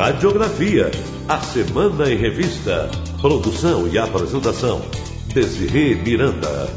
Radiografia, 0.00 0.90
a 1.28 1.40
Semana 1.42 2.10
em 2.10 2.16
Revista. 2.16 2.90
Produção 3.20 3.86
e 3.86 3.98
apresentação, 3.98 4.80
Desirê 5.26 5.94
Miranda. 5.94 6.70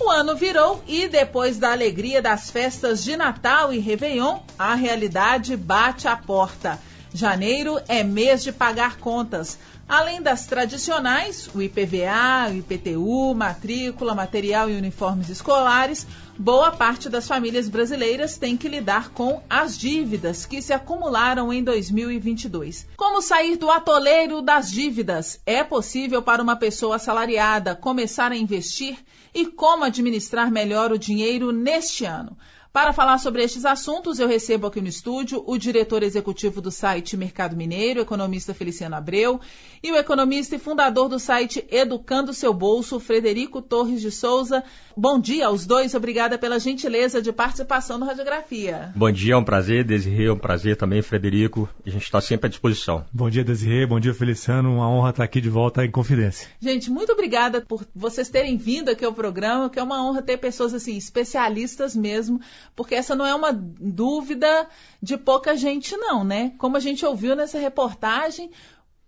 O 0.02 0.10
ano 0.10 0.34
virou 0.34 0.82
e 0.88 1.10
depois 1.10 1.58
da 1.58 1.74
alegria 1.74 2.22
das 2.22 2.50
festas 2.50 3.04
de 3.04 3.18
Natal 3.18 3.74
e 3.74 3.80
Réveillon, 3.80 4.40
a 4.58 4.74
realidade 4.74 5.58
bate 5.58 6.08
à 6.08 6.16
porta. 6.16 6.80
Janeiro 7.14 7.82
é 7.86 8.02
mês 8.02 8.42
de 8.42 8.54
pagar 8.54 8.98
contas. 8.98 9.58
Além 9.90 10.22
das 10.22 10.46
tradicionais, 10.46 11.50
o 11.54 11.62
IPVA, 11.62 12.50
o 12.52 12.54
IPTU, 12.58 13.34
matrícula, 13.36 14.16
material 14.16 14.70
e 14.70 14.76
uniformes 14.76 15.30
escolares, 15.30 16.08
boa 16.38 16.72
parte 16.72 17.10
das 17.10 17.28
famílias 17.28 17.68
brasileiras 17.68 18.38
tem 18.38 18.56
que 18.56 18.70
lidar 18.70 19.10
com 19.10 19.42
as 19.50 19.78
dívidas 19.78 20.46
que 20.46 20.62
se 20.62 20.72
acumularam 20.72 21.52
em 21.52 21.64
2022. 21.64 22.88
Como 22.96 23.22
sair 23.22 23.58
do 23.58 23.70
atoleiro 23.70 24.42
das 24.42 24.72
dívidas? 24.72 25.42
É 25.46 25.64
possível 25.64 26.22
para 26.22 26.42
uma 26.42 26.56
pessoa 26.56 26.98
assalariada 26.98 27.76
começar 27.76 28.32
a 28.32 28.38
investir? 28.38 28.98
E 29.34 29.46
como 29.46 29.84
administrar 29.84 30.52
melhor 30.52 30.92
o 30.92 30.98
dinheiro 30.98 31.52
neste 31.52 32.06
ano? 32.06 32.38
Para 32.72 32.94
falar 32.94 33.18
sobre 33.18 33.44
estes 33.44 33.66
assuntos, 33.66 34.20
eu 34.20 34.28
recebo 34.28 34.68
aqui 34.68 34.80
no 34.80 34.88
estúdio 34.88 35.44
o 35.48 35.58
diretor 35.58 36.04
executivo 36.04 36.62
do 36.62 36.70
site 36.70 37.18
Mercado 37.18 37.56
Mineiro, 37.56 38.00
economista 38.00 38.54
Feliciano 38.54 38.96
Abreu, 38.96 39.42
e 39.82 39.92
o 39.92 39.96
economista 39.96 40.56
e 40.56 40.60
fundador 40.60 41.10
do 41.10 41.18
site 41.18 41.66
Educando 41.72 42.32
Seu 42.32 42.54
Bolso, 42.54 43.00
Frederico 43.00 43.60
Torres 43.60 44.02
de 44.02 44.12
Souza. 44.12 44.64
Bom 44.96 45.20
dia 45.20 45.48
aos 45.48 45.66
dois, 45.66 45.96
obrigada 45.96 46.38
pela 46.38 46.60
gentileza 46.60 47.20
de 47.24 47.34
participação 47.34 47.98
no 47.98 48.06
Radiografia. 48.06 48.94
Bom 48.96 49.12
dia, 49.12 49.34
é 49.34 49.38
um 49.38 49.44
prazer, 49.44 49.84
Desirê, 49.84 50.26
é 50.26 50.32
um 50.32 50.38
prazer 50.38 50.78
também, 50.78 51.02
Frederico. 51.02 51.68
A 51.84 51.90
gente 51.90 52.04
está 52.04 52.22
sempre 52.22 52.46
à 52.46 52.50
disposição. 52.50 53.04
Bom 53.12 53.32
dia, 53.32 53.44
Desirê, 53.44 53.88
bom 53.88 54.00
dia, 54.00 54.14
Feliciano. 54.14 54.76
Uma 54.76 54.88
honra 54.88 55.10
estar 55.10 55.24
aqui 55.24 55.42
de 55.42 55.50
volta 55.50 55.84
em 55.84 55.90
Confidência. 55.90 56.48
Gente, 56.62 56.92
muito 56.92 57.12
obrigada 57.14 57.62
por 57.62 57.84
vocês 57.96 58.30
terem 58.30 58.58
vindo 58.58 58.90
aqui 58.90 59.04
ao 59.04 59.14
programa, 59.14 59.72
que 59.72 59.80
é 59.80 59.84
uma 59.84 60.08
honra 60.08 60.22
ter 60.22 60.38
pessoas 60.38 60.72
assim, 60.76 60.96
especialistas 60.96 61.96
mesmo 61.96 62.40
porque 62.76 62.96
essa 62.96 63.16
não 63.16 63.26
é 63.26 63.34
uma 63.34 63.52
dúvida 63.54 64.68
de 65.02 65.18
pouca 65.18 65.56
gente, 65.56 65.96
não, 65.98 66.24
né? 66.24 66.54
Como 66.58 66.78
a 66.78 66.80
gente 66.80 67.06
ouviu 67.06 67.36
nessa 67.36 67.60
reportagem, 67.60 68.52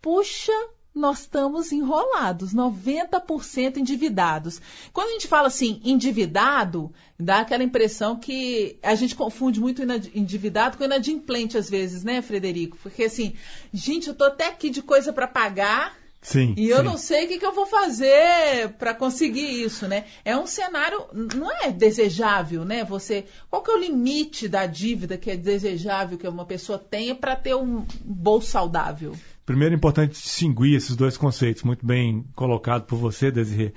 puxa, 0.02 0.54
nós 0.94 1.22
estamos 1.22 1.72
enrolados, 1.72 2.54
90% 2.54 3.78
endividados. 3.78 4.62
Quando 4.92 5.10
a 5.10 5.12
gente 5.14 5.28
fala 5.28 5.48
assim, 5.48 5.80
endividado, 5.86 6.92
dá 7.18 7.40
aquela 7.40 7.64
impressão 7.64 8.18
que 8.18 8.78
a 8.84 8.94
gente 8.96 9.16
confunde 9.16 9.60
muito 9.60 9.82
endividado 10.14 10.78
com 10.78 10.84
inadimplente 10.84 11.58
às 11.58 11.70
vezes, 11.70 12.04
né, 12.04 12.22
Frederico? 12.22 12.78
Porque 12.84 13.04
assim, 13.04 13.36
gente, 13.74 14.10
eu 14.10 14.14
tô 14.14 14.26
até 14.26 14.50
aqui 14.50 14.70
de 14.70 14.82
coisa 14.82 15.14
para 15.14 15.28
pagar, 15.28 15.96
Sim, 16.22 16.54
e 16.56 16.70
eu 16.70 16.78
sim. 16.78 16.84
não 16.84 16.98
sei 16.98 17.26
o 17.26 17.28
que, 17.28 17.40
que 17.40 17.46
eu 17.46 17.54
vou 17.54 17.66
fazer 17.66 18.70
para 18.78 18.94
conseguir 18.94 19.64
isso, 19.64 19.88
né? 19.88 20.06
É 20.24 20.38
um 20.38 20.46
cenário, 20.46 21.06
não 21.36 21.52
é 21.52 21.72
desejável, 21.72 22.64
né? 22.64 22.84
Você, 22.84 23.26
qual 23.50 23.64
que 23.64 23.72
é 23.72 23.74
o 23.74 23.80
limite 23.80 24.48
da 24.48 24.68
dívida 24.68 25.18
que 25.18 25.32
é 25.32 25.36
desejável 25.36 26.20
que 26.20 26.28
uma 26.28 26.46
pessoa 26.46 26.78
tenha 26.78 27.16
para 27.16 27.36
ter 27.36 27.56
um 27.56 27.84
bolso 28.06 28.52
saudável? 28.52 29.16
Primeiro 29.48 29.74
é 29.74 29.78
importante 29.78 30.12
distinguir 30.12 30.76
esses 30.76 30.96
dois 30.96 31.18
conceitos, 31.18 31.64
muito 31.64 31.84
bem 31.84 32.24
colocado 32.36 32.84
por 32.84 32.98
você, 32.98 33.31
Desirê. 33.31 33.74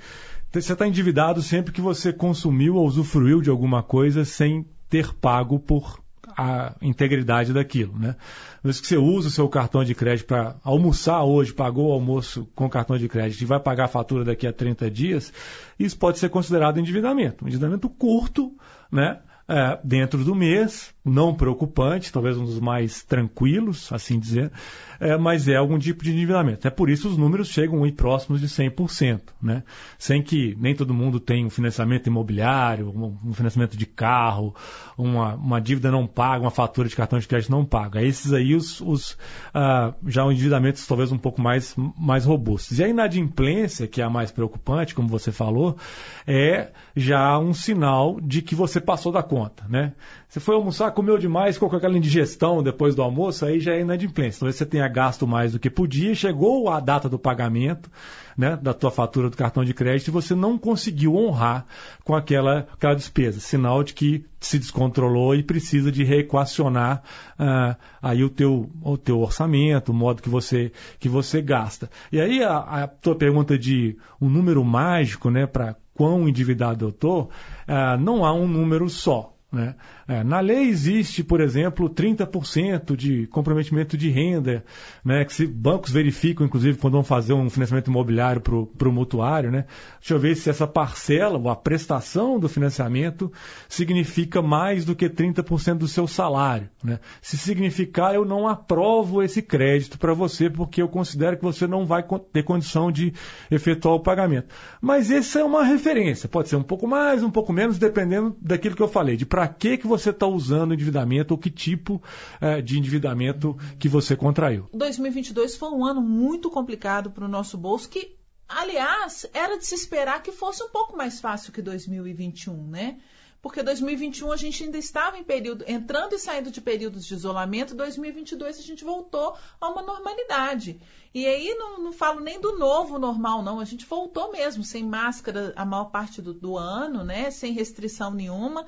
Você 0.53 0.71
está 0.71 0.87
endividado 0.87 1.41
sempre 1.41 1.73
que 1.73 1.81
você 1.81 2.13
consumiu 2.13 2.75
ou 2.75 2.85
usufruiu 2.85 3.41
de 3.41 3.49
alguma 3.49 3.81
coisa 3.81 4.23
sem 4.23 4.65
ter 4.87 5.13
pago 5.15 5.59
por 5.59 6.04
a 6.37 6.73
integridade 6.81 7.53
daquilo, 7.53 7.97
né? 7.97 8.15
Mas 8.63 8.79
que 8.79 8.87
você 8.87 8.97
usa 8.97 9.27
o 9.27 9.31
seu 9.31 9.47
cartão 9.47 9.83
de 9.83 9.93
crédito 9.93 10.27
para 10.27 10.55
almoçar 10.63 11.23
hoje, 11.23 11.53
pagou 11.53 11.89
o 11.89 11.93
almoço 11.93 12.47
com 12.55 12.69
cartão 12.69 12.97
de 12.97 13.07
crédito 13.07 13.41
e 13.41 13.45
vai 13.45 13.59
pagar 13.59 13.85
a 13.85 13.87
fatura 13.87 14.23
daqui 14.23 14.47
a 14.47 14.53
30 14.53 14.89
dias, 14.89 15.33
isso 15.77 15.97
pode 15.97 16.17
ser 16.19 16.29
considerado 16.29 16.79
endividamento. 16.79 17.43
Um 17.43 17.47
endividamento 17.47 17.89
curto, 17.89 18.55
né? 18.91 19.19
É, 19.47 19.79
dentro 19.83 20.23
do 20.23 20.33
mês, 20.33 20.94
não 21.05 21.35
preocupante, 21.35 22.11
talvez 22.11 22.35
um 22.35 22.45
dos 22.45 22.59
mais 22.59 23.03
tranquilos, 23.03 23.93
assim 23.93 24.17
dizer, 24.17 24.51
é, 24.99 25.15
mas 25.17 25.47
é 25.47 25.55
algum 25.55 25.77
tipo 25.77 26.03
de 26.03 26.11
endividamento. 26.11 26.67
É 26.67 26.71
por 26.71 26.89
isso 26.89 27.07
os 27.07 27.17
números 27.17 27.49
chegam 27.49 27.83
aí 27.83 27.91
próximos 27.91 28.41
de 28.41 28.47
100%, 28.47 29.21
né? 29.41 29.63
sem 29.99 30.23
que 30.23 30.57
nem 30.59 30.73
todo 30.73 30.93
mundo 30.93 31.19
tem 31.19 31.45
um 31.45 31.49
financiamento 31.49 32.07
imobiliário, 32.07 32.89
um, 32.89 33.29
um 33.29 33.33
financiamento 33.33 33.77
de 33.77 33.85
carro, 33.85 34.55
uma, 34.97 35.35
uma, 35.35 35.61
dívida 35.61 35.91
não 35.91 36.07
paga, 36.07 36.43
uma 36.43 36.51
fatura 36.51 36.87
de 36.87 36.95
cartão 36.95 37.19
de 37.19 37.27
crédito 37.27 37.51
não 37.51 37.63
paga. 37.63 38.01
Esses 38.01 38.33
aí 38.33 38.55
os, 38.55 38.81
os 38.81 39.17
ah, 39.53 39.93
já 40.07 40.25
os 40.25 40.33
endividamentos 40.33 40.87
talvez 40.87 41.11
um 41.11 41.17
pouco 41.17 41.41
mais, 41.41 41.75
mais 41.97 42.25
robustos. 42.25 42.79
E 42.79 42.83
a 42.83 42.87
inadimplência, 42.87 43.87
que 43.87 44.01
é 44.01 44.03
a 44.03 44.09
mais 44.09 44.31
preocupante, 44.31 44.95
como 44.95 45.07
você 45.07 45.31
falou, 45.31 45.77
é 46.25 46.71
já 46.95 47.37
um 47.37 47.53
sinal 47.53 48.19
de 48.21 48.41
que 48.41 48.55
você 48.55 48.79
passou 48.79 49.11
da 49.11 49.21
conta. 49.21 49.65
Né? 49.69 49.93
Você 50.27 50.39
foi 50.39 50.55
almoçar, 50.55 50.91
comeu 50.95 51.17
demais, 51.17 51.55
ficou 51.55 51.69
com 51.69 51.75
aquela 51.75 51.97
indigestão 51.97 52.63
depois 52.63 52.95
do 52.95 53.03
almoço, 53.03 53.45
aí 53.45 53.59
já 53.59 53.73
é 53.73 53.81
inadimplência. 53.81 54.39
Talvez 54.39 54.55
você 54.55 54.65
tenha 54.65 54.87
gasto 54.87 55.27
mais 55.27 55.51
do 55.51 55.59
que 55.59 55.69
podia, 55.69 56.15
chegou 56.15 56.69
a 56.69 56.79
data 56.79 57.07
do 57.07 57.19
pagamento 57.19 57.89
né, 58.37 58.57
da 58.61 58.73
tua 58.73 58.91
fatura 58.91 59.29
do 59.29 59.37
cartão 59.37 59.63
de 59.63 59.73
crédito 59.73 60.07
e 60.07 60.11
você 60.11 60.33
não 60.33 60.57
conseguiu 60.57 61.15
honrar 61.15 61.65
com 62.03 62.15
aquela, 62.15 62.67
aquela 62.73 62.95
despesa. 62.95 63.39
Sinal 63.39 63.83
de 63.83 63.93
que 63.93 64.25
se 64.39 64.59
descontrolou 64.59 65.35
e 65.35 65.43
precisa 65.43 65.91
de 65.91 66.03
reequacionar 66.03 67.03
uh, 67.39 67.75
aí 68.01 68.23
o 68.23 68.29
teu, 68.29 68.69
o 68.81 68.97
teu 68.97 69.19
orçamento, 69.19 69.91
o 69.91 69.95
modo 69.95 70.21
que 70.21 70.29
você, 70.29 70.71
que 70.99 71.09
você 71.09 71.41
gasta. 71.41 71.89
E 72.11 72.19
aí 72.19 72.43
a, 72.43 72.57
a 72.57 72.87
tua 72.87 73.15
pergunta 73.15 73.57
de 73.57 73.97
um 74.21 74.29
número 74.29 74.63
mágico 74.63 75.29
né, 75.29 75.45
para 75.45 75.75
quão 75.93 76.27
endividado 76.27 76.85
eu 76.85 76.89
estou, 76.89 77.29
uh, 77.67 77.99
não 77.99 78.25
há 78.25 78.33
um 78.33 78.47
número 78.47 78.89
só. 78.89 79.34
Né? 79.55 79.73
É, 80.05 80.21
na 80.21 80.41
lei 80.41 80.67
existe, 80.67 81.23
por 81.23 81.39
exemplo, 81.39 81.89
30% 81.89 82.93
de 82.93 83.25
comprometimento 83.27 83.95
de 83.95 84.09
renda, 84.09 84.65
né? 85.03 85.23
que 85.23 85.33
se, 85.33 85.47
bancos 85.47 85.91
verificam, 85.91 86.45
inclusive, 86.45 86.77
quando 86.77 86.95
vão 86.95 87.03
fazer 87.05 87.31
um 87.31 87.49
financiamento 87.49 87.87
imobiliário 87.87 88.41
para 88.41 88.89
o 88.89 88.91
mutuário. 88.91 89.49
Né? 89.49 89.65
Deixa 89.99 90.13
eu 90.13 90.19
ver 90.19 90.35
se 90.35 90.49
essa 90.49 90.67
parcela, 90.67 91.39
ou 91.39 91.49
a 91.49 91.55
prestação 91.55 92.37
do 92.37 92.49
financiamento, 92.49 93.31
significa 93.69 94.41
mais 94.41 94.83
do 94.83 94.93
que 94.93 95.09
30% 95.09 95.77
do 95.77 95.87
seu 95.87 96.05
salário. 96.05 96.69
Né? 96.83 96.99
Se 97.21 97.37
significar, 97.37 98.13
eu 98.13 98.25
não 98.25 98.49
aprovo 98.49 99.23
esse 99.23 99.41
crédito 99.41 99.97
para 99.97 100.13
você, 100.13 100.49
porque 100.49 100.81
eu 100.81 100.89
considero 100.89 101.37
que 101.37 101.43
você 101.43 101.65
não 101.65 101.85
vai 101.85 102.03
ter 102.33 102.43
condição 102.43 102.91
de 102.91 103.13
efetuar 103.49 103.95
o 103.95 104.01
pagamento. 104.01 104.53
Mas 104.81 105.09
essa 105.09 105.39
é 105.39 105.43
uma 105.45 105.63
referência, 105.63 106.27
pode 106.27 106.49
ser 106.49 106.57
um 106.57 106.63
pouco 106.63 106.85
mais, 106.85 107.23
um 107.23 107.31
pouco 107.31 107.53
menos, 107.53 107.79
dependendo 107.79 108.35
daquilo 108.41 108.75
que 108.75 108.83
eu 108.83 108.89
falei, 108.89 109.15
de 109.15 109.25
para 109.45 109.53
que, 109.53 109.77
que 109.77 109.87
você 109.87 110.09
está 110.09 110.25
usando 110.25 110.73
endividamento 110.73 111.33
ou 111.33 111.37
que 111.37 111.51
tipo 111.51 112.01
é, 112.41 112.61
de 112.61 112.79
endividamento 112.79 113.55
que 113.79 113.87
você 113.87 114.15
contraiu. 114.15 114.67
2022 114.73 115.55
foi 115.55 115.69
um 115.69 115.85
ano 115.85 116.01
muito 116.01 116.49
complicado 116.49 117.11
para 117.11 117.25
o 117.25 117.27
nosso 117.27 117.57
bolso, 117.57 117.87
que, 117.87 118.15
aliás, 118.47 119.27
era 119.33 119.57
de 119.57 119.65
se 119.65 119.75
esperar 119.75 120.23
que 120.23 120.31
fosse 120.31 120.63
um 120.63 120.69
pouco 120.69 120.97
mais 120.97 121.21
fácil 121.21 121.53
que 121.53 121.61
2021, 121.61 122.67
né? 122.67 122.97
Porque 123.45 123.61
2021 123.61 124.31
a 124.31 124.37
gente 124.37 124.63
ainda 124.63 124.77
estava 124.79 125.19
em 125.19 125.23
período, 125.23 125.63
entrando 125.67 126.13
e 126.13 126.17
saindo 126.17 126.49
de 126.49 126.59
períodos 126.59 127.05
de 127.05 127.13
isolamento, 127.13 127.75
2022 127.75 128.57
a 128.57 128.63
gente 128.63 128.83
voltou 128.83 129.37
a 129.61 129.69
uma 129.69 129.83
normalidade. 129.83 130.81
E 131.13 131.27
aí 131.27 131.53
não, 131.53 131.79
não 131.79 131.93
falo 131.93 132.21
nem 132.21 132.41
do 132.41 132.57
novo 132.57 132.97
normal, 132.97 133.43
não. 133.43 133.59
A 133.59 133.65
gente 133.65 133.85
voltou 133.85 134.31
mesmo, 134.31 134.63
sem 134.63 134.83
máscara 134.83 135.53
a 135.55 135.63
maior 135.63 135.91
parte 135.91 136.23
do, 136.23 136.33
do 136.33 136.57
ano, 136.57 137.03
né? 137.03 137.29
Sem 137.29 137.53
restrição 137.53 138.11
nenhuma. 138.11 138.65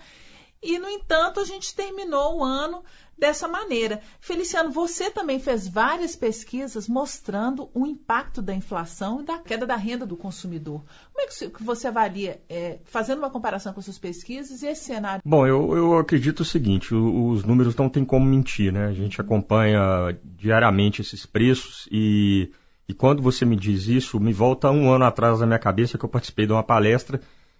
E, 0.62 0.80
no 0.80 0.90
entanto, 0.90 1.40
a 1.40 1.46
gente 1.46 1.76
terminou 1.76 2.40
o 2.40 2.44
ano 2.44 2.84
dessa 3.18 3.48
maneira. 3.48 4.02
Feliciano, 4.20 4.70
você 4.70 5.10
também 5.10 5.40
fez 5.40 5.68
várias 5.68 6.16
pesquisas 6.16 6.88
mostrando 6.88 7.70
o 7.74 7.86
impacto 7.86 8.42
da 8.42 8.54
inflação 8.54 9.22
e 9.22 9.26
da 9.26 9.40
queda 9.40 9.66
da 9.66 9.76
renda 9.76 10.06
do 10.06 10.16
consumidor. 10.16 10.84
Como 11.14 11.26
é 11.26 11.50
que 11.50 11.64
você 11.64 11.88
avalia, 11.88 12.42
é, 12.48 12.80
fazendo 12.86 13.20
uma 13.20 13.30
comparação 13.30 13.74
com 13.74 13.82
suas 13.82 13.98
pesquisas 13.98 14.62
esse 14.62 14.86
cenário? 14.86 15.22
Bom, 15.26 15.48
eu, 15.48 15.76
eu 15.76 15.98
acredito 15.98 16.42
o 16.42 16.46
seguinte: 16.46 16.94
os 16.94 17.44
números 17.44 17.76
não 17.76 17.90
tem 17.90 18.06
como 18.06 18.26
mentir, 18.26 18.72
né? 18.72 18.86
A 18.88 18.94
gente 18.94 19.20
acompanha 19.20 20.18
diariamente 20.24 21.02
esses 21.02 21.26
preços 21.26 21.88
e, 21.92 22.52
e 22.88 22.94
quando 22.94 23.22
você 23.22 23.46
me 23.46 23.56
diz 23.56 23.88
isso, 23.88 24.20
me 24.20 24.34
volta 24.34 24.70
um 24.70 24.92
ano 24.92 25.06
atrás 25.06 25.40
na 25.40 25.48
minha 25.48 25.60
cabeça 25.60 25.98
que 25.98 26.06
eu 26.06 26.10
participei 26.10 26.46
de 26.46 26.52
uma 26.52 26.64
palestra 26.64 27.20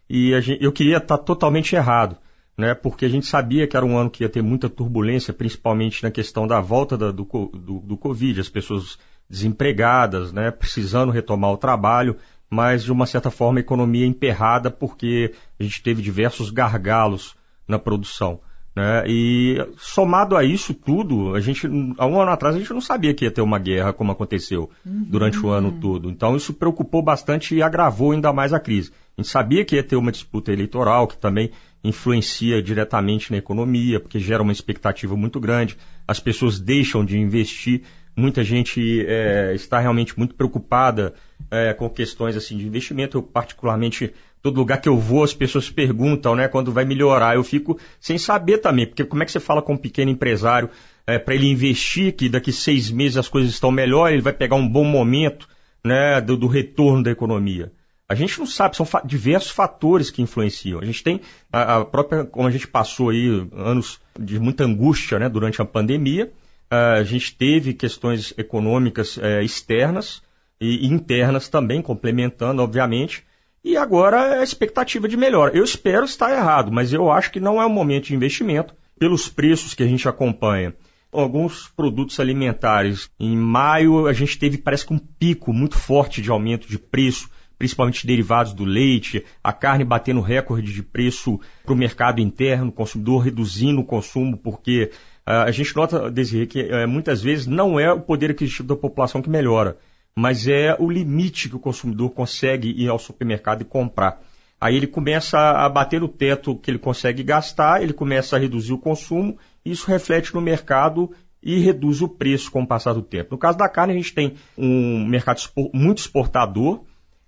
e 0.10 0.40
gente, 0.42 0.64
eu 0.64 0.72
queria 0.72 0.98
estar 0.98 1.18
totalmente 1.18 1.76
errado 1.76 2.18
né, 2.58 2.74
porque 2.74 3.06
a 3.06 3.10
gente 3.10 3.28
sabia 3.28 3.68
que 3.68 3.78
era 3.78 3.86
um 3.86 3.98
ano 3.98 4.10
que 4.10 4.24
ia 4.24 4.30
ter 4.30 4.42
muita 4.42 4.68
turbulência, 4.68 5.34
principalmente 5.34 6.02
na 6.02 6.10
questão 6.10 6.48
da 6.48 6.60
volta 6.60 6.98
da, 6.98 7.12
do, 7.12 7.24
do, 7.24 7.80
do 7.80 7.98
Covid, 7.98 8.40
as 8.40 8.50
pessoas 8.50 8.98
desempregadas, 9.30 10.34
né, 10.34 10.50
precisando 10.50 11.12
retomar 11.12 11.52
o 11.52 11.58
trabalho, 11.58 12.16
mas 12.50 12.84
de 12.84 12.92
uma 12.92 13.06
certa 13.06 13.30
forma 13.30 13.60
a 13.60 13.62
economia 13.62 14.06
emperrada 14.06 14.72
porque 14.72 15.34
a 15.60 15.64
gente 15.64 15.84
teve 15.84 16.02
diversos 16.02 16.50
gargalos 16.50 17.36
na 17.68 17.78
produção. 17.78 18.40
Né? 18.78 19.04
E 19.08 19.68
somado 19.76 20.38
a 20.38 20.44
isso 20.44 20.72
tudo, 20.72 21.34
a 21.34 21.40
gente 21.40 21.68
há 21.98 22.06
um 22.06 22.22
ano 22.22 22.30
atrás 22.30 22.56
a 22.56 22.60
gente 22.60 22.72
não 22.72 22.80
sabia 22.80 23.12
que 23.12 23.26
ia 23.26 23.32
ter 23.32 23.42
uma 23.42 23.58
guerra 23.58 23.92
como 23.92 24.12
aconteceu 24.12 24.70
uhum. 24.86 25.04
durante 25.10 25.40
o 25.40 25.50
ano 25.50 25.72
todo. 25.82 26.12
Então 26.12 26.36
isso 26.36 26.54
preocupou 26.54 27.02
bastante 27.02 27.56
e 27.56 27.64
agravou 27.64 28.12
ainda 28.12 28.32
mais 28.32 28.54
a 28.54 28.60
crise. 28.60 28.92
A 29.18 29.22
gente 29.22 29.32
sabia 29.32 29.66
que 29.66 29.76
ia 29.76 29.84
ter 29.84 29.96
uma 29.96 30.12
disputa 30.12 30.54
eleitoral 30.54 31.08
que 31.08 31.18
também 31.18 31.50
influencia 31.88 32.62
diretamente 32.62 33.32
na 33.32 33.38
economia, 33.38 34.00
porque 34.00 34.20
gera 34.20 34.44
uma 34.44 34.52
expectativa 34.52 35.16
muito 35.16 35.40
grande. 35.40 35.78
As 36.08 36.20
pessoas 36.20 36.60
deixam 36.60 37.04
de 37.04 37.18
investir 37.18 37.84
muita 38.18 38.44
gente 38.44 39.06
é, 39.06 39.54
está 39.54 39.80
realmente 39.80 40.18
muito 40.18 40.34
preocupada 40.34 41.14
é, 41.52 41.72
com 41.74 41.88
questões 41.88 42.36
assim 42.36 42.58
de 42.58 42.66
investimento. 42.66 43.18
Eu, 43.18 43.22
particularmente, 43.22 44.12
todo 44.42 44.58
lugar 44.58 44.82
que 44.82 44.90
eu 44.90 44.98
vou, 44.98 45.24
as 45.24 45.36
pessoas 45.36 45.70
perguntam, 45.70 46.36
né, 46.36 46.48
quando 46.48 46.72
vai 46.72 46.84
melhorar. 46.84 47.36
Eu 47.36 47.44
fico 47.44 47.80
sem 48.00 48.18
saber 48.18 48.58
também, 48.58 48.88
porque 48.88 49.06
como 49.06 49.22
é 49.22 49.26
que 49.26 49.32
você 49.32 49.40
fala 49.40 49.62
com 49.62 49.74
um 49.74 49.78
pequeno 49.78 50.10
empresário 50.10 50.70
é, 51.06 51.20
para 51.20 51.36
ele 51.36 51.48
investir 51.48 52.14
que 52.14 52.28
daqui 52.28 52.52
seis 52.52 52.90
meses 52.90 53.18
as 53.18 53.30
coisas 53.30 53.52
estão 53.52 53.72
melhor, 53.72 54.12
ele 54.12 54.22
vai 54.22 54.34
pegar 54.34 54.56
um 54.56 54.68
bom 54.68 54.84
momento, 54.84 55.48
né, 55.84 56.20
do, 56.20 56.36
do 56.36 56.48
retorno 56.48 57.04
da 57.04 57.12
economia. 57.12 57.72
A 58.10 58.16
gente 58.16 58.40
não 58.40 58.46
sabe, 58.46 58.78
são 58.78 58.86
fa 58.86 59.02
diversos 59.04 59.52
fatores 59.52 60.10
que 60.10 60.22
influenciam. 60.22 60.80
A 60.80 60.86
gente 60.86 61.04
tem 61.04 61.22
a, 61.52 61.78
a, 61.78 61.86
própria, 61.86 62.24
como 62.24 62.48
a 62.48 62.52
gente 62.52 62.68
passou 62.68 63.10
aí 63.10 63.28
anos 63.52 64.00
de 64.18 64.40
muita 64.40 64.64
angústia, 64.64 65.20
né, 65.20 65.28
durante 65.28 65.62
a 65.62 65.66
pandemia, 65.66 66.32
a 66.70 67.04
gente 67.04 67.36
teve 67.36 67.74
questões 67.74 68.34
econômicas 68.38 69.18
é, 69.18 69.44
externas 69.44 70.22
e 70.60 70.88
internas 70.88 71.48
também, 71.50 71.82
complementando, 71.82 72.62
obviamente, 72.62 73.24
e 73.64 73.76
agora 73.76 74.36
é 74.36 74.40
a 74.40 74.44
expectativa 74.44 75.08
de 75.08 75.18
melhora. 75.18 75.56
Eu 75.56 75.64
espero 75.64 76.06
estar 76.06 76.32
errado, 76.32 76.72
mas 76.72 76.94
eu 76.94 77.12
acho 77.12 77.32
que 77.32 77.40
não 77.40 77.62
é 77.62 77.66
o 77.66 77.70
momento 77.70 78.08
de 78.08 78.16
investimento, 78.16 78.74
pelos 78.98 79.30
preços 79.30 79.74
que 79.74 79.84
a 79.84 79.88
gente 79.88 80.08
acompanha. 80.08 80.74
Alguns 81.12 81.68
produtos 81.70 82.20
alimentares, 82.20 83.10
em 83.20 83.36
maio 83.36 84.08
a 84.08 84.14
gente 84.14 84.38
teve, 84.38 84.58
parece 84.58 84.86
que 84.86 84.94
um 84.94 85.00
pico 85.00 85.54
muito 85.54 85.78
forte 85.78 86.22
de 86.22 86.30
aumento 86.30 86.68
de 86.68 86.78
preço, 86.78 87.30
principalmente 87.58 88.06
derivados 88.06 88.54
do 88.54 88.64
leite, 88.64 89.26
a 89.44 89.52
carne 89.52 89.84
batendo 89.84 90.22
recorde 90.22 90.72
de 90.74 90.84
preço 90.84 91.40
para 91.64 91.74
o 91.74 91.78
mercado 91.78 92.22
interno, 92.22 92.70
o 92.70 92.72
consumidor 92.72 93.20
reduzindo 93.20 93.82
o 93.82 93.86
consumo 93.86 94.38
porque 94.38 94.92
ah, 95.26 95.44
a 95.44 95.52
gente 95.52 95.76
nota, 95.76 96.10
Desirê, 96.10 96.48
que 96.48 96.62
eh, 96.62 96.86
muitas 96.86 97.22
vezes 97.22 97.46
não 97.46 97.78
é 97.78 97.92
o 97.92 98.00
poder 98.00 98.32
aquisitivo 98.32 98.70
da 98.70 98.78
população 98.78 99.22
que 99.22 99.30
melhora, 99.30 99.78
mas 100.16 100.48
é 100.48 100.74
o 100.80 100.90
limite 100.90 101.50
que 101.50 101.56
o 101.58 101.60
consumidor 101.60 102.12
consegue 102.12 102.70
ir 102.70 102.88
ao 102.88 102.98
supermercado 102.98 103.62
e 103.62 103.66
comprar. 103.66 104.22
Aí 104.60 104.78
ele 104.78 104.88
começa 104.88 105.38
a 105.38 105.68
bater 105.68 106.00
no 106.00 106.08
teto 106.08 106.56
que 106.56 106.72
ele 106.72 106.80
consegue 106.80 107.24
gastar, 107.24 107.84
ele 107.84 107.92
começa 107.92 108.38
a 108.38 108.40
reduzir 108.40 108.72
o 108.72 108.80
consumo, 108.80 109.38
isso 109.66 109.86
reflete 109.86 110.34
no 110.34 110.40
mercado 110.40 111.12
e 111.44 111.60
reduz 111.60 112.02
o 112.02 112.08
preço 112.08 112.50
com 112.50 112.62
o 112.62 112.68
passar 112.68 112.94
do 112.94 113.02
tempo. 113.02 113.30
No 113.32 113.38
caso 113.38 113.58
da 113.58 113.68
carne, 113.68 113.94
a 113.94 113.98
gente 113.98 114.14
tem 114.14 114.36
um 114.58 115.06
mercado 115.06 115.42
muito 115.74 116.00
exportador, 116.00 116.86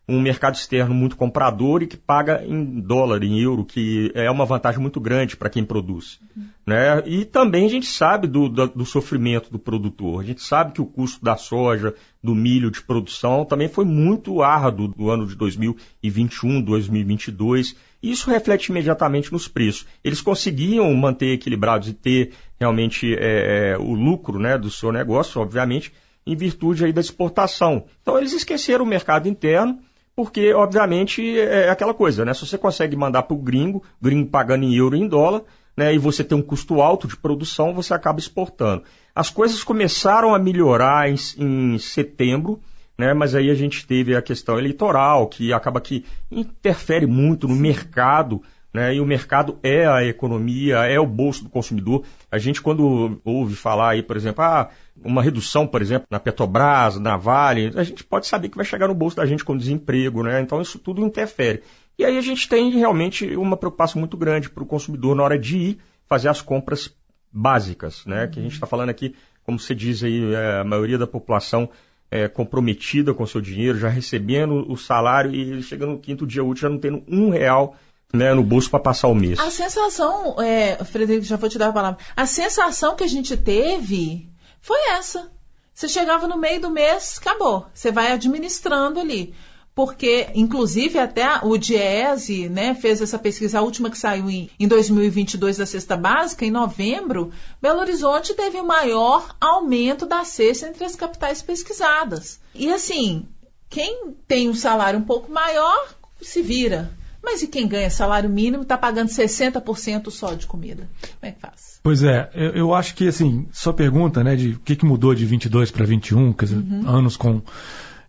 um 0.09 0.19
mercado 0.19 0.55
externo 0.55 0.93
muito 0.93 1.15
comprador 1.15 1.83
e 1.83 1.87
que 1.87 1.95
paga 1.95 2.43
em 2.43 2.81
dólar, 2.81 3.23
em 3.23 3.39
euro, 3.39 3.63
que 3.63 4.11
é 4.15 4.29
uma 4.29 4.45
vantagem 4.45 4.81
muito 4.81 4.99
grande 4.99 5.37
para 5.37 5.49
quem 5.49 5.63
produz. 5.63 6.19
Uhum. 6.35 6.47
Né? 6.65 7.03
E 7.05 7.25
também 7.25 7.65
a 7.65 7.69
gente 7.69 7.85
sabe 7.85 8.27
do, 8.27 8.49
do, 8.49 8.67
do, 8.67 8.85
sofrimento 8.85 9.51
do 9.51 9.59
produtor. 9.59 10.21
A 10.21 10.25
gente 10.25 10.41
sabe 10.41 10.73
que 10.73 10.81
o 10.81 10.85
custo 10.85 11.23
da 11.23 11.37
soja, 11.37 11.93
do 12.23 12.33
milho 12.33 12.71
de 12.71 12.81
produção 12.81 13.45
também 13.45 13.69
foi 13.69 13.85
muito 13.85 14.41
árduo 14.41 14.87
do 14.87 15.09
ano 15.09 15.25
de 15.25 15.35
2021, 15.35 16.61
2022. 16.61 17.75
E 18.01 18.11
isso 18.11 18.29
reflete 18.29 18.67
imediatamente 18.67 19.31
nos 19.31 19.47
preços. 19.47 19.85
Eles 20.03 20.21
conseguiam 20.21 20.93
manter 20.93 21.33
equilibrados 21.33 21.87
e 21.87 21.93
ter 21.93 22.33
realmente 22.59 23.13
é, 23.13 23.73
é, 23.73 23.77
o 23.77 23.93
lucro 23.93 24.39
né, 24.39 24.57
do 24.57 24.69
seu 24.69 24.91
negócio, 24.91 25.39
obviamente, 25.41 25.91
em 26.25 26.35
virtude 26.35 26.85
aí 26.85 26.93
da 26.93 27.01
exportação. 27.01 27.85
Então 28.01 28.17
eles 28.17 28.33
esqueceram 28.33 28.85
o 28.85 28.87
mercado 28.87 29.27
interno 29.27 29.79
porque, 30.19 30.53
obviamente, 30.53 31.39
é 31.39 31.69
aquela 31.69 31.93
coisa, 31.93 32.25
né? 32.25 32.33
Se 32.33 32.45
você 32.45 32.57
consegue 32.57 32.93
mandar 32.93 33.23
para 33.23 33.33
o 33.33 33.41
gringo, 33.41 33.81
gringo 34.01 34.29
pagando 34.29 34.65
em 34.65 34.75
euro 34.75 34.93
e 34.93 34.99
em 34.99 35.07
dólar, 35.07 35.43
né, 35.77 35.95
e 35.95 35.97
você 35.97 36.25
tem 36.25 36.37
um 36.37 36.41
custo 36.41 36.81
alto 36.81 37.07
de 37.07 37.15
produção, 37.15 37.73
você 37.73 37.93
acaba 37.93 38.19
exportando. 38.19 38.83
As 39.15 39.29
coisas 39.29 39.63
começaram 39.63 40.35
a 40.35 40.37
melhorar 40.37 41.09
em, 41.09 41.15
em 41.37 41.77
setembro, 41.77 42.59
né, 42.97 43.13
mas 43.13 43.33
aí 43.33 43.49
a 43.49 43.55
gente 43.55 43.87
teve 43.87 44.13
a 44.13 44.21
questão 44.21 44.59
eleitoral, 44.59 45.25
que 45.27 45.53
acaba 45.53 45.79
que 45.79 46.03
interfere 46.29 47.05
muito 47.05 47.47
no 47.47 47.55
mercado 47.55 48.41
né? 48.73 48.95
E 48.95 49.01
o 49.01 49.05
mercado 49.05 49.57
é 49.63 49.87
a 49.87 50.03
economia, 50.03 50.85
é 50.85 50.99
o 50.99 51.07
bolso 51.07 51.43
do 51.43 51.49
consumidor. 51.49 52.03
A 52.31 52.37
gente, 52.37 52.61
quando 52.61 53.19
ouve 53.25 53.55
falar 53.55 53.91
aí, 53.91 54.03
por 54.03 54.15
exemplo, 54.15 54.43
ah, 54.43 54.69
uma 55.03 55.23
redução, 55.23 55.65
por 55.65 55.81
exemplo, 55.81 56.07
na 56.09 56.19
Petrobras, 56.19 56.99
na 56.99 57.17
Vale, 57.17 57.71
a 57.75 57.83
gente 57.83 58.03
pode 58.03 58.27
saber 58.27 58.49
que 58.49 58.57
vai 58.57 58.65
chegar 58.65 58.87
no 58.87 58.93
bolso 58.93 59.17
da 59.17 59.25
gente 59.25 59.43
com 59.43 59.57
desemprego, 59.57 60.23
né? 60.23 60.39
Então 60.41 60.61
isso 60.61 60.77
tudo 60.77 61.05
interfere. 61.05 61.63
E 61.97 62.05
aí 62.05 62.17
a 62.17 62.21
gente 62.21 62.47
tem 62.47 62.71
realmente 62.71 63.35
uma 63.35 63.57
preocupação 63.57 63.99
muito 63.99 64.15
grande 64.15 64.49
para 64.49 64.63
o 64.63 64.67
consumidor 64.67 65.15
na 65.15 65.23
hora 65.23 65.37
de 65.37 65.57
ir 65.57 65.79
fazer 66.07 66.29
as 66.29 66.41
compras 66.41 66.93
básicas, 67.31 68.05
né? 68.05 68.27
Que 68.27 68.39
a 68.39 68.43
gente 68.43 68.53
está 68.53 68.67
falando 68.67 68.89
aqui, 68.89 69.15
como 69.43 69.59
você 69.59 69.73
diz 69.73 70.03
aí, 70.03 70.33
é, 70.33 70.59
a 70.59 70.63
maioria 70.63 70.97
da 70.97 71.07
população 71.07 71.69
é, 72.11 72.27
comprometida 72.27 73.13
com 73.13 73.23
o 73.23 73.27
seu 73.27 73.41
dinheiro, 73.41 73.77
já 73.77 73.89
recebendo 73.89 74.69
o 74.71 74.75
salário 74.75 75.33
e 75.33 75.61
chegando 75.61 75.91
no 75.91 75.99
quinto 75.99 76.25
dia 76.25 76.43
útil 76.43 76.63
já 76.63 76.69
não 76.69 76.79
tendo 76.79 77.03
um 77.07 77.29
real 77.29 77.75
né, 78.13 78.33
no 78.33 78.43
bolso 78.43 78.69
para 78.69 78.79
passar 78.79 79.07
o 79.07 79.15
mês. 79.15 79.39
A 79.39 79.51
sensação, 79.51 80.41
é, 80.41 80.83
Frederico, 80.83 81.25
já 81.25 81.37
vou 81.37 81.49
te 81.49 81.57
dar 81.57 81.69
a 81.69 81.73
palavra. 81.73 81.99
A 82.15 82.25
sensação 82.25 82.95
que 82.95 83.03
a 83.03 83.07
gente 83.07 83.37
teve 83.37 84.29
foi 84.61 84.79
essa. 84.91 85.31
Você 85.73 85.87
chegava 85.87 86.27
no 86.27 86.37
meio 86.37 86.59
do 86.59 86.69
mês, 86.69 87.19
acabou. 87.21 87.67
Você 87.73 87.91
vai 87.91 88.11
administrando 88.11 88.99
ali. 88.99 89.33
Porque, 89.73 90.27
inclusive, 90.35 90.99
até 90.99 91.39
o 91.41 91.57
Diese 91.57 92.49
né, 92.49 92.75
fez 92.75 93.01
essa 93.01 93.17
pesquisa, 93.17 93.59
a 93.59 93.61
última 93.61 93.89
que 93.89 93.97
saiu 93.97 94.29
em, 94.29 94.49
em 94.59 94.67
2022 94.67 95.55
da 95.55 95.65
cesta 95.65 95.95
básica, 95.95 96.43
em 96.43 96.51
novembro, 96.51 97.31
Belo 97.61 97.79
Horizonte 97.79 98.33
teve 98.33 98.59
o 98.59 98.65
maior 98.65 99.33
aumento 99.39 100.05
da 100.05 100.25
cesta 100.25 100.67
entre 100.67 100.83
as 100.83 100.97
capitais 100.97 101.41
pesquisadas. 101.41 102.41
E 102.53 102.69
assim, 102.69 103.25
quem 103.69 104.17
tem 104.27 104.49
um 104.49 104.53
salário 104.53 104.99
um 104.99 105.05
pouco 105.05 105.31
maior, 105.31 105.93
se 106.21 106.41
vira. 106.41 106.91
Mas 107.31 107.43
e 107.43 107.47
quem 107.47 107.67
ganha 107.67 107.91
salário 107.91 108.27
mínimo 108.27 108.63
está 108.63 108.75
pagando 108.75 109.07
60% 109.07 110.09
só 110.09 110.33
de 110.33 110.47
comida? 110.47 110.89
Como 111.19 111.29
é 111.29 111.31
que 111.31 111.39
faz? 111.39 111.79
Pois 111.83 112.01
é, 112.01 112.27
eu, 112.33 112.49
eu, 112.53 112.73
acho 112.73 112.95
que 112.95 113.07
assim, 113.07 113.47
sua 113.51 113.71
pergunta, 113.71 114.23
né, 114.23 114.35
de 114.35 114.53
o 114.53 114.59
que, 114.59 114.75
que 114.75 114.83
mudou 114.83 115.13
de 115.13 115.27
22 115.27 115.69
para 115.69 115.85
21, 115.85 116.33
quer 116.33 116.45
dizer, 116.45 116.57
uhum. 116.57 116.89
anos 116.89 117.15
com 117.15 117.43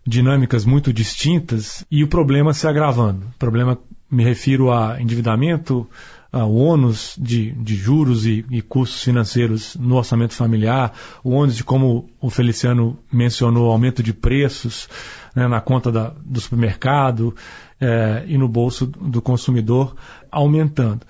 dinâmicas 0.05 0.65
muito 0.65 0.91
distintas 0.91 1.85
e 1.91 2.03
o 2.03 2.07
problema 2.07 2.51
se 2.51 2.67
agravando. 2.67 3.27
O 3.27 3.37
problema, 3.37 3.77
me 4.09 4.23
refiro 4.23 4.71
a 4.71 4.99
endividamento, 4.99 5.87
o 6.33 6.55
ônus 6.55 7.15
de, 7.15 7.51
de 7.51 7.75
juros 7.75 8.25
e, 8.25 8.43
e, 8.49 8.59
custos 8.59 9.03
financeiros 9.03 9.75
no 9.75 9.97
orçamento 9.97 10.33
familiar, 10.33 10.93
o 11.23 11.29
ônus 11.29 11.55
de, 11.55 11.63
como 11.63 12.09
o 12.19 12.29
Feliciano 12.31 12.97
mencionou, 13.13 13.69
aumento 13.69 14.01
de 14.01 14.13
preços 14.13 14.89
né, 15.35 15.47
na 15.47 15.61
conta 15.61 15.91
da, 15.91 16.11
do 16.25 16.41
supermercado 16.41 17.35
é, 17.81 18.23
e 18.27 18.37
no 18.37 18.47
bolso 18.47 18.85
do 18.85 19.21
consumidor 19.21 19.95
aumentando. 20.31 21.05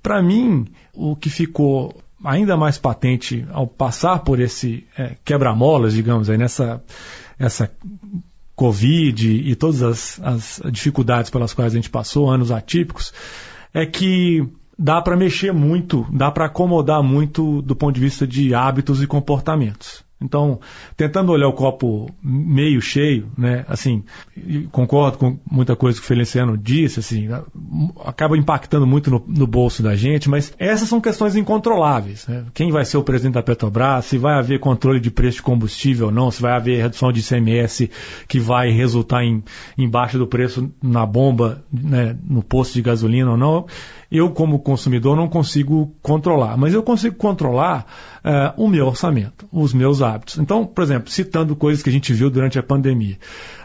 Para 0.00 0.22
mim, 0.22 0.68
o 0.94 1.16
que 1.16 1.28
ficou 1.28 2.00
ainda 2.24 2.56
mais 2.56 2.78
patente 2.78 3.44
ao 3.50 3.66
passar 3.66 4.20
por 4.20 4.38
esse 4.38 4.86
é, 4.96 5.16
quebra-molas, 5.24 5.94
digamos, 5.94 6.30
aí 6.30 6.38
nessa 6.38 6.82
essa 7.38 7.68
Covid 8.54 9.28
e 9.28 9.56
todas 9.56 9.82
as, 9.82 10.20
as 10.22 10.60
dificuldades 10.70 11.30
pelas 11.30 11.52
quais 11.52 11.72
a 11.72 11.76
gente 11.76 11.90
passou, 11.90 12.30
anos 12.30 12.52
atípicos, 12.52 13.12
é 13.74 13.84
que 13.84 14.46
dá 14.78 15.02
para 15.02 15.16
mexer 15.16 15.52
muito, 15.52 16.06
dá 16.12 16.30
para 16.30 16.46
acomodar 16.46 17.02
muito 17.02 17.60
do 17.62 17.74
ponto 17.74 17.94
de 17.94 18.00
vista 18.00 18.26
de 18.26 18.54
hábitos 18.54 19.02
e 19.02 19.06
comportamentos. 19.06 20.04
Então, 20.22 20.60
tentando 20.96 21.32
olhar 21.32 21.48
o 21.48 21.52
copo 21.52 22.08
meio 22.22 22.80
cheio, 22.80 23.28
né, 23.36 23.64
assim, 23.68 24.04
concordo 24.70 25.18
com 25.18 25.38
muita 25.50 25.74
coisa 25.74 25.98
que 25.98 26.04
o 26.04 26.08
Feliciano 26.08 26.56
disse, 26.56 27.00
assim, 27.00 27.28
acaba 28.04 28.36
impactando 28.36 28.86
muito 28.86 29.10
no, 29.10 29.22
no 29.26 29.46
bolso 29.46 29.82
da 29.82 29.94
gente, 29.96 30.30
mas 30.30 30.52
essas 30.58 30.88
são 30.88 31.00
questões 31.00 31.36
incontroláveis. 31.36 32.26
Né? 32.26 32.44
Quem 32.54 32.70
vai 32.70 32.84
ser 32.84 32.96
o 32.96 33.02
presidente 33.02 33.34
da 33.34 33.42
Petrobras, 33.42 34.04
se 34.04 34.18
vai 34.18 34.38
haver 34.38 34.60
controle 34.60 35.00
de 35.00 35.10
preço 35.10 35.38
de 35.38 35.42
combustível 35.42 36.06
ou 36.06 36.12
não, 36.12 36.30
se 36.30 36.40
vai 36.40 36.52
haver 36.52 36.80
redução 36.80 37.12
de 37.12 37.20
ICMS 37.20 37.90
que 38.28 38.38
vai 38.38 38.70
resultar 38.70 39.24
em, 39.24 39.42
em 39.76 39.88
baixa 39.88 40.18
do 40.18 40.26
preço 40.26 40.70
na 40.82 41.04
bomba, 41.04 41.64
né, 41.72 42.16
no 42.28 42.42
posto 42.42 42.74
de 42.74 42.82
gasolina 42.82 43.32
ou 43.32 43.36
não, 43.36 43.66
eu, 44.12 44.30
como 44.30 44.58
consumidor, 44.58 45.16
não 45.16 45.26
consigo 45.26 45.90
controlar, 46.02 46.58
mas 46.58 46.74
eu 46.74 46.82
consigo 46.82 47.16
controlar 47.16 47.86
uh, 48.22 48.62
o 48.62 48.68
meu 48.68 48.86
orçamento, 48.86 49.46
os 49.50 49.72
meus. 49.72 50.00
Então, 50.38 50.64
por 50.64 50.82
exemplo, 50.82 51.10
citando 51.10 51.54
coisas 51.56 51.82
que 51.82 51.90
a 51.90 51.92
gente 51.92 52.12
viu 52.12 52.30
durante 52.30 52.58
a 52.58 52.62
pandemia, 52.62 53.18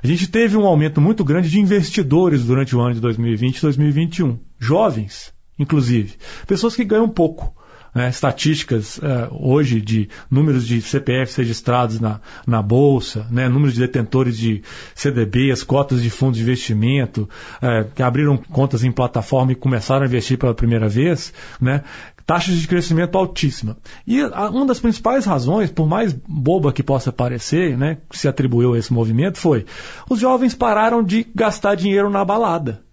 a 0.04 0.08
gente 0.08 0.28
teve 0.28 0.58
um 0.58 0.66
aumento 0.66 1.02
muito 1.02 1.24
grande 1.24 1.50
de 1.50 1.60
investidores 1.60 2.46
durante 2.46 2.76
o 2.76 2.82
ano 2.82 2.96
de 2.96 3.02
2020 3.02 3.58
e 3.58 3.62
2021, 3.62 4.40
jovens, 4.60 5.34
inclusive, 5.58 6.16
pessoas 6.46 6.76
que 6.76 6.84
ganham 6.84 7.10
pouco 7.10 7.54
né, 7.98 8.10
estatísticas 8.10 9.00
uh, 9.00 9.28
hoje 9.32 9.82
de 9.82 10.08
números 10.30 10.68
de 10.68 10.82
CPFs 10.82 11.36
registrados 11.36 12.00
na, 12.00 12.22
na 12.46 12.62
Bolsa, 12.62 13.26
né, 13.32 13.50
números 13.50 13.74
de 13.74 13.80
detentores 13.80 14.38
de 14.38 14.62
CDBs, 14.94 15.64
cotas 15.64 16.04
de 16.04 16.10
fundos 16.12 16.38
de 16.38 16.44
investimento, 16.44 17.28
uh, 17.58 17.90
que 17.96 18.04
abriram 18.04 18.38
contas 18.38 18.84
em 18.84 18.92
plataforma 18.92 19.52
e 19.52 19.56
começaram 19.56 20.04
a 20.04 20.06
investir 20.06 20.38
pela 20.38 20.54
primeira 20.54 20.88
vez, 20.88 21.34
né, 21.60 21.84
taxas 22.28 22.58
de 22.58 22.68
crescimento 22.68 23.18
altíssima. 23.18 23.78
E 24.06 24.22
uma 24.22 24.66
das 24.66 24.82
principais 24.82 25.26
razões, 25.26 25.72
por 25.72 25.88
mais 25.88 26.12
boba 26.12 26.74
que 26.74 26.84
possa 26.84 27.10
parecer, 27.10 27.78
né, 27.78 28.00
que 28.10 28.20
se 28.20 28.28
atribuiu 28.28 28.74
a 28.74 28.78
esse 28.78 28.92
movimento, 28.92 29.38
foi 29.40 29.66
os 30.10 30.20
jovens 30.20 30.54
pararam 30.54 31.02
de 31.02 31.26
gastar 31.34 31.76
dinheiro 31.76 32.10
na 32.10 32.26
balada. 32.26 32.84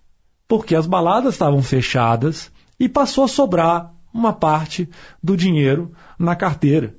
Porque 0.47 0.76
as 0.76 0.87
baladas 0.87 1.35
estavam 1.35 1.62
fechadas 1.62 2.50
e 2.79 2.88
passou 2.88 3.25
a 3.25 3.29
sobrar 3.29 3.93
uma 4.12 4.33
parte 4.33 4.88
do 5.21 5.37
dinheiro 5.37 5.91
na 6.17 6.37
carteira 6.37 6.95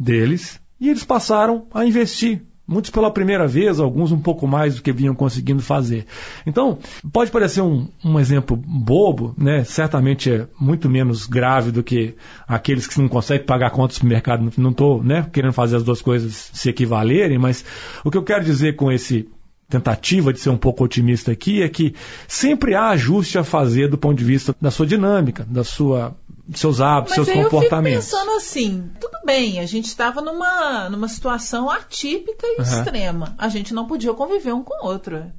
deles 0.00 0.58
e 0.80 0.88
eles 0.88 1.04
passaram 1.04 1.66
a 1.74 1.84
investir. 1.84 2.46
Muitos 2.66 2.90
pela 2.90 3.10
primeira 3.10 3.46
vez, 3.46 3.78
alguns 3.78 4.10
um 4.10 4.18
pouco 4.18 4.46
mais 4.46 4.76
do 4.76 4.82
que 4.82 4.90
vinham 4.90 5.14
conseguindo 5.14 5.62
fazer. 5.62 6.06
Então, 6.46 6.78
pode 7.12 7.30
parecer 7.30 7.60
um, 7.60 7.88
um 8.02 8.18
exemplo 8.18 8.56
bobo, 8.56 9.34
né? 9.36 9.64
certamente 9.64 10.32
é 10.32 10.46
muito 10.58 10.88
menos 10.88 11.26
grave 11.26 11.70
do 11.70 11.82
que 11.82 12.14
aqueles 12.48 12.86
que 12.86 12.98
não 12.98 13.08
conseguem 13.08 13.44
pagar 13.44 13.70
contas 13.70 14.00
no 14.00 14.08
mercado. 14.08 14.50
Não 14.56 14.70
estou 14.70 15.04
né, 15.04 15.26
querendo 15.30 15.52
fazer 15.52 15.76
as 15.76 15.82
duas 15.82 16.00
coisas 16.00 16.50
se 16.54 16.70
equivalerem, 16.70 17.38
mas 17.38 17.64
o 18.02 18.10
que 18.10 18.16
eu 18.16 18.22
quero 18.22 18.42
dizer 18.42 18.76
com 18.76 18.90
esse 18.90 19.28
tentativa 19.68 20.32
de 20.32 20.40
ser 20.40 20.50
um 20.50 20.56
pouco 20.56 20.84
otimista 20.84 21.32
aqui 21.32 21.62
é 21.62 21.68
que 21.68 21.94
sempre 22.28 22.74
há 22.74 22.90
ajuste 22.90 23.38
a 23.38 23.44
fazer 23.44 23.88
do 23.88 23.98
ponto 23.98 24.16
de 24.16 24.24
vista 24.24 24.54
da 24.60 24.70
sua 24.70 24.86
dinâmica, 24.86 25.46
da 25.48 25.64
sua 25.64 26.14
seus 26.52 26.80
hábitos, 26.80 27.16
Mas 27.16 27.26
seus 27.26 27.44
comportamentos. 27.44 28.12
Eu 28.12 28.18
fico 28.18 28.26
pensando 28.26 28.36
assim, 28.36 28.90
tudo 29.00 29.18
bem, 29.24 29.60
a 29.60 29.66
gente 29.66 29.86
estava 29.86 30.20
numa, 30.20 30.90
numa 30.90 31.08
situação 31.08 31.70
atípica 31.70 32.46
e 32.46 32.56
uhum. 32.56 32.62
extrema. 32.62 33.34
A 33.38 33.48
gente 33.48 33.72
não 33.72 33.86
podia 33.86 34.12
conviver 34.12 34.52
um 34.52 34.62
com 34.62 34.84
o 34.84 34.86
outro. 34.86 35.32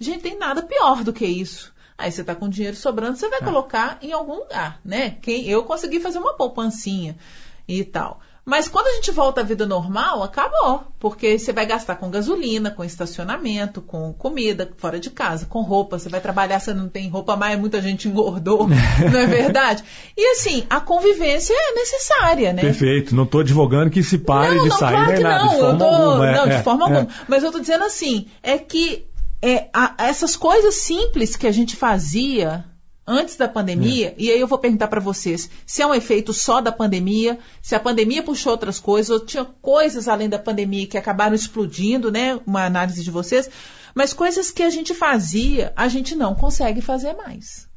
A 0.00 0.04
gente 0.04 0.20
tem 0.20 0.38
nada 0.38 0.62
pior 0.62 1.02
do 1.02 1.12
que 1.12 1.26
isso. 1.26 1.72
Aí 1.96 2.10
você 2.10 2.22
está 2.22 2.34
com 2.34 2.48
dinheiro 2.48 2.76
sobrando, 2.76 3.16
você 3.16 3.28
vai 3.28 3.40
é. 3.40 3.44
colocar 3.44 3.98
em 4.00 4.12
algum 4.12 4.36
lugar, 4.36 4.80
né? 4.84 5.18
Quem, 5.22 5.46
eu 5.46 5.64
consegui 5.64 6.00
fazer 6.00 6.18
uma 6.18 6.34
poupancinha 6.34 7.16
e 7.68 7.84
tal. 7.84 8.20
Mas 8.44 8.68
quando 8.68 8.86
a 8.86 8.92
gente 8.94 9.10
volta 9.10 9.42
à 9.42 9.44
vida 9.44 9.66
normal, 9.66 10.22
acabou. 10.22 10.84
Porque 10.98 11.38
você 11.38 11.52
vai 11.52 11.66
gastar 11.66 11.96
com 11.96 12.10
gasolina, 12.10 12.70
com 12.70 12.84
estacionamento, 12.84 13.80
com 13.80 14.12
comida 14.12 14.70
fora 14.76 14.98
de 14.98 15.10
casa, 15.10 15.46
com 15.46 15.62
roupa. 15.62 15.98
Você 15.98 16.08
vai 16.08 16.20
trabalhar, 16.20 16.58
você 16.58 16.72
não 16.72 16.88
tem 16.88 17.08
roupa 17.08 17.36
mais, 17.36 17.58
muita 17.58 17.80
gente 17.80 18.08
engordou, 18.08 18.66
não 18.68 19.20
é 19.20 19.26
verdade? 19.26 19.84
E 20.16 20.32
assim, 20.32 20.64
a 20.70 20.80
convivência 20.80 21.54
é 21.54 21.74
necessária, 21.74 22.52
né? 22.52 22.62
Perfeito. 22.62 23.14
Não 23.14 23.24
estou 23.24 23.40
advogando 23.40 23.90
que 23.90 24.02
se 24.02 24.18
pare 24.18 24.54
não, 24.54 24.64
de 24.64 24.68
não, 24.70 24.78
sair 24.78 24.92
claro 24.92 25.12
nem 25.12 25.22
nada. 25.22 25.44
Não, 25.44 25.48
de 25.48 25.58
forma 25.60 25.78
tô, 25.78 25.84
alguma. 25.84 26.28
É, 26.28 26.34
não, 26.34 26.44
de 26.46 26.54
é, 26.54 26.62
forma 26.62 26.80
é. 26.80 26.84
alguma. 26.84 27.08
Mas 27.28 27.42
eu 27.42 27.48
estou 27.48 27.60
dizendo 27.60 27.84
assim, 27.84 28.26
é 28.42 28.58
que 28.58 29.06
é, 29.42 29.68
a, 29.72 29.94
essas 29.98 30.36
coisas 30.36 30.74
simples 30.74 31.36
que 31.36 31.46
a 31.46 31.52
gente 31.52 31.76
fazia 31.76 32.64
antes 33.06 33.36
da 33.36 33.48
pandemia, 33.48 34.08
é. 34.08 34.14
e 34.16 34.30
aí 34.30 34.40
eu 34.40 34.46
vou 34.46 34.58
perguntar 34.58 34.88
para 34.88 35.00
vocês 35.00 35.50
se 35.66 35.82
é 35.82 35.86
um 35.86 35.94
efeito 35.94 36.32
só 36.32 36.60
da 36.60 36.70
pandemia, 36.70 37.38
se 37.60 37.74
a 37.74 37.80
pandemia 37.80 38.22
puxou 38.22 38.52
outras 38.52 38.78
coisas, 38.78 39.10
ou 39.10 39.24
tinha 39.24 39.44
coisas 39.44 40.08
além 40.08 40.28
da 40.28 40.38
pandemia 40.38 40.86
que 40.86 40.98
acabaram 40.98 41.34
explodindo, 41.34 42.10
né? 42.10 42.38
Uma 42.46 42.64
análise 42.64 43.02
de 43.02 43.10
vocês, 43.10 43.50
mas 43.94 44.12
coisas 44.12 44.50
que 44.50 44.62
a 44.62 44.70
gente 44.70 44.94
fazia, 44.94 45.72
a 45.76 45.88
gente 45.88 46.14
não 46.14 46.34
consegue 46.34 46.80
fazer 46.80 47.14
mais. 47.14 47.68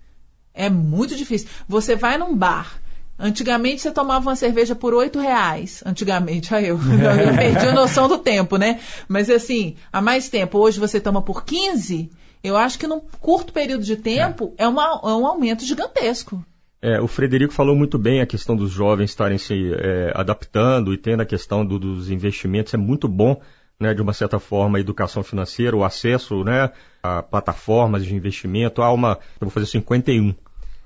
É 0.54 0.70
muito 0.70 1.16
difícil. 1.16 1.48
Você 1.68 1.96
vai 1.96 2.18
num 2.18 2.36
bar. 2.36 2.80
Antigamente 3.18 3.82
você 3.82 3.92
tomava 3.92 4.30
uma 4.30 4.36
cerveja 4.36 4.76
por 4.76 4.94
oito 4.94 5.20
reais. 5.20 5.82
Antigamente, 5.86 6.54
aí 6.54 6.68
eu, 6.68 6.78
eu 6.78 7.36
perdi 7.36 7.68
a 7.68 7.74
noção 7.74 8.08
do 8.08 8.20
tempo, 8.20 8.58
né? 8.58 8.80
Mas 9.08 9.30
assim, 9.30 9.76
há 9.92 10.02
mais 10.02 10.30
tempo. 10.30 10.60
Hoje 10.60 10.80
você 10.80 11.00
toma 11.00 11.22
por 11.22 11.44
15 11.44 12.12
eu 12.44 12.58
acho 12.58 12.78
que 12.78 12.88
num 12.88 13.00
curto 13.22 13.54
período 13.54 13.84
de 13.84 13.96
tempo 13.96 14.54
é, 14.58 14.66
é, 14.66 14.68
uma, 14.68 14.84
é 14.84 15.08
um 15.08 15.26
aumento 15.26 15.64
gigantesco. 15.64 16.44
É, 16.82 17.00
o 17.00 17.08
Frederico 17.08 17.54
falou 17.54 17.74
muito 17.74 17.98
bem 17.98 18.20
a 18.20 18.26
questão 18.26 18.58
dos 18.58 18.70
jovens 18.70 19.12
estarem 19.12 19.38
se 19.38 19.74
é, 19.74 20.12
adaptando 20.14 20.94
e 20.94 20.98
tendo 20.98 21.22
a 21.22 21.26
questão 21.26 21.66
do, 21.66 21.80
dos 21.80 22.12
investimentos. 22.12 22.74
É 22.74 22.78
muito 22.78 23.08
bom, 23.08 23.40
né, 23.80 23.94
de 23.94 24.02
uma 24.02 24.12
certa 24.12 24.38
forma, 24.38 24.78
a 24.78 24.82
educação 24.82 25.24
financeira, 25.24 25.78
o 25.78 25.86
acesso 25.86 26.44
né, 26.44 26.72
a 27.02 27.24
plataformas 27.24 28.04
de 28.04 28.14
investimento. 28.14 28.82
Há 28.82 28.92
uma, 28.92 29.18
eu 29.40 29.48
vou 29.48 29.50
fazer 29.50 29.68
51. 29.68 30.36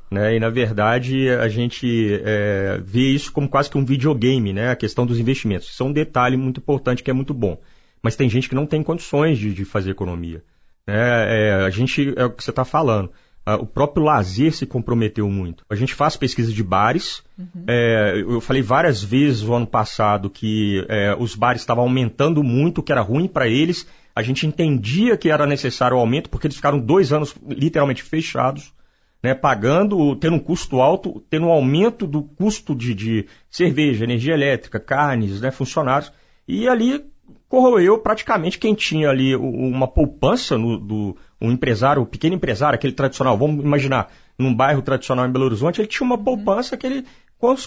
Né, 0.09 0.35
e 0.35 0.39
na 0.39 0.49
verdade 0.49 1.27
a 1.29 1.49
gente 1.49 2.21
é, 2.23 2.79
vê 2.81 3.09
isso 3.09 3.31
como 3.33 3.49
quase 3.49 3.69
que 3.69 3.77
um 3.77 3.83
videogame, 3.83 4.53
né, 4.53 4.69
a 4.69 4.75
questão 4.75 5.03
dos 5.03 5.19
investimentos. 5.19 5.67
Isso 5.67 5.81
é 5.81 5.85
um 5.87 5.91
detalhe 5.91 6.37
muito 6.37 6.59
importante 6.59 7.01
que 7.01 7.09
é 7.09 7.13
muito 7.13 7.33
bom. 7.33 7.59
Mas 8.03 8.15
tem 8.15 8.29
gente 8.29 8.47
que 8.47 8.55
não 8.55 8.67
tem 8.67 8.83
condições 8.83 9.39
de, 9.39 9.51
de 9.51 9.65
fazer 9.65 9.89
economia. 9.89 10.43
É, 10.87 11.49
é, 11.49 11.65
a 11.65 11.69
gente, 11.69 12.13
é 12.15 12.25
o 12.25 12.31
que 12.31 12.41
você 12.41 12.49
está 12.49 12.63
falando. 12.63 13.11
o 13.59 13.65
próprio 13.65 14.05
lazer 14.05 14.53
se 14.53 14.65
comprometeu 14.65 15.29
muito. 15.29 15.65
A 15.69 15.75
gente 15.75 15.93
faz 15.93 16.15
pesquisa 16.15 16.51
de 16.51 16.63
bares. 16.63 17.21
Uhum. 17.37 17.65
É, 17.67 18.13
eu 18.25 18.39
falei 18.39 18.61
várias 18.61 19.03
vezes 19.03 19.41
no 19.41 19.53
ano 19.53 19.67
passado 19.67 20.29
que 20.29 20.85
é, 20.87 21.15
os 21.19 21.35
bares 21.35 21.61
estavam 21.61 21.83
aumentando 21.83 22.41
muito, 22.41 22.81
que 22.81 22.91
era 22.91 23.01
ruim 23.01 23.27
para 23.27 23.47
eles. 23.47 23.85
A 24.15 24.21
gente 24.21 24.47
entendia 24.47 25.17
que 25.17 25.29
era 25.29 25.45
necessário 25.45 25.97
o 25.97 25.99
aumento, 25.99 26.29
porque 26.29 26.47
eles 26.47 26.55
ficaram 26.55 26.79
dois 26.79 27.11
anos 27.11 27.35
literalmente 27.47 28.01
fechados. 28.01 28.73
Né, 29.21 29.33
pagando, 29.33 30.15
tendo 30.17 30.35
um 30.35 30.39
custo 30.39 30.79
alto, 30.79 31.25
tendo 31.27 31.47
um 31.47 31.51
aumento 31.51 32.05
do 32.05 32.21
custo 32.21 32.75
de, 32.75 32.93
de 32.93 33.25
cerveja, 33.49 34.03
energia 34.03 34.35
elétrica, 34.35 34.79
carnes, 34.79 35.41
né, 35.41 35.49
funcionários. 35.49 36.13
E 36.47 36.67
ali 36.67 37.03
corroeu 37.49 37.97
praticamente 37.99 38.59
quem 38.59 38.73
tinha 38.73 39.09
ali 39.09 39.35
uma 39.35 39.87
poupança 39.87 40.57
no, 40.57 40.77
do 40.77 41.17
um 41.39 41.51
empresário, 41.51 42.01
o 42.01 42.05
um 42.05 42.07
pequeno 42.07 42.35
empresário, 42.35 42.75
aquele 42.75 42.93
tradicional, 42.93 43.37
vamos 43.37 43.63
imaginar, 43.63 44.11
num 44.37 44.53
bairro 44.53 44.81
tradicional 44.81 45.25
em 45.25 45.31
Belo 45.31 45.45
Horizonte, 45.45 45.79
ele 45.79 45.87
tinha 45.87 46.05
uma 46.05 46.17
uhum. 46.17 46.23
poupança 46.23 46.75
que 46.75 46.85
ele 46.85 47.05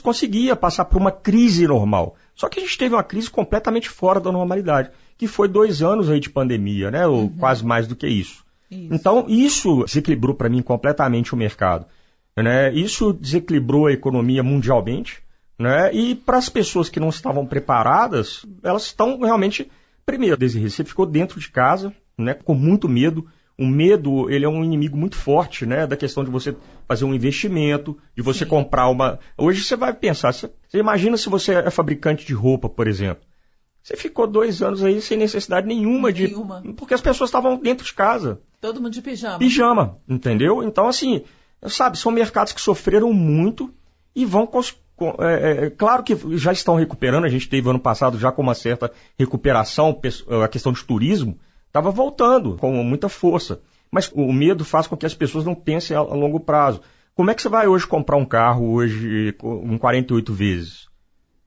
conseguia 0.03 0.57
passar 0.57 0.85
por 0.85 1.01
uma 1.01 1.13
crise 1.13 1.67
normal. 1.67 2.17
Só 2.35 2.49
que 2.49 2.59
a 2.59 2.63
gente 2.63 2.77
teve 2.77 2.95
uma 2.95 3.03
crise 3.05 3.31
completamente 3.31 3.89
fora 3.89 4.21
da 4.21 4.33
normalidade, 4.33 4.91
que 5.17 5.27
foi 5.27 5.49
dois 5.49 5.83
anos 5.83 6.11
aí 6.11 6.19
de 6.19 6.31
pandemia, 6.31 6.91
né? 6.91 7.07
Ou 7.07 7.23
uhum. 7.23 7.29
quase 7.39 7.65
mais 7.65 7.87
do 7.87 7.95
que 7.95 8.09
isso. 8.09 8.45
isso. 8.71 8.93
Então, 8.93 9.27
isso 9.29 9.85
desequilibrou 9.85 10.35
para 10.35 10.49
mim 10.49 10.63
completamente 10.63 11.33
o 11.33 11.37
mercado. 11.37 11.87
Né? 12.37 12.73
Isso 12.73 13.13
desequilibrou 13.13 13.87
a 13.87 13.93
economia 13.93 14.43
mundialmente. 14.43 15.23
Né? 15.61 15.93
E 15.93 16.14
para 16.14 16.38
as 16.38 16.49
pessoas 16.49 16.88
que 16.88 16.99
não 16.99 17.11
estavam 17.11 17.45
preparadas, 17.45 18.47
elas 18.62 18.85
estão 18.85 19.21
realmente. 19.21 19.71
Primeiro, 20.07 20.38
Desirê, 20.38 20.71
você 20.71 20.83
ficou 20.83 21.05
dentro 21.05 21.38
de 21.38 21.50
casa, 21.50 21.95
né, 22.17 22.33
com 22.33 22.55
muito 22.55 22.88
medo. 22.88 23.29
O 23.59 23.67
medo, 23.67 24.31
ele 24.31 24.47
é 24.47 24.49
um 24.49 24.64
inimigo 24.64 24.97
muito 24.97 25.17
forte, 25.17 25.67
né, 25.67 25.87
da 25.87 25.99
questão 25.99 26.25
de 26.25 26.31
você 26.31 26.57
fazer 26.88 27.05
um 27.05 27.12
investimento, 27.12 27.95
de 28.17 28.23
você 28.23 28.45
Sim. 28.45 28.50
comprar 28.50 28.88
uma. 28.88 29.19
Hoje 29.37 29.62
você 29.62 29.76
vai 29.76 29.93
pensar, 29.93 30.33
você, 30.33 30.50
você 30.67 30.79
imagina 30.79 31.19
se 31.19 31.29
você 31.29 31.52
é 31.52 31.69
fabricante 31.69 32.26
de 32.26 32.33
roupa, 32.33 32.67
por 32.67 32.88
exemplo. 32.88 33.23
Você 33.83 33.99
ficou 33.99 34.26
dois 34.26 34.62
anos 34.62 34.83
aí 34.83 34.99
sem 35.02 35.19
necessidade 35.19 35.67
nenhuma 35.67 36.11
de. 36.11 36.29
Nenhuma. 36.29 36.62
Porque 36.75 36.95
as 36.95 37.02
pessoas 37.02 37.29
estavam 37.29 37.59
dentro 37.59 37.85
de 37.85 37.93
casa. 37.93 38.40
Todo 38.62 38.81
mundo 38.81 38.95
de 38.95 39.02
pijama. 39.02 39.38
Pijama, 39.38 39.99
entendeu? 40.09 40.62
Então, 40.62 40.88
assim, 40.88 41.23
sabe, 41.67 41.99
são 41.99 42.11
mercados 42.11 42.55
que 42.55 42.62
sofreram 42.62 43.12
muito 43.12 43.71
e 44.17 44.25
vão 44.25 44.47
é, 45.21 45.66
é, 45.66 45.71
claro 45.71 46.02
que 46.02 46.16
já 46.37 46.52
estão 46.52 46.75
recuperando, 46.75 47.25
a 47.25 47.28
gente 47.28 47.49
teve 47.49 47.69
ano 47.69 47.80
passado 47.80 48.19
já 48.19 48.30
com 48.30 48.42
uma 48.42 48.54
certa 48.54 48.90
recuperação, 49.19 49.99
a 50.42 50.49
questão 50.49 50.73
de 50.73 50.85
turismo 50.85 51.38
estava 51.66 51.90
voltando 51.90 52.57
com 52.57 52.73
muita 52.83 53.09
força. 53.09 53.61
Mas 53.90 54.11
o 54.14 54.33
medo 54.33 54.64
faz 54.64 54.87
com 54.87 54.97
que 54.97 55.07
as 55.07 55.14
pessoas 55.14 55.45
não 55.45 55.54
pensem 55.54 55.97
a, 55.97 56.00
a 56.00 56.14
longo 56.14 56.38
prazo. 56.38 56.80
Como 57.14 57.30
é 57.30 57.35
que 57.35 57.42
você 57.42 57.49
vai 57.49 57.66
hoje 57.66 57.87
comprar 57.87 58.16
um 58.16 58.25
carro 58.25 58.73
hoje 58.73 59.33
com 59.38 59.78
48 59.78 60.33
vezes? 60.33 60.88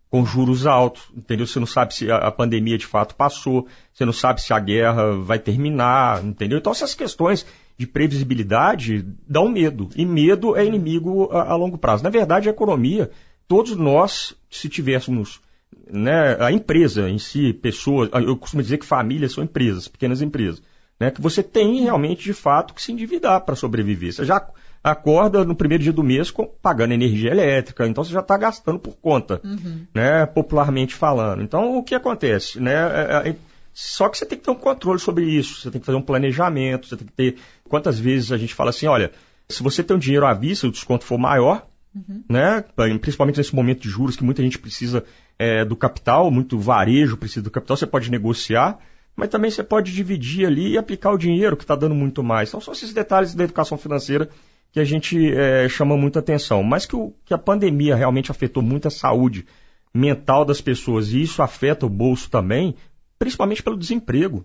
Com 0.09 0.25
juros 0.25 0.67
altos, 0.67 1.09
entendeu? 1.15 1.47
Você 1.47 1.59
não 1.59 1.65
sabe 1.65 1.95
se 1.95 2.11
a, 2.11 2.17
a 2.17 2.31
pandemia 2.31 2.77
de 2.77 2.85
fato 2.85 3.15
passou, 3.15 3.67
você 3.91 4.05
não 4.05 4.13
sabe 4.13 4.41
se 4.41 4.53
a 4.53 4.59
guerra 4.59 5.15
vai 5.17 5.39
terminar, 5.39 6.23
entendeu? 6.23 6.59
Então 6.59 6.71
essas 6.71 6.93
questões 6.93 7.45
de 7.77 7.87
previsibilidade 7.87 9.03
dão 9.27 9.49
medo. 9.49 9.89
E 9.95 10.05
medo 10.05 10.55
é 10.55 10.63
inimigo 10.63 11.29
a, 11.31 11.53
a 11.53 11.55
longo 11.55 11.77
prazo. 11.77 12.03
Na 12.03 12.09
verdade, 12.09 12.47
a 12.47 12.51
economia 12.51 13.09
todos 13.47 13.75
nós, 13.75 14.35
se 14.49 14.69
tivéssemos 14.69 15.41
né, 15.89 16.37
a 16.39 16.51
empresa 16.51 17.09
em 17.09 17.17
si, 17.17 17.53
pessoas, 17.53 18.09
eu 18.13 18.37
costumo 18.37 18.61
dizer 18.61 18.77
que 18.77 18.85
famílias 18.85 19.33
são 19.33 19.43
empresas, 19.43 19.87
pequenas 19.87 20.21
empresas, 20.21 20.61
né, 20.99 21.11
que 21.11 21.21
você 21.21 21.41
tem 21.41 21.81
realmente, 21.81 22.23
de 22.23 22.33
fato, 22.33 22.73
que 22.73 22.81
se 22.81 22.91
endividar 22.91 23.41
para 23.41 23.55
sobreviver. 23.55 24.13
Você 24.13 24.25
já, 24.25 24.47
acorda 24.83 25.45
no 25.45 25.55
primeiro 25.55 25.81
dia 25.81 25.93
do 25.93 26.03
mês 26.03 26.29
com, 26.29 26.45
pagando 26.45 26.93
energia 26.93 27.31
elétrica, 27.31 27.87
então 27.87 28.03
você 28.03 28.11
já 28.11 28.19
está 28.19 28.37
gastando 28.37 28.77
por 28.77 28.95
conta, 28.97 29.39
uhum. 29.43 29.87
né, 29.93 30.25
popularmente 30.25 30.93
falando. 30.93 31.41
Então, 31.41 31.77
o 31.77 31.83
que 31.83 31.95
acontece? 31.95 32.59
Né, 32.59 32.73
é, 32.73 33.29
é, 33.29 33.35
só 33.73 34.09
que 34.09 34.17
você 34.17 34.25
tem 34.25 34.37
que 34.37 34.43
ter 34.43 34.51
um 34.51 34.55
controle 34.55 34.99
sobre 34.99 35.25
isso, 35.25 35.61
você 35.61 35.71
tem 35.71 35.79
que 35.79 35.85
fazer 35.85 35.97
um 35.97 36.01
planejamento, 36.01 36.87
você 36.87 36.97
tem 36.97 37.07
que 37.07 37.13
ter. 37.13 37.37
Quantas 37.69 37.97
vezes 37.97 38.31
a 38.33 38.37
gente 38.37 38.53
fala 38.53 38.71
assim, 38.71 38.87
olha, 38.87 39.11
se 39.47 39.63
você 39.63 39.81
tem 39.81 39.95
um 39.95 39.99
dinheiro 39.99 40.25
à 40.25 40.33
vista, 40.33 40.67
o 40.67 40.71
desconto 40.71 41.05
for 41.05 41.17
maior, 41.17 41.65
uhum. 41.95 42.23
né? 42.29 42.63
Principalmente 42.99 43.37
nesse 43.37 43.55
momento 43.55 43.81
de 43.81 43.89
juros 43.89 44.15
que 44.15 44.23
muita 44.23 44.41
gente 44.41 44.59
precisa 44.59 45.03
é, 45.37 45.65
do 45.65 45.75
capital, 45.75 46.29
muito 46.31 46.57
varejo 46.57 47.17
precisa 47.17 47.41
do 47.41 47.51
capital, 47.51 47.77
você 47.77 47.87
pode 47.87 48.09
negociar, 48.11 48.79
mas 49.15 49.29
também 49.29 49.51
você 49.51 49.63
pode 49.63 49.93
dividir 49.93 50.45
ali 50.45 50.71
e 50.71 50.77
aplicar 50.77 51.11
o 51.11 51.17
dinheiro 51.17 51.57
que 51.57 51.63
está 51.63 51.75
dando 51.75 51.95
muito 51.95 52.23
mais. 52.23 52.49
Então 52.49 52.61
são 52.61 52.73
esses 52.73 52.93
detalhes 52.93 53.35
da 53.35 53.43
educação 53.43 53.77
financeira 53.77 54.29
que 54.73 54.79
a 54.79 54.83
gente 54.83 55.31
é, 55.31 55.69
chama 55.69 55.95
muita 55.95 56.19
atenção. 56.19 56.63
Mas 56.63 56.85
que, 56.85 56.95
o, 56.95 57.13
que 57.23 57.33
a 57.33 57.37
pandemia 57.37 57.95
realmente 57.95 58.31
afetou 58.31 58.63
muito 58.63 58.87
a 58.87 58.91
saúde 58.91 59.45
mental 59.93 60.43
das 60.43 60.59
pessoas 60.59 61.11
e 61.11 61.21
isso 61.21 61.43
afeta 61.43 61.85
o 61.85 61.89
bolso 61.89 62.29
também, 62.29 62.75
principalmente 63.19 63.61
pelo 63.61 63.77
desemprego. 63.77 64.43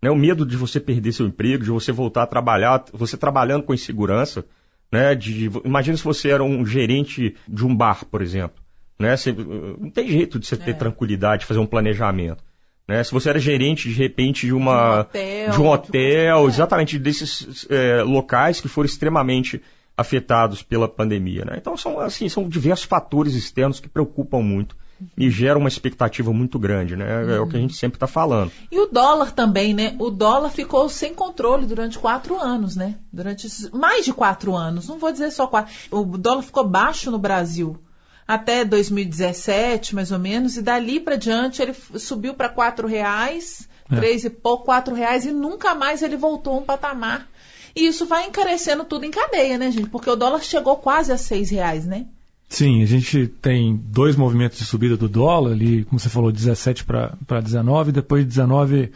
Né? 0.00 0.10
O 0.10 0.16
medo 0.16 0.46
de 0.46 0.56
você 0.56 0.80
perder 0.80 1.12
seu 1.12 1.26
emprego, 1.26 1.62
de 1.62 1.70
você 1.70 1.92
voltar 1.92 2.22
a 2.22 2.26
trabalhar, 2.26 2.84
você 2.92 3.18
trabalhando 3.18 3.64
com 3.64 3.74
insegurança. 3.74 4.46
Né? 4.90 5.14
De, 5.14 5.50
imagina 5.64 5.96
se 5.96 6.04
você 6.04 6.30
era 6.30 6.42
um 6.42 6.64
gerente 6.64 7.34
de 7.48 7.64
um 7.64 7.74
bar, 7.74 8.04
por 8.04 8.22
exemplo. 8.22 8.62
Né? 8.98 9.16
Você, 9.16 9.32
não 9.32 9.90
tem 9.90 10.08
jeito 10.08 10.38
de 10.38 10.46
você 10.46 10.56
ter 10.56 10.70
é. 10.70 10.74
tranquilidade, 10.74 11.44
fazer 11.44 11.60
um 11.60 11.66
planejamento. 11.66 12.42
Né? 12.88 13.02
Se 13.02 13.12
você 13.12 13.28
era 13.28 13.38
gerente, 13.38 13.88
de 13.88 13.94
repente, 13.94 14.46
de, 14.46 14.52
uma, 14.52 15.02
de 15.02 15.18
um 15.18 15.22
hotel, 15.42 15.50
de 15.50 15.60
um 15.60 15.68
hotel 15.68 16.42
de 16.42 16.54
exatamente 16.54 16.98
desses 16.98 17.66
é, 17.68 18.02
locais 18.02 18.60
que 18.60 18.68
foram 18.68 18.86
extremamente 18.86 19.60
afetados 19.96 20.62
pela 20.62 20.88
pandemia. 20.88 21.44
Né? 21.44 21.56
Então, 21.56 21.76
são, 21.76 21.98
assim, 21.98 22.28
são 22.28 22.48
diversos 22.48 22.86
fatores 22.86 23.34
externos 23.34 23.80
que 23.80 23.88
preocupam 23.88 24.40
muito 24.40 24.76
e 25.16 25.30
gera 25.30 25.58
uma 25.58 25.68
expectativa 25.68 26.32
muito 26.32 26.58
grande, 26.58 26.96
né? 26.96 27.36
É 27.36 27.40
o 27.40 27.46
que 27.46 27.56
a 27.56 27.60
gente 27.60 27.74
sempre 27.74 27.96
está 27.96 28.06
falando. 28.06 28.50
E 28.70 28.78
o 28.78 28.86
dólar 28.86 29.32
também, 29.32 29.74
né? 29.74 29.94
O 29.98 30.10
dólar 30.10 30.50
ficou 30.50 30.88
sem 30.88 31.14
controle 31.14 31.66
durante 31.66 31.98
quatro 31.98 32.40
anos, 32.40 32.76
né? 32.76 32.96
Durante 33.12 33.46
mais 33.74 34.04
de 34.04 34.12
quatro 34.12 34.54
anos, 34.54 34.88
não 34.88 34.98
vou 34.98 35.12
dizer 35.12 35.30
só 35.30 35.46
quatro. 35.46 35.72
O 35.90 36.04
dólar 36.16 36.42
ficou 36.42 36.66
baixo 36.66 37.10
no 37.10 37.18
Brasil 37.18 37.78
até 38.26 38.64
2017, 38.64 39.94
mais 39.94 40.10
ou 40.10 40.18
menos, 40.18 40.56
e 40.56 40.62
dali 40.62 40.98
para 40.98 41.16
diante 41.16 41.62
ele 41.62 41.74
subiu 41.74 42.34
para 42.34 42.48
quatro 42.48 42.88
reais, 42.88 43.68
é. 43.90 43.94
três 43.94 44.24
e 44.24 44.30
pouco, 44.30 44.64
quatro 44.64 44.94
reais, 44.94 45.24
e 45.24 45.32
nunca 45.32 45.74
mais 45.74 46.02
ele 46.02 46.16
voltou 46.16 46.54
a 46.54 46.58
um 46.58 46.64
patamar. 46.64 47.28
E 47.74 47.86
isso 47.86 48.06
vai 48.06 48.26
encarecendo 48.26 48.84
tudo 48.84 49.04
em 49.04 49.10
cadeia, 49.10 49.58
né, 49.58 49.70
gente? 49.70 49.90
Porque 49.90 50.10
o 50.10 50.16
dólar 50.16 50.42
chegou 50.42 50.76
quase 50.76 51.12
a 51.12 51.18
seis 51.18 51.50
reais, 51.50 51.84
né? 51.84 52.06
Sim, 52.48 52.82
a 52.82 52.86
gente 52.86 53.26
tem 53.26 53.76
dois 53.76 54.14
movimentos 54.14 54.58
de 54.58 54.64
subida 54.64 54.96
do 54.96 55.08
dólar, 55.08 55.52
ali, 55.52 55.84
como 55.84 55.98
você 55.98 56.08
falou, 56.08 56.30
17 56.30 56.84
para 56.84 57.40
19, 57.42 57.90
depois 57.90 58.22
de 58.22 58.28
19 58.28 58.92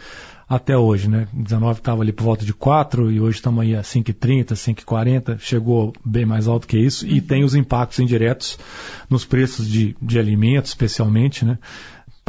até 0.48 0.76
hoje, 0.76 1.08
né? 1.08 1.28
19 1.32 1.78
estava 1.78 2.02
ali 2.02 2.12
por 2.12 2.24
volta 2.24 2.44
de 2.44 2.52
4 2.52 3.10
e 3.12 3.20
hoje 3.20 3.36
estamos 3.36 3.62
aí 3.62 3.76
a 3.76 3.82
5,30, 3.82 4.52
5,40, 4.52 5.38
chegou 5.38 5.92
bem 6.04 6.26
mais 6.26 6.48
alto 6.48 6.66
que 6.66 6.76
isso 6.76 7.06
uhum. 7.06 7.12
e 7.12 7.20
tem 7.20 7.44
os 7.44 7.54
impactos 7.54 8.00
indiretos 8.00 8.58
nos 9.08 9.24
preços 9.24 9.68
de, 9.68 9.96
de 10.02 10.18
alimentos, 10.18 10.70
especialmente, 10.70 11.44
né? 11.44 11.56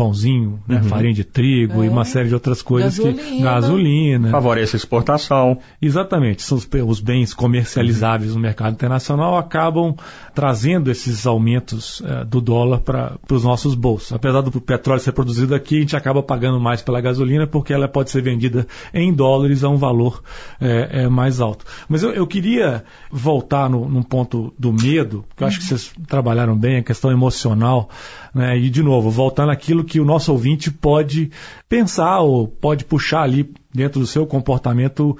Pãozinho, 0.01 0.59
né, 0.67 0.77
uhum. 0.77 0.83
farinha 0.83 1.13
de 1.13 1.23
trigo 1.23 1.83
é. 1.83 1.85
e 1.85 1.89
uma 1.89 2.03
série 2.03 2.27
de 2.27 2.33
outras 2.33 2.63
coisas 2.63 2.97
gasolina. 2.97 3.21
que 3.21 3.41
gasolina 3.41 4.29
favorece 4.31 4.75
a 4.75 4.77
exportação. 4.77 5.59
Exatamente, 5.79 6.41
são 6.41 6.57
os, 6.57 6.67
os 6.87 6.99
bens 6.99 7.35
comercializáveis 7.35 8.31
uhum. 8.31 8.37
no 8.37 8.41
mercado 8.41 8.73
internacional 8.73 9.37
acabam 9.37 9.95
trazendo 10.33 10.89
esses 10.89 11.27
aumentos 11.27 12.01
é, 12.03 12.25
do 12.25 12.41
dólar 12.41 12.79
para 12.79 13.19
os 13.29 13.43
nossos 13.43 13.75
bolsos. 13.75 14.11
Apesar 14.11 14.41
do 14.41 14.59
petróleo 14.59 14.99
ser 14.99 15.11
produzido 15.11 15.53
aqui, 15.53 15.77
a 15.77 15.81
gente 15.81 15.95
acaba 15.95 16.23
pagando 16.23 16.59
mais 16.59 16.81
pela 16.81 16.99
gasolina 16.99 17.45
porque 17.45 17.71
ela 17.71 17.87
pode 17.87 18.09
ser 18.09 18.23
vendida 18.23 18.65
em 18.91 19.13
dólares 19.13 19.63
a 19.63 19.69
um 19.69 19.77
valor 19.77 20.23
é, 20.59 21.03
é 21.03 21.09
mais 21.09 21.39
alto. 21.39 21.63
Mas 21.87 22.01
eu, 22.01 22.11
eu 22.11 22.25
queria 22.25 22.83
voltar 23.11 23.69
no, 23.69 23.87
num 23.87 24.01
ponto 24.01 24.51
do 24.57 24.73
medo, 24.73 25.23
que 25.35 25.43
eu 25.43 25.47
acho 25.47 25.59
que 25.59 25.65
vocês 25.65 25.91
trabalharam 26.07 26.57
bem, 26.57 26.77
a 26.77 26.83
questão 26.83 27.11
emocional. 27.11 27.89
Né? 28.33 28.57
E, 28.57 28.69
de 28.69 28.81
novo, 28.81 29.11
voltando 29.11 29.51
àquilo 29.51 29.83
que 29.83 29.90
o 29.99 30.05
nosso 30.05 30.31
ouvinte 30.31 30.71
pode 30.71 31.31
pensar 31.67 32.19
ou 32.21 32.47
pode 32.47 32.85
puxar 32.85 33.23
ali 33.23 33.51
dentro 33.73 33.99
do 33.99 34.07
seu 34.07 34.25
comportamento 34.25 35.17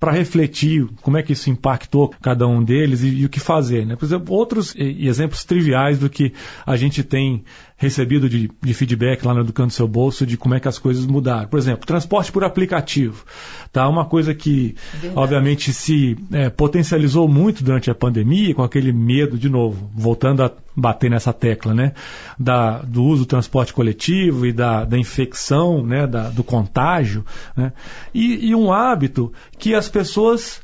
para 0.00 0.12
refletir 0.12 0.88
como 1.02 1.18
é 1.18 1.22
que 1.22 1.34
isso 1.34 1.50
impactou 1.50 2.10
cada 2.22 2.48
um 2.48 2.64
deles 2.64 3.02
e, 3.02 3.08
e 3.08 3.26
o 3.26 3.28
que 3.28 3.38
fazer. 3.38 3.84
Né? 3.84 3.96
Por 3.96 4.06
exemplo, 4.06 4.34
outros 4.34 4.74
e, 4.74 5.06
exemplos 5.06 5.44
triviais 5.44 5.98
do 5.98 6.08
que 6.08 6.32
a 6.64 6.74
gente 6.74 7.04
tem 7.04 7.44
recebido 7.80 8.28
de, 8.28 8.50
de, 8.60 8.74
feedback 8.74 9.24
lá 9.24 9.32
no 9.32 9.40
Educando 9.40 9.72
Seu 9.72 9.88
Bolso 9.88 10.26
de 10.26 10.36
como 10.36 10.54
é 10.54 10.60
que 10.60 10.68
as 10.68 10.78
coisas 10.78 11.06
mudaram. 11.06 11.48
Por 11.48 11.58
exemplo, 11.58 11.86
transporte 11.86 12.30
por 12.30 12.44
aplicativo. 12.44 13.24
Tá? 13.72 13.88
Uma 13.88 14.04
coisa 14.04 14.34
que, 14.34 14.76
Verdade. 14.92 15.18
obviamente, 15.18 15.72
se 15.72 16.14
é, 16.30 16.50
potencializou 16.50 17.26
muito 17.26 17.64
durante 17.64 17.90
a 17.90 17.94
pandemia, 17.94 18.54
com 18.54 18.62
aquele 18.62 18.92
medo, 18.92 19.38
de 19.38 19.48
novo, 19.48 19.90
voltando 19.94 20.42
a 20.42 20.52
bater 20.76 21.10
nessa 21.10 21.32
tecla, 21.32 21.72
né? 21.72 21.94
Da, 22.38 22.82
do 22.82 23.02
uso 23.02 23.22
do 23.22 23.26
transporte 23.26 23.72
coletivo 23.72 24.44
e 24.44 24.52
da, 24.52 24.84
da 24.84 24.98
infecção, 24.98 25.82
né? 25.82 26.06
Da, 26.06 26.28
do 26.28 26.44
contágio. 26.44 27.24
Né? 27.56 27.72
E, 28.12 28.50
e 28.50 28.54
um 28.54 28.70
hábito 28.70 29.32
que 29.58 29.74
as 29.74 29.88
pessoas 29.88 30.60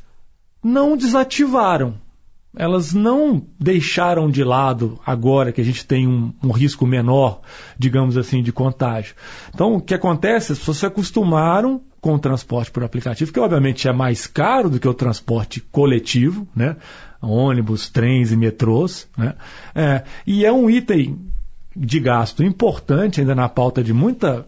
não 0.63 0.95
desativaram 0.95 1.95
elas 2.57 2.93
não 2.93 3.45
deixaram 3.59 4.29
de 4.29 4.43
lado 4.43 4.99
agora 5.05 5.51
que 5.51 5.61
a 5.61 5.63
gente 5.63 5.85
tem 5.85 6.07
um, 6.07 6.33
um, 6.43 6.51
risco 6.51 6.85
menor, 6.85 7.41
digamos 7.77 8.17
assim, 8.17 8.41
de 8.41 8.51
contágio. 8.51 9.15
Então, 9.53 9.75
o 9.75 9.81
que 9.81 9.93
acontece? 9.93 10.51
As 10.51 10.59
pessoas 10.59 10.77
se 10.77 10.85
acostumaram 10.85 11.81
com 12.01 12.15
o 12.15 12.19
transporte 12.19 12.71
por 12.71 12.83
aplicativo, 12.83 13.31
que 13.31 13.39
obviamente 13.39 13.87
é 13.87 13.93
mais 13.93 14.27
caro 14.27 14.69
do 14.69 14.79
que 14.79 14.87
o 14.87 14.93
transporte 14.93 15.61
coletivo, 15.61 16.47
né? 16.55 16.75
ônibus, 17.21 17.89
trens 17.89 18.31
e 18.31 18.37
metrôs. 18.37 19.07
Né? 19.17 19.33
É, 19.75 20.03
e 20.25 20.45
é 20.45 20.51
um 20.51 20.69
item 20.69 21.19
de 21.75 21.99
gasto 21.99 22.43
importante 22.43 23.19
ainda 23.19 23.35
na 23.35 23.47
pauta 23.47 23.83
de 23.83 23.93
muita 23.93 24.47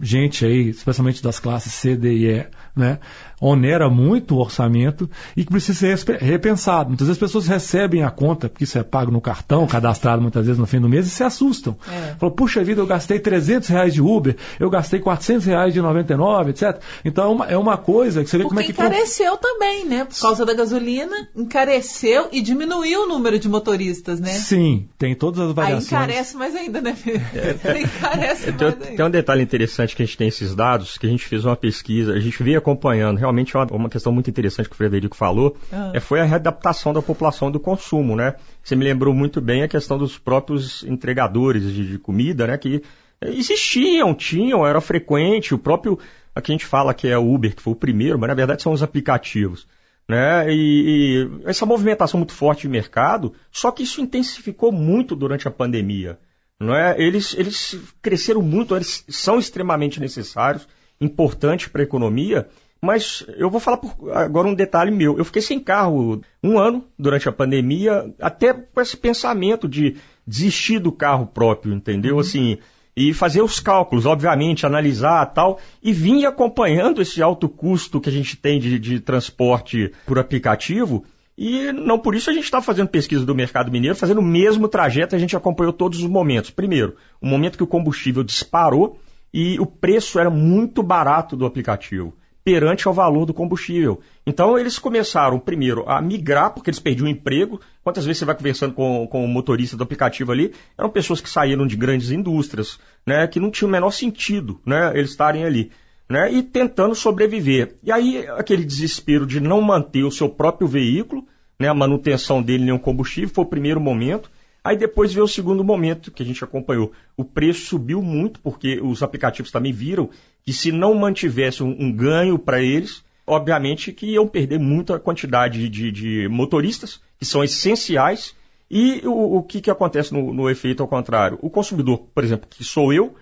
gente 0.00 0.44
aí, 0.44 0.68
especialmente 0.70 1.22
das 1.22 1.38
classes 1.38 1.72
C, 1.72 1.96
D 1.96 2.12
e 2.12 2.26
E, 2.26 2.46
né? 2.78 2.98
onera 3.40 3.88
muito 3.88 4.34
o 4.34 4.38
orçamento 4.38 5.08
e 5.36 5.44
que 5.44 5.50
precisa 5.50 5.96
ser 5.96 6.16
repensado. 6.16 6.88
Muitas 6.88 7.06
vezes 7.06 7.22
as 7.22 7.28
pessoas 7.28 7.46
recebem 7.46 8.02
a 8.02 8.10
conta, 8.10 8.48
porque 8.48 8.64
isso 8.64 8.78
é 8.78 8.82
pago 8.82 9.10
no 9.10 9.20
cartão, 9.20 9.66
cadastrado 9.66 10.20
muitas 10.20 10.44
vezes 10.46 10.58
no 10.58 10.66
fim 10.66 10.80
do 10.80 10.88
mês, 10.88 11.06
e 11.06 11.10
se 11.10 11.22
assustam. 11.22 11.76
É. 11.88 12.14
Falam, 12.18 12.34
puxa 12.34 12.62
vida, 12.64 12.80
eu 12.80 12.86
gastei 12.86 13.18
300 13.18 13.68
reais 13.68 13.94
de 13.94 14.02
Uber, 14.02 14.36
eu 14.58 14.68
gastei 14.68 15.00
400 15.00 15.46
reais 15.46 15.72
de 15.72 15.80
99, 15.80 16.50
etc. 16.50 16.80
Então 17.04 17.24
é 17.24 17.28
uma, 17.28 17.46
é 17.46 17.56
uma 17.56 17.76
coisa 17.76 18.24
que 18.24 18.30
você 18.30 18.38
vê 18.38 18.44
porque 18.44 18.54
como 18.54 18.60
é 18.60 18.64
que... 18.64 18.72
encareceu 18.72 19.36
também, 19.36 19.86
né? 19.86 20.04
Por 20.04 20.20
causa 20.20 20.44
da 20.44 20.54
gasolina, 20.54 21.28
encareceu 21.36 22.28
e 22.32 22.40
diminuiu 22.40 23.04
o 23.04 23.08
número 23.08 23.38
de 23.38 23.48
motoristas, 23.48 24.18
né? 24.20 24.30
Sim, 24.30 24.88
tem 24.98 25.14
todas 25.14 25.40
as 25.40 25.52
variações. 25.52 25.92
Aí 25.92 25.98
encarece 25.98 26.36
mais 26.36 26.56
ainda, 26.56 26.80
né, 26.80 26.96
É. 27.34 27.78
encarece 27.80 28.50
mais 28.50 28.62
ainda. 28.62 28.72
Tem 28.72 29.04
um 29.04 29.10
detalhe 29.10 29.42
interessante 29.42 29.94
que 29.94 30.02
a 30.02 30.06
gente 30.06 30.16
tem 30.16 30.28
esses 30.28 30.54
dados, 30.54 30.98
que 30.98 31.06
a 31.06 31.10
gente 31.10 31.24
fez 31.24 31.44
uma 31.44 31.56
pesquisa, 31.56 32.12
a 32.12 32.20
gente 32.20 32.42
veio 32.42 32.58
acompanhando 32.68 33.16
realmente 33.16 33.56
é 33.56 33.58
uma, 33.58 33.66
uma 33.72 33.88
questão 33.88 34.12
muito 34.12 34.28
interessante 34.28 34.68
que 34.68 34.74
o 34.74 34.76
Frederico 34.76 35.16
falou, 35.16 35.56
ah. 35.72 35.92
é, 35.94 36.00
foi 36.00 36.20
a 36.20 36.24
readaptação 36.24 36.92
da 36.92 37.00
população 37.00 37.50
do 37.50 37.58
consumo, 37.58 38.14
né? 38.14 38.34
Você 38.62 38.76
me 38.76 38.84
lembrou 38.84 39.14
muito 39.14 39.40
bem 39.40 39.62
a 39.62 39.68
questão 39.68 39.96
dos 39.96 40.18
próprios 40.18 40.84
entregadores 40.84 41.62
de, 41.72 41.88
de 41.88 41.98
comida, 41.98 42.46
né? 42.46 42.58
Que 42.58 42.82
existiam, 43.22 44.14
tinham, 44.14 44.66
era 44.66 44.80
frequente, 44.80 45.54
o 45.54 45.58
próprio, 45.58 45.98
aqui 46.34 46.52
a 46.52 46.54
gente 46.54 46.66
fala 46.66 46.94
que 46.94 47.08
é 47.08 47.18
o 47.18 47.32
Uber, 47.34 47.54
que 47.54 47.62
foi 47.62 47.72
o 47.72 47.76
primeiro, 47.76 48.18
mas 48.18 48.28
na 48.28 48.34
verdade 48.34 48.62
são 48.62 48.72
os 48.72 48.82
aplicativos. 48.82 49.66
Né? 50.08 50.50
E, 50.50 51.26
e, 51.44 51.48
essa 51.48 51.66
movimentação 51.66 52.18
muito 52.18 52.32
forte 52.32 52.62
de 52.62 52.68
mercado, 52.68 53.34
só 53.50 53.70
que 53.70 53.82
isso 53.82 54.00
intensificou 54.00 54.72
muito 54.72 55.14
durante 55.14 55.46
a 55.46 55.50
pandemia. 55.50 56.18
Não 56.60 56.74
é? 56.74 57.00
eles, 57.00 57.34
eles 57.38 57.78
cresceram 58.02 58.42
muito, 58.42 58.74
eles 58.74 59.04
são 59.08 59.38
extremamente 59.38 60.00
necessários, 60.00 60.66
importantes 61.00 61.68
para 61.68 61.82
a 61.82 61.84
economia, 61.84 62.48
mas 62.80 63.24
eu 63.36 63.50
vou 63.50 63.60
falar 63.60 63.78
por, 63.78 64.10
agora 64.12 64.46
um 64.46 64.54
detalhe 64.54 64.90
meu. 64.90 65.18
Eu 65.18 65.24
fiquei 65.24 65.42
sem 65.42 65.58
carro 65.58 66.20
um 66.42 66.58
ano 66.58 66.84
durante 66.98 67.28
a 67.28 67.32
pandemia, 67.32 68.12
até 68.20 68.52
com 68.52 68.80
esse 68.80 68.96
pensamento 68.96 69.68
de 69.68 69.96
desistir 70.26 70.78
do 70.78 70.92
carro 70.92 71.26
próprio, 71.26 71.74
entendeu? 71.74 72.14
Uhum. 72.14 72.20
Assim, 72.20 72.58
e 72.96 73.12
fazer 73.12 73.42
os 73.42 73.60
cálculos, 73.60 74.06
obviamente, 74.06 74.66
analisar 74.66 75.24
tal, 75.26 75.60
e 75.82 75.92
vim 75.92 76.24
acompanhando 76.24 77.02
esse 77.02 77.22
alto 77.22 77.48
custo 77.48 78.00
que 78.00 78.08
a 78.08 78.12
gente 78.12 78.36
tem 78.36 78.60
de, 78.60 78.78
de 78.78 79.00
transporte 79.00 79.92
por 80.06 80.18
aplicativo. 80.18 81.04
E 81.36 81.70
não 81.72 81.98
por 81.98 82.16
isso 82.16 82.30
a 82.30 82.32
gente 82.32 82.44
está 82.44 82.60
fazendo 82.60 82.88
pesquisa 82.88 83.24
do 83.24 83.34
mercado 83.34 83.70
mineiro, 83.70 83.94
fazendo 83.94 84.18
o 84.18 84.24
mesmo 84.24 84.66
trajeto, 84.66 85.14
a 85.14 85.18
gente 85.18 85.36
acompanhou 85.36 85.72
todos 85.72 86.00
os 86.00 86.08
momentos. 86.08 86.50
Primeiro, 86.50 86.96
o 87.20 87.26
momento 87.26 87.56
que 87.56 87.62
o 87.62 87.68
combustível 87.68 88.24
disparou 88.24 88.98
e 89.32 89.58
o 89.60 89.66
preço 89.66 90.18
era 90.18 90.30
muito 90.30 90.82
barato 90.82 91.36
do 91.36 91.46
aplicativo 91.46 92.14
perante 92.48 92.88
ao 92.88 92.94
valor 92.94 93.26
do 93.26 93.34
combustível. 93.34 94.00
Então 94.26 94.58
eles 94.58 94.78
começaram 94.78 95.38
primeiro 95.38 95.84
a 95.86 96.00
migrar, 96.00 96.54
porque 96.54 96.70
eles 96.70 96.80
perdiam 96.80 97.06
o 97.06 97.10
emprego. 97.10 97.60
Quantas 97.84 98.06
vezes 98.06 98.20
você 98.20 98.24
vai 98.24 98.34
conversando 98.34 98.72
com, 98.72 99.06
com 99.06 99.22
o 99.22 99.28
motorista 99.28 99.76
do 99.76 99.82
aplicativo 99.82 100.32
ali, 100.32 100.54
eram 100.78 100.88
pessoas 100.88 101.20
que 101.20 101.28
saíram 101.28 101.66
de 101.66 101.76
grandes 101.76 102.10
indústrias, 102.10 102.78
né, 103.06 103.26
que 103.26 103.38
não 103.38 103.50
tinha 103.50 103.68
o 103.68 103.70
menor 103.70 103.90
sentido 103.90 104.58
né, 104.64 104.92
eles 104.94 105.10
estarem 105.10 105.44
ali. 105.44 105.70
Né, 106.08 106.32
e 106.32 106.42
tentando 106.42 106.94
sobreviver. 106.94 107.76
E 107.82 107.92
aí 107.92 108.26
aquele 108.28 108.64
desespero 108.64 109.26
de 109.26 109.40
não 109.40 109.60
manter 109.60 110.04
o 110.04 110.10
seu 110.10 110.26
próprio 110.26 110.66
veículo, 110.66 111.26
né, 111.60 111.68
a 111.68 111.74
manutenção 111.74 112.42
dele 112.42 112.64
nem 112.64 112.72
o 112.72 112.78
combustível, 112.78 113.28
foi 113.28 113.44
o 113.44 113.48
primeiro 113.48 113.78
momento. 113.78 114.30
Aí 114.62 114.76
depois 114.76 115.12
veio 115.12 115.24
o 115.24 115.28
segundo 115.28 115.62
momento 115.62 116.10
que 116.10 116.22
a 116.22 116.26
gente 116.26 116.42
acompanhou. 116.42 116.92
O 117.16 117.24
preço 117.24 117.66
subiu 117.66 118.02
muito, 118.02 118.40
porque 118.40 118.80
os 118.80 119.02
aplicativos 119.02 119.50
também 119.50 119.72
viram 119.72 120.10
que 120.44 120.52
se 120.52 120.72
não 120.72 120.94
mantivesse 120.94 121.62
um, 121.62 121.76
um 121.78 121.92
ganho 121.92 122.38
para 122.38 122.60
eles, 122.60 123.04
obviamente 123.26 123.92
que 123.92 124.06
iam 124.06 124.26
perder 124.26 124.58
muita 124.58 124.98
quantidade 124.98 125.68
de, 125.68 125.92
de 125.92 126.28
motoristas, 126.28 127.00
que 127.18 127.24
são 127.24 127.44
essenciais. 127.44 128.34
E 128.70 129.00
o, 129.06 129.38
o 129.38 129.42
que, 129.42 129.60
que 129.60 129.70
acontece 129.70 130.12
no, 130.12 130.32
no, 130.32 130.50
efeito 130.50 130.82
ao 130.82 130.88
contrário? 130.88 131.38
O 131.40 131.48
consumidor, 131.48 132.06
por 132.14 132.22
exemplo, 132.22 132.48
que 132.50 132.62
sou 132.62 132.92
eu, 132.92 133.14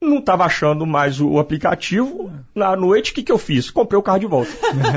não 0.00 0.18
estava 0.18 0.44
achando 0.44 0.84
mais 0.86 1.20
o, 1.20 1.28
o 1.28 1.38
aplicativo. 1.38 2.30
Na 2.54 2.76
noite, 2.76 3.12
o 3.12 3.14
que, 3.14 3.22
que 3.22 3.32
eu 3.32 3.38
fiz? 3.38 3.70
Comprei 3.70 3.98
o 3.98 4.02
carro 4.02 4.18
de 4.18 4.26
volta. 4.26 4.50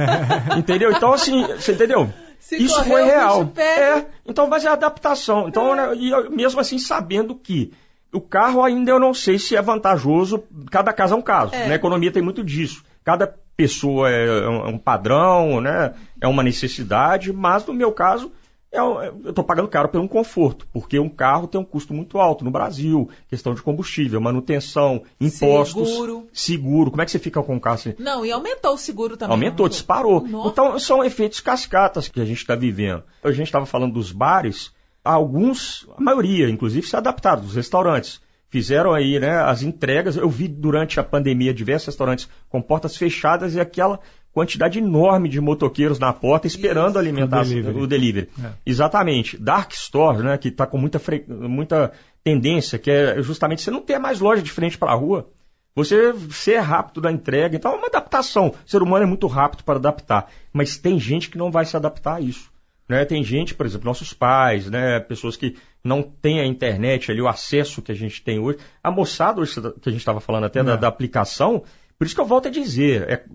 entendeu? 0.58 0.91
Então, 0.91 1.13
assim, 1.13 1.43
você 1.43 1.71
entendeu? 1.71 2.10
Se 2.39 2.56
Isso 2.58 2.84
foi 2.86 3.04
real. 3.04 3.52
É, 3.58 4.06
então 4.25 4.49
vai 4.49 4.60
ser 4.60 4.69
adaptação. 4.69 5.47
Então, 5.47 5.75
né, 5.75 5.93
e 5.95 6.10
eu- 6.10 6.32
mesmo 6.32 6.60
assim, 6.60 6.80
sabendo 6.80 7.36
que 7.36 7.71
o 8.12 8.19
carro 8.21 8.63
ainda 8.63 8.89
eu 8.91 8.99
não 8.99 9.13
sei 9.13 9.38
se 9.38 9.56
é 9.56 9.62
vantajoso, 9.62 10.43
cada 10.71 10.91
caso 10.91 11.13
é 11.13 11.17
um 11.17 11.21
caso. 11.21 11.54
É. 11.54 11.67
Na 11.67 11.75
economia 11.75 12.12
tem 12.12 12.23
muito 12.23 12.43
disso. 12.43 12.84
Cada 13.04 13.36
pessoa 13.56 14.10
é 14.10 14.47
um 14.47 14.65
é 14.65 14.69
um 14.69 14.78
padrão, 14.78 15.60
né? 15.62 15.93
é 16.21 16.28
uma 16.28 16.41
necessidade, 16.41 17.32
mas 17.34 17.65
no 17.65 17.73
meu 17.73 17.91
caso, 17.91 18.28
é 18.28 18.32
eu 18.71 19.29
estou 19.29 19.43
pagando 19.43 19.67
caro 19.67 19.89
por 19.89 19.99
um 19.99 20.08
conforto, 20.08 20.67
porque 20.71 20.99
um 20.99 21.10
carro 21.10 21.47
tem 21.47 21.60
um 21.60 21.63
custo 21.63 21.93
muito 21.93 22.19
alto 22.19 22.45
no 22.45 22.51
Brasil, 22.51 23.10
questão 23.27 23.55
de 23.55 23.62
combustível, 23.63 24.21
manutenção, 24.21 25.03
impostos, 25.19 25.89
Seguro. 25.89 26.27
seguro. 26.32 26.91
Como 26.91 27.01
é 27.01 27.05
que 27.05 27.12
você 27.12 27.19
fica 27.19 27.41
com 27.41 27.55
o 27.55 27.60
carro 27.60 27.75
assim? 27.75 27.95
Não, 27.97 28.23
e 28.23 28.32
aumentou 28.32 28.75
o 28.75 28.77
seguro 28.77 29.17
também. 29.17 29.34
Aumentou, 29.34 29.65
não 29.65 29.69
disparou. 29.69 30.21
Nossa. 30.21 30.49
Então, 30.49 30.79
são 30.79 31.03
efeitos 31.03 31.39
cascatas 31.39 32.08
que 32.08 32.21
a 32.21 32.25
gente 32.25 32.38
está 32.38 32.55
vivendo. 32.55 33.03
A 33.23 33.32
gente 33.32 33.47
estava 33.47 33.65
falando 33.65 33.93
dos 33.93 34.12
bares, 34.12 34.71
alguns, 35.03 35.88
a 35.97 36.01
maioria, 36.01 36.47
inclusive, 36.47 36.86
se 36.86 36.95
adaptaram, 36.95 37.41
dos 37.41 37.55
restaurantes. 37.55 38.21
Fizeram 38.51 38.93
aí, 38.93 39.19
né, 39.19 39.38
as 39.43 39.62
entregas. 39.62 40.15
Eu 40.15 40.29
vi 40.29 40.47
durante 40.47 40.99
a 40.99 41.03
pandemia 41.03 41.53
diversos 41.53 41.88
restaurantes 41.88 42.27
com 42.49 42.62
portas 42.62 42.97
fechadas 42.97 43.53
e 43.53 43.60
aquela 43.60 43.99
quantidade 44.39 44.80
enorme 44.80 45.28
de 45.30 45.39
motoqueiros 45.41 45.99
na 45.99 46.13
porta 46.13 46.47
esperando 46.47 46.91
Isso. 46.91 46.99
alimentar 46.99 47.41
O 47.41 47.45
delivery. 47.45 47.78
o 47.82 47.88
delivery. 47.88 48.30
É. 48.43 48.49
Exatamente. 48.65 49.38
Dark 49.38 49.71
Store, 49.73 50.23
né, 50.23 50.38
que 50.38 50.47
está 50.47 50.65
com 50.65 50.78
muita, 50.78 50.97
fre- 50.99 51.25
muita 51.28 51.91
tendência, 52.23 52.80
que 52.80 52.89
é 52.89 53.21
justamente 53.21 53.62
você 53.62 53.71
não 53.71 53.82
ter 53.82 53.99
mais 53.99 54.19
loja 54.19 54.41
de 54.41 54.52
frente 54.52 54.78
para 54.78 54.91
a 54.91 54.95
rua. 54.95 55.28
Você 55.75 56.13
ser 56.32 56.58
rápido 56.60 57.02
na 57.02 57.12
entrega. 57.12 57.56
Então 57.56 57.71
é 57.73 57.75
uma 57.75 57.88
adaptação. 57.88 58.47
O 58.65 58.69
ser 58.69 58.82
humano 58.82 59.04
é 59.04 59.08
muito 59.08 59.28
rápido 59.28 59.63
para 59.63 59.75
adaptar. 59.75 60.28
Mas 60.52 60.78
tem 60.78 60.99
gente 60.99 61.30
que 61.30 61.38
não 61.38 61.52
vai 61.52 61.65
se 61.65 61.75
adaptar 61.78 62.15
a 62.15 62.21
isso. 62.21 62.49
Né? 62.88 63.06
Tem 63.06 63.23
gente, 63.23 63.54
por 63.54 63.65
exemplo, 63.65 63.86
nossos 63.86 64.13
pais, 64.13 64.69
né? 64.69 64.99
pessoas 64.99 65.38
que 65.38 65.56
não 65.84 66.02
têm 66.02 66.39
a 66.41 66.45
internet 66.45 67.12
ali, 67.12 67.21
o 67.21 67.28
acesso 67.28 67.82
que 67.84 67.91
a 67.91 67.95
gente 67.95 68.21
tem 68.21 68.39
hoje. 68.39 68.58
A 68.84 68.89
moçada, 68.91 69.39
hoje, 69.39 69.54
que 69.82 69.88
a 69.89 69.91
gente 69.91 70.02
estava 70.02 70.19
falando 70.19 70.45
até 70.45 70.63
da, 70.63 70.73
É. 70.73 70.78
da 70.78 70.88
aplicação, 70.88 71.63
por 71.99 72.05
isso 72.05 72.15
que 72.15 72.21
eu 72.21 72.25
volto 72.25 72.47
a 72.47 72.51
dizer, 72.51 73.07
é, 73.09 73.25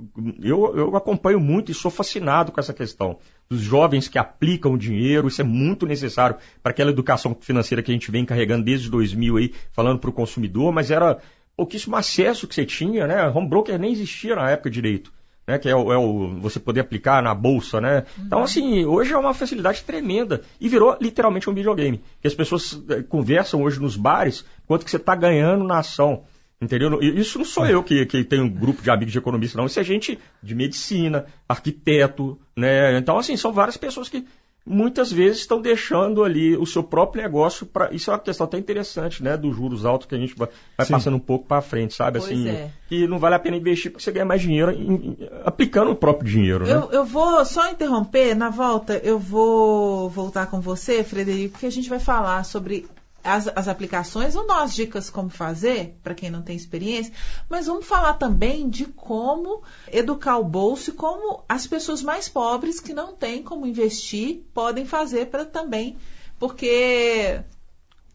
eu, 0.43 0.75
eu 0.75 0.97
acompanho 0.97 1.39
muito 1.39 1.71
e 1.71 1.75
sou 1.75 1.91
fascinado 1.91 2.51
com 2.51 2.59
essa 2.59 2.73
questão 2.73 3.19
dos 3.49 3.61
jovens 3.61 4.09
que 4.09 4.19
aplicam 4.19 4.73
o 4.73 4.79
dinheiro, 4.79 5.29
isso 5.29 5.43
é 5.43 5.45
muito 5.45 5.85
necessário 5.87 6.37
para 6.63 6.71
aquela 6.71 6.91
educação 6.91 7.37
financeira 7.39 7.83
que 7.83 7.91
a 7.91 7.95
gente 7.95 8.11
vem 8.11 8.25
carregando 8.25 8.65
desde 8.65 8.91
2000 8.91 9.37
aí, 9.37 9.53
falando 9.71 9.99
para 9.99 10.09
o 10.09 10.13
consumidor, 10.15 10.73
mas 10.73 10.91
era 10.91 11.19
pouquíssimo 11.55 11.95
acesso 11.95 12.49
que 12.49 12.55
você 12.55 12.65
tinha, 12.65 13.07
né? 13.07 13.29
Home 13.29 13.49
broker 13.49 13.79
nem 13.79 13.93
existia 13.93 14.35
na 14.35 14.51
época 14.51 14.71
direito. 14.71 15.13
Né, 15.47 15.59
que 15.59 15.69
é 15.69 15.77
o, 15.77 15.93
é 15.93 15.99
o- 15.99 16.39
você 16.41 16.59
poder 16.59 16.81
aplicar 16.81 17.23
na 17.23 17.35
bolsa, 17.35 17.79
né? 17.79 18.05
Então, 18.19 18.43
assim, 18.43 18.87
hoje 18.87 19.13
é 19.13 19.19
uma 19.19 19.35
facilidade 19.35 19.83
tremenda 19.85 20.41
e 20.59 20.71
virou 20.71 20.97
literalmente 20.99 21.51
um 21.51 21.53
videogame. 21.53 22.01
Que 22.23 22.27
as 22.27 22.35
pessoas 22.35 22.83
eh, 22.89 23.03
conversam 23.03 23.63
hoje 23.63 23.79
nos 23.79 23.95
bares 23.95 24.43
quanto 24.67 24.87
que 24.87 24.91
você 24.91 24.97
está 24.97 25.15
ganhando 25.15 25.63
na 25.63 25.81
ação. 25.81 26.23
Entendeu? 26.65 27.03
E 27.03 27.21
Isso 27.21 27.39
não 27.39 27.45
sou 27.45 27.67
eu 27.67 27.83
que, 27.83 28.05
que 28.07 28.25
tenho 28.25 28.45
um 28.45 28.51
grupo 28.51 28.83
de 28.83 28.91
amigos 28.91 29.13
de 29.13 29.19
economistas, 29.19 29.57
não. 29.57 29.67
Isso 29.67 29.79
é 29.79 29.85
gente 29.85 30.19
de 30.43 30.55
medicina, 30.55 31.27
arquiteto, 31.49 32.39
né? 32.57 32.97
Então, 32.99 33.19
assim, 33.19 33.37
são 33.37 33.53
várias 33.53 33.77
pessoas 33.77 34.09
que 34.09 34.25
muitas 34.67 35.13
vezes 35.13 35.41
estão 35.41 35.61
deixando 35.61 36.25
ali 36.25 36.57
o 36.57 36.65
seu 36.65 36.83
próprio 36.83 37.23
negócio 37.23 37.67
para. 37.67 37.93
Isso 37.93 38.11
é 38.11 38.15
uma 38.15 38.19
questão 38.21 38.47
até 38.47 38.57
interessante, 38.57 39.23
né? 39.23 39.37
Dos 39.37 39.55
juros 39.55 39.85
altos 39.85 40.07
que 40.07 40.15
a 40.15 40.19
gente 40.19 40.35
vai, 40.35 40.49
passando 40.77 41.17
um 41.17 41.21
pouco 41.21 41.47
para 41.47 41.61
frente, 41.61 41.95
sabe? 41.95 42.19
Pois 42.19 42.31
assim, 42.31 42.49
é. 42.49 42.71
que 42.89 43.07
não 43.07 43.19
vale 43.19 43.35
a 43.35 43.39
pena 43.39 43.57
investir 43.57 43.91
porque 43.91 44.03
você 44.03 44.11
ganha 44.13 44.25
mais 44.25 44.41
dinheiro 44.41 44.71
em- 44.73 44.95
em- 44.95 45.17
aplicando 45.45 45.91
o 45.91 45.97
próprio 45.97 46.31
dinheiro, 46.31 46.65
né? 46.67 46.73
Eu, 46.73 46.91
eu 46.91 47.05
vou 47.05 47.45
só 47.45 47.71
interromper, 47.71 48.35
na 48.35 48.49
volta 48.49 48.97
eu 49.05 49.19
vou 49.19 50.09
voltar 50.09 50.47
com 50.47 50.61
você, 50.61 51.05
Frederico, 51.05 51.53
porque 51.53 51.67
a 51.67 51.71
gente 51.71 51.91
vai 51.91 51.99
falar 52.01 52.43
sobre 52.45 52.87
as, 53.25 53.49
as 53.49 53.67
aplicações, 53.67 54.37
ou 54.37 54.47
nós 54.47 54.75
dicas 54.75 55.09
como 55.09 55.31
fazer, 55.31 55.99
para 56.03 56.15
quem 56.15 56.31
não 56.31 56.43
tem 56.43 56.55
experiência, 56.55 57.13
mas 57.49 57.67
vamos 57.67 57.87
falar 57.87 58.15
também 58.15 58.69
de 58.69 58.85
como 58.85 59.63
educar 59.91 60.39
o 60.39 60.45
bolso 60.45 60.91
e 60.91 60.93
como 60.93 61.43
as 61.49 61.67
pessoas 61.67 62.03
mais 62.03 62.29
pobres 62.29 62.79
que 62.79 62.93
não 62.93 63.15
têm 63.15 63.43
como 63.43 63.67
investir 63.67 64.43
podem 64.53 64.85
fazer 64.85 65.27
para 65.27 65.45
também, 65.45 65.97
porque 66.39 67.41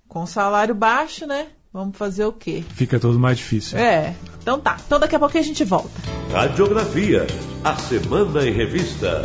com 0.07 0.25
salário 0.25 0.75
baixo, 0.75 1.25
né? 1.25 1.47
Vamos 1.71 1.97
fazer 1.97 2.25
o 2.25 2.33
quê? 2.33 2.63
Fica 2.73 2.99
tudo 2.99 3.19
mais 3.19 3.37
difícil. 3.37 3.77
É, 3.77 4.15
então 4.41 4.59
tá. 4.59 4.77
Então 4.83 4.99
daqui 4.99 5.15
a 5.15 5.19
pouco 5.19 5.37
a 5.37 5.41
gente 5.41 5.63
volta. 5.63 5.91
Radiografia, 6.31 7.27
a 7.63 7.75
Semana 7.75 8.47
em 8.47 8.51
Revista. 8.51 9.21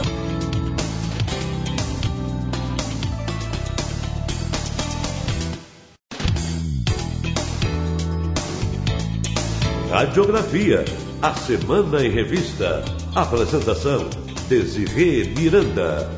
Radiografia, 9.94 10.84
a 11.22 11.32
Semana 11.34 12.04
em 12.04 12.10
Revista. 12.10 12.84
Apresentação, 13.14 14.10
Desirê 14.48 15.22
Miranda. 15.22 16.10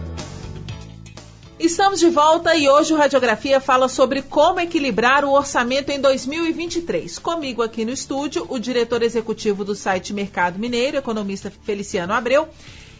Estamos 1.60 2.00
de 2.00 2.08
volta 2.08 2.54
e 2.54 2.70
hoje 2.70 2.94
o 2.94 2.96
Radiografia 2.96 3.60
fala 3.60 3.86
sobre 3.86 4.22
como 4.22 4.60
equilibrar 4.60 5.26
o 5.26 5.32
orçamento 5.32 5.90
em 5.90 6.00
2023. 6.00 7.18
Comigo 7.18 7.62
aqui 7.62 7.84
no 7.84 7.90
estúdio, 7.90 8.46
o 8.48 8.58
diretor 8.58 9.02
executivo 9.02 9.62
do 9.62 9.74
site 9.74 10.14
Mercado 10.14 10.58
Mineiro, 10.58 10.96
economista 10.96 11.52
Feliciano 11.62 12.14
Abreu, 12.14 12.48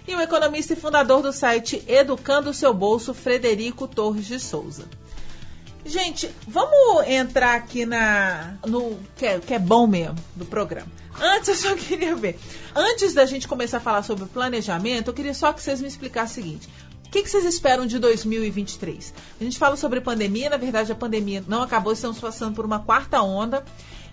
e 0.07 0.15
o 0.15 0.21
economista 0.21 0.75
e 0.75 0.77
fundador 0.77 1.23
do 1.23 1.33
site 1.33 1.83
Educando 1.89 2.51
o 2.51 2.55
Seu 2.55 2.75
Bolso, 2.75 3.15
Frederico 3.15 3.89
Torres 3.89 4.27
de 4.27 4.39
Souza. 4.39 4.85
Gente, 5.87 6.29
vamos 6.49 7.07
entrar 7.07 7.55
aqui 7.55 7.87
na 7.87 8.55
no 8.66 8.99
que 9.16 9.25
é, 9.25 9.38
que 9.38 9.55
é 9.55 9.59
bom 9.59 9.87
mesmo 9.87 10.16
do 10.35 10.44
programa. 10.44 10.90
Antes 11.20 11.49
eu 11.49 11.55
só 11.55 11.75
queria 11.79 12.14
ver. 12.16 12.38
Antes 12.75 13.14
da 13.14 13.25
gente 13.25 13.46
começar 13.46 13.77
a 13.77 13.81
falar 13.81 14.03
sobre 14.03 14.27
planejamento, 14.27 15.09
eu 15.09 15.14
queria 15.14 15.33
só 15.33 15.53
que 15.53 15.62
vocês 15.62 15.81
me 15.81 15.87
explicassem 15.87 16.42
o 16.42 16.46
seguinte. 16.46 16.68
O 17.07 17.11
que, 17.11 17.22
que 17.22 17.31
vocês 17.31 17.44
esperam 17.44 17.87
de 17.87 18.01
2023? 18.01 19.14
A 19.40 19.44
gente 19.44 19.57
fala 19.57 19.77
sobre 19.77 20.01
pandemia, 20.01 20.51
na 20.51 20.57
verdade 20.57 20.90
a 20.90 20.94
pandemia 20.94 21.42
não 21.46 21.62
acabou, 21.62 21.92
estamos 21.92 22.18
passando 22.18 22.55
por 22.57 22.64
uma 22.64 22.81
quarta 22.81 23.22
onda. 23.22 23.64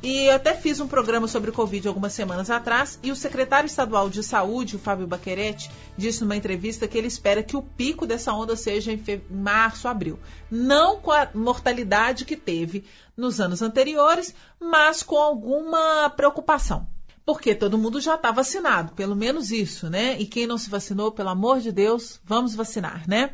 E 0.05 0.29
até 0.29 0.53
fiz 0.53 0.81
um 0.81 0.87
programa 0.87 1.29
sobre 1.29 1.49
o 1.49 1.53
Covid 1.53 1.87
algumas 1.87 2.11
semanas 2.11 2.49
atrás, 2.49 2.99
e 3.01 3.09
o 3.09 3.15
secretário 3.15 3.67
estadual 3.67 4.09
de 4.09 4.21
saúde, 4.21 4.75
o 4.75 4.79
Fábio 4.79 5.07
Baquerete, 5.07 5.71
disse 5.97 6.19
numa 6.19 6.35
entrevista 6.35 6.89
que 6.89 6.97
ele 6.97 7.07
espera 7.07 7.41
que 7.41 7.55
o 7.55 7.61
pico 7.61 8.05
dessa 8.05 8.33
onda 8.33 8.53
seja 8.57 8.91
em 8.91 9.01
março, 9.29 9.87
abril. 9.87 10.19
Não 10.51 10.99
com 10.99 11.09
a 11.09 11.29
mortalidade 11.33 12.25
que 12.25 12.35
teve 12.35 12.83
nos 13.15 13.39
anos 13.39 13.61
anteriores, 13.61 14.35
mas 14.59 15.01
com 15.01 15.15
alguma 15.15 16.09
preocupação. 16.09 16.85
Porque 17.25 17.55
todo 17.55 17.77
mundo 17.77 18.01
já 18.01 18.15
está 18.15 18.29
vacinado, 18.29 18.91
pelo 18.95 19.15
menos 19.15 19.51
isso, 19.51 19.89
né? 19.89 20.19
E 20.19 20.25
quem 20.25 20.45
não 20.45 20.57
se 20.57 20.69
vacinou, 20.69 21.13
pelo 21.13 21.29
amor 21.29 21.61
de 21.61 21.71
Deus, 21.71 22.19
vamos 22.25 22.53
vacinar, 22.53 23.05
né? 23.07 23.31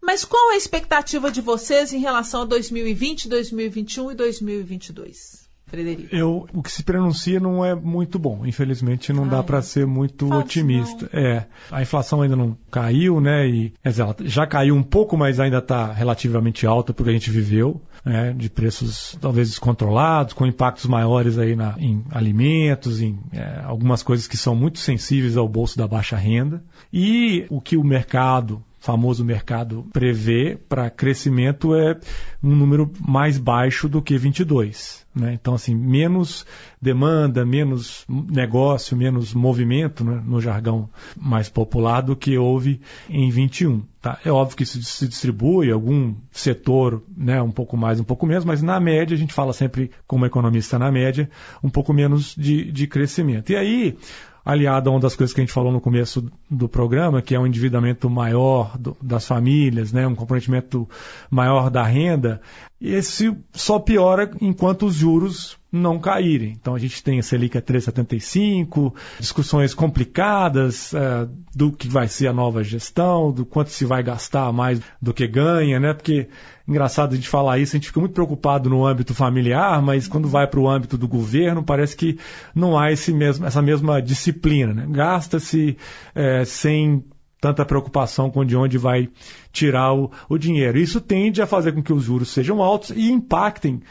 Mas 0.00 0.24
qual 0.24 0.50
a 0.50 0.56
expectativa 0.56 1.30
de 1.30 1.40
vocês 1.40 1.92
em 1.92 2.00
relação 2.00 2.42
a 2.42 2.44
2020, 2.44 3.28
2021 3.28 4.10
e 4.10 4.14
2022? 4.16 5.41
Frederico? 5.72 6.14
Eu, 6.14 6.46
o 6.52 6.62
que 6.62 6.70
se 6.70 6.82
pronuncia 6.82 7.40
não 7.40 7.64
é 7.64 7.74
muito 7.74 8.18
bom. 8.18 8.44
Infelizmente, 8.44 9.10
não 9.12 9.24
Ah, 9.24 9.28
dá 9.28 9.38
é. 9.38 9.42
para 9.42 9.62
ser 9.62 9.86
muito 9.86 10.28
Fala 10.28 10.42
otimista. 10.42 11.08
É, 11.12 11.46
a 11.70 11.80
inflação 11.80 12.20
ainda 12.20 12.36
não 12.36 12.56
caiu, 12.70 13.20
né? 13.20 13.48
E 13.48 13.72
quer 13.82 13.88
dizer, 13.88 14.02
ela 14.02 14.16
já 14.20 14.46
caiu 14.46 14.76
um 14.76 14.82
pouco, 14.82 15.16
mas 15.16 15.40
ainda 15.40 15.58
está 15.58 15.90
relativamente 15.90 16.66
alta 16.66 16.92
porque 16.92 17.08
a 17.10 17.14
gente 17.14 17.30
viveu, 17.30 17.80
né? 18.04 18.34
De 18.36 18.50
preços 18.50 19.16
talvez 19.20 19.48
descontrolados, 19.48 20.34
com 20.34 20.46
impactos 20.46 20.84
maiores 20.84 21.38
aí 21.38 21.56
na, 21.56 21.74
em 21.78 22.04
alimentos, 22.10 23.00
em 23.00 23.18
é, 23.32 23.62
algumas 23.64 24.02
coisas 24.02 24.28
que 24.28 24.36
são 24.36 24.54
muito 24.54 24.78
sensíveis 24.78 25.38
ao 25.38 25.48
bolso 25.48 25.78
da 25.78 25.88
baixa 25.88 26.16
renda. 26.16 26.62
E 26.92 27.46
o 27.48 27.60
que 27.60 27.78
o 27.78 27.84
mercado 27.84 28.62
famoso 28.82 29.24
mercado 29.24 29.86
prevê 29.92 30.58
para 30.68 30.90
crescimento 30.90 31.72
é 31.72 31.96
um 32.42 32.54
número 32.54 32.90
mais 33.00 33.38
baixo 33.38 33.88
do 33.88 34.02
que 34.02 34.18
22. 34.18 35.06
Né? 35.14 35.34
Então, 35.34 35.54
assim, 35.54 35.72
menos 35.72 36.44
demanda, 36.80 37.44
menos 37.44 38.04
negócio, 38.08 38.96
menos 38.96 39.32
movimento, 39.34 40.02
né? 40.02 40.20
no 40.26 40.40
jargão 40.40 40.90
mais 41.16 41.48
popular, 41.48 42.00
do 42.00 42.16
que 42.16 42.36
houve 42.36 42.80
em 43.08 43.30
21. 43.30 43.84
Tá? 44.00 44.18
É 44.24 44.32
óbvio 44.32 44.56
que 44.56 44.64
isso 44.64 44.82
se 44.82 45.06
distribui, 45.06 45.70
algum 45.70 46.16
setor 46.32 47.04
né, 47.16 47.40
um 47.40 47.52
pouco 47.52 47.76
mais, 47.76 48.00
um 48.00 48.04
pouco 48.04 48.26
menos, 48.26 48.44
mas 48.44 48.62
na 48.62 48.80
média, 48.80 49.14
a 49.14 49.18
gente 49.18 49.32
fala 49.32 49.52
sempre, 49.52 49.92
como 50.08 50.26
economista 50.26 50.76
na 50.76 50.90
média, 50.90 51.30
um 51.62 51.70
pouco 51.70 51.92
menos 51.92 52.34
de, 52.36 52.72
de 52.72 52.88
crescimento. 52.88 53.52
E 53.52 53.56
aí, 53.56 53.96
aliado 54.44 54.90
a 54.90 54.92
uma 54.92 55.00
das 55.00 55.14
coisas 55.14 55.34
que 55.34 55.40
a 55.40 55.44
gente 55.44 55.52
falou 55.52 55.72
no 55.72 55.80
começo 55.80 56.30
do 56.50 56.68
programa, 56.68 57.22
que 57.22 57.34
é 57.34 57.38
um 57.38 57.46
endividamento 57.46 58.10
maior 58.10 58.76
do, 58.78 58.96
das 59.00 59.26
famílias, 59.26 59.92
né, 59.92 60.06
um 60.06 60.14
comprometimento 60.14 60.88
maior 61.30 61.70
da 61.70 61.82
renda, 61.82 62.40
esse 62.82 63.36
só 63.52 63.78
piora 63.78 64.30
enquanto 64.40 64.86
os 64.86 64.94
juros 64.94 65.56
não 65.72 65.98
caírem. 65.98 66.56
Então 66.60 66.74
a 66.74 66.78
gente 66.78 67.02
tem 67.02 67.18
a 67.18 67.22
Selic 67.22 67.56
a 67.56 67.62
3,75, 67.62 68.92
discussões 69.18 69.72
complicadas 69.72 70.92
uh, 70.92 71.30
do 71.54 71.72
que 71.72 71.88
vai 71.88 72.08
ser 72.08 72.26
a 72.26 72.32
nova 72.32 72.62
gestão, 72.62 73.32
do 73.32 73.46
quanto 73.46 73.70
se 73.70 73.86
vai 73.86 74.02
gastar 74.02 74.52
mais 74.52 74.80
do 75.00 75.14
que 75.14 75.26
ganha, 75.26 75.80
né? 75.80 75.94
Porque 75.94 76.28
engraçado 76.68 77.12
a 77.12 77.16
gente 77.16 77.28
falar 77.28 77.58
isso, 77.58 77.74
a 77.74 77.78
gente 77.78 77.88
fica 77.88 78.00
muito 78.00 78.12
preocupado 78.12 78.68
no 78.68 78.84
âmbito 78.86 79.14
familiar, 79.14 79.80
mas 79.80 80.06
quando 80.06 80.28
vai 80.28 80.46
para 80.46 80.60
o 80.60 80.68
âmbito 80.68 80.98
do 80.98 81.08
governo, 81.08 81.62
parece 81.62 81.96
que 81.96 82.18
não 82.54 82.78
há 82.78 82.92
esse 82.92 83.12
mesmo, 83.12 83.46
essa 83.46 83.62
mesma 83.62 84.02
disciplina. 84.02 84.74
Né? 84.74 84.86
Gasta-se 84.90 85.76
é, 86.14 86.44
sem 86.44 87.02
tanta 87.42 87.64
preocupação 87.64 88.30
com 88.30 88.44
de 88.44 88.56
onde 88.56 88.78
vai 88.78 89.08
tirar 89.52 89.92
o, 89.92 90.12
o 90.28 90.38
dinheiro. 90.38 90.78
Isso 90.78 91.00
tende 91.00 91.42
a 91.42 91.46
fazer 91.46 91.72
com 91.72 91.82
que 91.82 91.92
os 91.92 92.04
juros 92.04 92.28
sejam 92.28 92.62
altos 92.62 92.90
e 92.90 93.10
impactem 93.10 93.82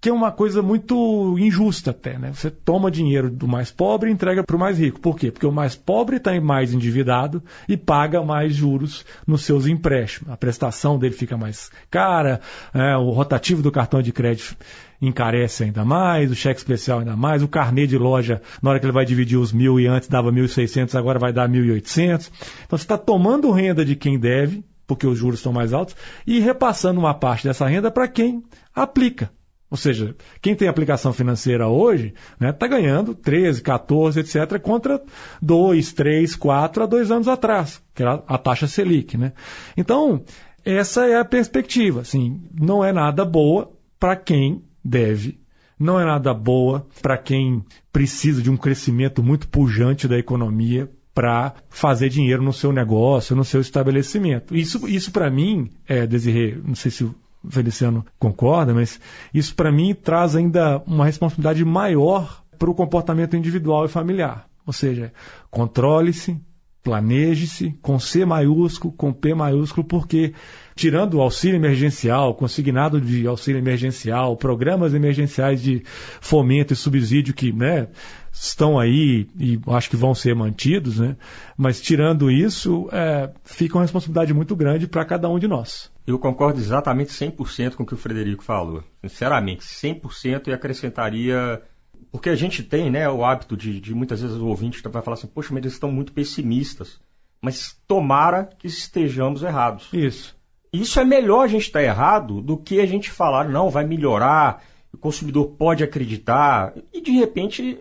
que 0.00 0.08
é 0.08 0.12
uma 0.12 0.32
coisa 0.32 0.62
muito 0.62 1.36
injusta 1.38 1.92
até, 1.92 2.18
né? 2.18 2.32
Você 2.32 2.50
toma 2.50 2.90
dinheiro 2.90 3.30
do 3.30 3.46
mais 3.46 3.70
pobre 3.70 4.10
e 4.10 4.12
entrega 4.12 4.42
para 4.42 4.56
o 4.56 4.58
mais 4.58 4.76
rico. 4.76 4.98
Por 4.98 5.16
quê? 5.16 5.30
Porque 5.30 5.46
o 5.46 5.52
mais 5.52 5.76
pobre 5.76 6.16
está 6.16 6.40
mais 6.40 6.72
endividado 6.72 7.40
e 7.68 7.76
paga 7.76 8.20
mais 8.20 8.52
juros 8.52 9.04
nos 9.24 9.44
seus 9.44 9.64
empréstimos. 9.68 10.32
A 10.32 10.36
prestação 10.36 10.98
dele 10.98 11.14
fica 11.14 11.36
mais 11.36 11.70
cara, 11.88 12.40
é, 12.74 12.96
o 12.96 13.10
rotativo 13.10 13.62
do 13.62 13.70
cartão 13.70 14.02
de 14.02 14.12
crédito 14.12 14.56
encarece 15.02 15.64
ainda 15.64 15.84
mais, 15.84 16.30
o 16.30 16.34
cheque 16.34 16.60
especial 16.60 17.00
ainda 17.00 17.16
mais, 17.16 17.42
o 17.42 17.48
carnê 17.48 17.86
de 17.88 17.98
loja, 17.98 18.40
na 18.62 18.70
hora 18.70 18.78
que 18.78 18.86
ele 18.86 18.92
vai 18.92 19.04
dividir 19.04 19.36
os 19.36 19.52
mil 19.52 19.80
e 19.80 19.86
antes 19.88 20.08
dava 20.08 20.32
1.600, 20.32 20.94
agora 20.94 21.18
vai 21.18 21.32
dar 21.32 21.48
1.800. 21.48 22.30
Então 22.64 22.78
você 22.78 22.84
está 22.84 22.96
tomando 22.96 23.50
renda 23.50 23.84
de 23.84 23.96
quem 23.96 24.18
deve, 24.18 24.64
porque 24.86 25.06
os 25.06 25.18
juros 25.18 25.40
estão 25.40 25.52
mais 25.52 25.72
altos, 25.72 25.96
e 26.24 26.38
repassando 26.38 27.00
uma 27.00 27.12
parte 27.12 27.48
dessa 27.48 27.66
renda 27.66 27.90
para 27.90 28.06
quem 28.06 28.44
aplica. 28.72 29.30
Ou 29.68 29.76
seja, 29.76 30.14
quem 30.42 30.54
tem 30.54 30.68
aplicação 30.68 31.14
financeira 31.14 31.66
hoje 31.66 32.14
está 32.34 32.46
né, 32.46 32.52
tá 32.52 32.66
ganhando 32.66 33.14
13, 33.14 33.62
14, 33.62 34.20
etc., 34.20 34.60
contra 34.60 35.02
2, 35.40 35.92
3, 35.94 36.36
4 36.36 36.82
há 36.82 36.86
dois 36.86 37.10
anos 37.10 37.26
atrás, 37.26 37.82
que 37.94 38.02
era 38.02 38.22
a 38.26 38.36
taxa 38.36 38.66
Selic. 38.66 39.16
Né? 39.16 39.32
Então, 39.74 40.22
essa 40.62 41.06
é 41.06 41.18
a 41.18 41.24
perspectiva. 41.24 42.02
Assim, 42.02 42.42
não 42.54 42.84
é 42.84 42.92
nada 42.92 43.24
boa 43.24 43.72
para 43.98 44.14
quem 44.14 44.62
deve, 44.84 45.40
não 45.78 45.98
é 45.98 46.04
nada 46.04 46.32
boa 46.32 46.86
para 47.00 47.18
quem 47.18 47.64
precisa 47.92 48.42
de 48.42 48.50
um 48.50 48.56
crescimento 48.56 49.22
muito 49.22 49.48
pujante 49.48 50.06
da 50.06 50.18
economia 50.18 50.90
para 51.14 51.54
fazer 51.68 52.08
dinheiro 52.08 52.42
no 52.42 52.52
seu 52.52 52.72
negócio, 52.72 53.36
no 53.36 53.44
seu 53.44 53.60
estabelecimento. 53.60 54.56
Isso, 54.56 54.88
isso 54.88 55.10
para 55.10 55.30
mim, 55.30 55.70
é, 55.86 56.06
Desirê, 56.06 56.58
não 56.64 56.74
sei 56.74 56.90
se 56.90 57.04
o 57.04 57.14
Feliciano 57.50 58.04
concorda, 58.18 58.72
mas 58.72 59.00
isso 59.34 59.54
para 59.54 59.72
mim 59.72 59.94
traz 59.94 60.36
ainda 60.36 60.78
uma 60.86 61.04
responsabilidade 61.04 61.64
maior 61.64 62.42
para 62.58 62.70
o 62.70 62.74
comportamento 62.74 63.36
individual 63.36 63.84
e 63.84 63.88
familiar. 63.88 64.46
Ou 64.64 64.72
seja, 64.72 65.12
controle-se, 65.50 66.40
planeje-se 66.82 67.76
com 67.82 67.98
C 67.98 68.24
maiúsculo, 68.24 68.94
com 68.94 69.12
P 69.12 69.34
maiúsculo, 69.34 69.86
porque 69.86 70.32
tirando 70.74 71.14
o 71.14 71.20
auxílio 71.20 71.56
emergencial, 71.56 72.34
consignado 72.34 73.00
de 73.00 73.26
auxílio 73.26 73.58
emergencial, 73.58 74.36
programas 74.36 74.94
emergenciais 74.94 75.62
de 75.62 75.82
fomento 76.20 76.72
e 76.72 76.76
subsídio 76.76 77.34
que 77.34 77.52
né, 77.52 77.88
estão 78.32 78.78
aí 78.78 79.28
e 79.38 79.60
acho 79.68 79.90
que 79.90 79.96
vão 79.96 80.14
ser 80.14 80.34
mantidos, 80.34 80.98
né? 80.98 81.16
mas 81.56 81.80
tirando 81.80 82.30
isso, 82.30 82.88
é, 82.90 83.30
fica 83.44 83.76
uma 83.76 83.82
responsabilidade 83.82 84.32
muito 84.32 84.56
grande 84.56 84.86
para 84.86 85.04
cada 85.04 85.28
um 85.28 85.38
de 85.38 85.46
nós. 85.46 85.90
Eu 86.06 86.18
concordo 86.18 86.58
exatamente 86.58 87.12
100% 87.12 87.74
com 87.74 87.82
o 87.82 87.86
que 87.86 87.94
o 87.94 87.98
Frederico 87.98 88.42
falou. 88.42 88.82
Sinceramente, 89.02 89.62
100% 89.62 90.48
e 90.48 90.52
acrescentaria. 90.52 91.62
Porque 92.10 92.28
a 92.28 92.34
gente 92.34 92.62
tem 92.62 92.90
né, 92.90 93.08
o 93.08 93.24
hábito 93.24 93.56
de, 93.56 93.80
de 93.80 93.94
muitas 93.94 94.20
vezes 94.20 94.36
o 94.36 94.46
ouvinte 94.46 94.82
vai 94.82 95.02
falar 95.02 95.14
assim: 95.14 95.28
poxa, 95.28 95.50
mas 95.52 95.62
eles 95.62 95.74
estão 95.74 95.92
muito 95.92 96.12
pessimistas. 96.12 97.00
Mas 97.40 97.76
tomara 97.86 98.50
que 98.58 98.66
estejamos 98.66 99.42
errados. 99.42 99.88
Isso. 99.92 100.36
Isso 100.72 100.98
é 100.98 101.04
melhor 101.04 101.42
a 101.42 101.48
gente 101.48 101.66
estar 101.66 101.82
errado 101.82 102.40
do 102.40 102.56
que 102.56 102.80
a 102.80 102.86
gente 102.86 103.10
falar, 103.10 103.48
não, 103.48 103.68
vai 103.68 103.84
melhorar, 103.84 104.62
o 104.92 104.96
consumidor 104.96 105.48
pode 105.58 105.84
acreditar, 105.84 106.74
e 106.92 107.00
de 107.00 107.10
repente 107.12 107.78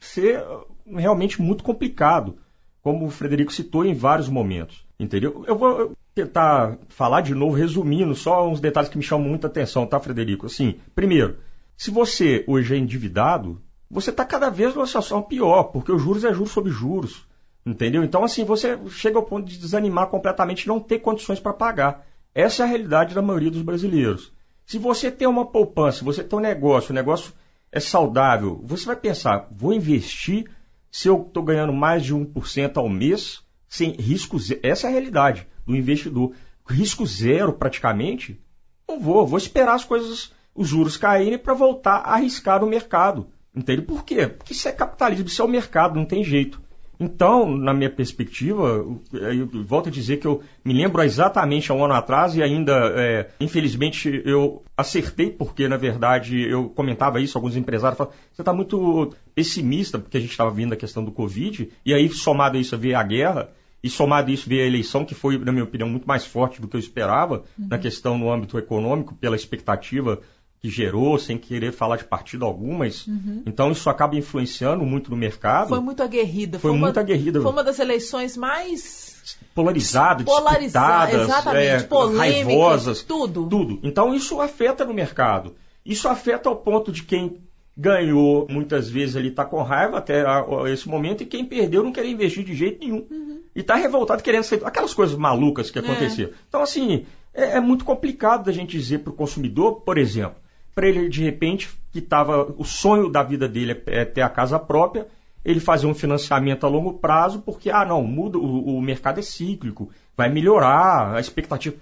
ser 0.00 0.42
realmente 0.86 1.42
muito 1.42 1.62
complicado, 1.62 2.38
como 2.82 3.04
o 3.04 3.10
Frederico 3.10 3.52
citou 3.52 3.84
em 3.84 3.94
vários 3.94 4.28
momentos. 4.28 4.86
Entendeu? 4.98 5.44
Eu 5.46 5.58
vou 5.58 5.92
tentar 6.14 6.78
falar 6.88 7.20
de 7.20 7.34
novo, 7.34 7.54
resumindo, 7.54 8.14
só 8.14 8.48
uns 8.48 8.60
detalhes 8.60 8.88
que 8.88 8.96
me 8.96 9.04
chamam 9.04 9.28
muita 9.28 9.46
atenção, 9.46 9.86
tá, 9.86 10.00
Frederico? 10.00 10.46
Assim, 10.46 10.76
primeiro, 10.94 11.36
se 11.76 11.90
você 11.90 12.44
hoje 12.46 12.74
é 12.74 12.78
endividado, 12.78 13.60
você 13.90 14.08
está 14.08 14.24
cada 14.24 14.48
vez 14.48 14.74
numa 14.74 14.86
situação 14.86 15.22
pior, 15.22 15.64
porque 15.64 15.92
os 15.92 16.00
juros 16.00 16.24
é 16.24 16.32
juros 16.32 16.52
sobre 16.52 16.70
juros. 16.70 17.26
Entendeu? 17.66 18.04
Então, 18.04 18.22
assim, 18.22 18.44
você 18.44 18.78
chega 18.88 19.18
ao 19.18 19.24
ponto 19.24 19.46
de 19.46 19.58
desanimar 19.58 20.06
completamente 20.06 20.68
não 20.68 20.78
ter 20.78 21.00
condições 21.00 21.40
para 21.40 21.52
pagar. 21.52 22.05
Essa 22.36 22.64
é 22.64 22.66
a 22.66 22.68
realidade 22.68 23.14
da 23.14 23.22
maioria 23.22 23.50
dos 23.50 23.62
brasileiros. 23.62 24.30
Se 24.66 24.76
você 24.76 25.10
tem 25.10 25.26
uma 25.26 25.46
poupança, 25.46 26.00
se 26.00 26.04
você 26.04 26.22
tem 26.22 26.38
um 26.38 26.42
negócio, 26.42 26.92
o 26.92 26.94
negócio 26.94 27.32
é 27.72 27.80
saudável, 27.80 28.60
você 28.62 28.84
vai 28.84 28.96
pensar, 28.96 29.48
vou 29.50 29.72
investir 29.72 30.44
se 30.90 31.08
eu 31.08 31.24
estou 31.26 31.42
ganhando 31.42 31.72
mais 31.72 32.04
de 32.04 32.14
1% 32.14 32.76
ao 32.76 32.90
mês, 32.90 33.40
sem 33.66 33.92
risco 33.92 34.38
zero. 34.38 34.60
Essa 34.62 34.86
é 34.86 34.90
a 34.90 34.92
realidade 34.92 35.48
do 35.64 35.74
investidor. 35.74 36.34
Risco 36.68 37.06
zero, 37.06 37.54
praticamente, 37.54 38.38
não 38.86 39.00
vou. 39.00 39.26
Vou 39.26 39.38
esperar 39.38 39.74
as 39.74 39.86
coisas, 39.86 40.30
os 40.54 40.68
juros 40.68 40.98
caírem 40.98 41.38
para 41.38 41.54
voltar 41.54 42.00
a 42.00 42.16
arriscar 42.16 42.60
no 42.60 42.66
mercado. 42.66 43.28
Entende? 43.54 43.80
Por 43.80 44.04
quê? 44.04 44.26
Porque 44.26 44.52
isso 44.52 44.68
é 44.68 44.72
capitalismo, 44.72 45.26
isso 45.26 45.40
é 45.40 45.44
o 45.46 45.48
mercado, 45.48 45.98
não 45.98 46.04
tem 46.04 46.22
jeito. 46.22 46.60
Então, 46.98 47.50
na 47.56 47.74
minha 47.74 47.90
perspectiva, 47.90 48.84
eu 49.12 49.48
volto 49.64 49.88
a 49.88 49.92
dizer 49.92 50.16
que 50.16 50.26
eu 50.26 50.42
me 50.64 50.72
lembro 50.72 51.02
exatamente 51.02 51.70
há 51.70 51.74
um 51.74 51.84
ano 51.84 51.94
atrás 51.94 52.34
e 52.34 52.42
ainda, 52.42 52.72
é, 52.96 53.28
infelizmente, 53.40 54.22
eu 54.24 54.62
acertei, 54.76 55.30
porque 55.30 55.68
na 55.68 55.76
verdade 55.76 56.40
eu 56.40 56.68
comentava 56.70 57.20
isso, 57.20 57.36
alguns 57.36 57.56
empresários 57.56 57.98
falavam, 57.98 58.18
você 58.32 58.42
está 58.42 58.52
muito 58.52 59.14
pessimista, 59.34 59.98
porque 59.98 60.16
a 60.16 60.20
gente 60.20 60.30
estava 60.30 60.50
vindo 60.50 60.72
a 60.72 60.76
questão 60.76 61.04
do 61.04 61.12
Covid, 61.12 61.70
e 61.84 61.92
aí 61.92 62.08
somado 62.08 62.56
a 62.56 62.60
isso 62.60 62.76
veio 62.76 62.98
a 62.98 63.02
guerra, 63.02 63.50
e 63.82 63.90
somado 63.90 64.30
a 64.30 64.34
isso 64.34 64.48
veio 64.48 64.64
a 64.64 64.66
eleição, 64.66 65.04
que 65.04 65.14
foi, 65.14 65.38
na 65.38 65.52
minha 65.52 65.64
opinião, 65.64 65.88
muito 65.88 66.08
mais 66.08 66.24
forte 66.24 66.60
do 66.60 66.66
que 66.66 66.76
eu 66.76 66.80
esperava, 66.80 67.44
uhum. 67.58 67.68
na 67.68 67.78
questão 67.78 68.18
no 68.18 68.32
âmbito 68.32 68.58
econômico, 68.58 69.14
pela 69.14 69.36
expectativa 69.36 70.20
que 70.66 70.70
gerou, 70.70 71.16
sem 71.16 71.38
querer 71.38 71.72
falar 71.72 71.96
de 71.96 72.04
partido 72.04 72.44
algum, 72.44 72.76
mas 72.76 73.06
uhum. 73.06 73.42
então 73.46 73.70
isso 73.70 73.88
acaba 73.88 74.16
influenciando 74.16 74.84
muito 74.84 75.10
no 75.12 75.16
mercado. 75.16 75.68
Foi 75.68 75.78
muito 75.78 76.02
aguerrida. 76.02 76.58
Foi, 76.58 76.72
foi 76.72 76.78
muito 76.78 76.96
uma, 76.96 77.02
aguerrida. 77.02 77.40
Foi 77.40 77.52
uma 77.52 77.62
das 77.62 77.78
eleições 77.78 78.36
mais 78.36 79.36
polarizadas, 79.54 80.24
polarizadas, 80.24 81.22
exatamente, 81.22 81.66
é, 81.66 81.82
polêmicas, 81.82 82.18
raivosas, 82.18 83.02
tudo. 83.02 83.46
Tudo. 83.48 83.78
Então 83.84 84.12
isso 84.12 84.40
afeta 84.40 84.84
no 84.84 84.92
mercado. 84.92 85.54
Isso 85.84 86.08
afeta 86.08 86.48
ao 86.48 86.56
ponto 86.56 86.90
de 86.90 87.04
quem 87.04 87.40
ganhou 87.76 88.46
muitas 88.50 88.88
vezes 88.88 89.14
ele 89.14 89.28
está 89.28 89.44
com 89.44 89.62
raiva 89.62 89.98
até 89.98 90.24
esse 90.72 90.88
momento 90.88 91.22
e 91.22 91.26
quem 91.26 91.44
perdeu 91.44 91.84
não 91.84 91.92
quer 91.92 92.06
investir 92.06 92.42
de 92.42 92.56
jeito 92.56 92.80
nenhum. 92.80 93.06
Uhum. 93.08 93.40
E 93.54 93.60
está 93.60 93.76
revoltado 93.76 94.22
querendo 94.22 94.42
ser 94.42 94.60
aquelas 94.64 94.94
coisas 94.94 95.16
malucas 95.16 95.70
que 95.70 95.78
aconteceram. 95.78 96.30
É. 96.30 96.34
Então 96.48 96.62
assim, 96.62 97.06
é, 97.32 97.58
é 97.58 97.60
muito 97.60 97.84
complicado 97.84 98.46
da 98.46 98.52
gente 98.52 98.76
dizer 98.76 99.00
para 99.00 99.12
o 99.12 99.16
consumidor, 99.16 99.82
por 99.82 99.98
exemplo, 99.98 100.45
para 100.76 100.86
ele, 100.86 101.08
de 101.08 101.24
repente, 101.24 101.70
que 101.90 102.00
estava. 102.00 102.54
O 102.58 102.64
sonho 102.64 103.08
da 103.08 103.22
vida 103.22 103.48
dele 103.48 103.82
é 103.86 104.04
ter 104.04 104.20
a 104.20 104.28
casa 104.28 104.58
própria, 104.58 105.08
ele 105.42 105.58
fazer 105.58 105.86
um 105.86 105.94
financiamento 105.94 106.66
a 106.66 106.68
longo 106.68 106.92
prazo, 106.92 107.40
porque, 107.40 107.70
ah, 107.70 107.82
não, 107.82 108.02
muda, 108.02 108.36
o, 108.36 108.76
o 108.76 108.82
mercado 108.82 109.18
é 109.18 109.22
cíclico, 109.22 109.90
vai 110.14 110.28
melhorar, 110.28 111.16
a 111.16 111.20
expectativa. 111.20 111.74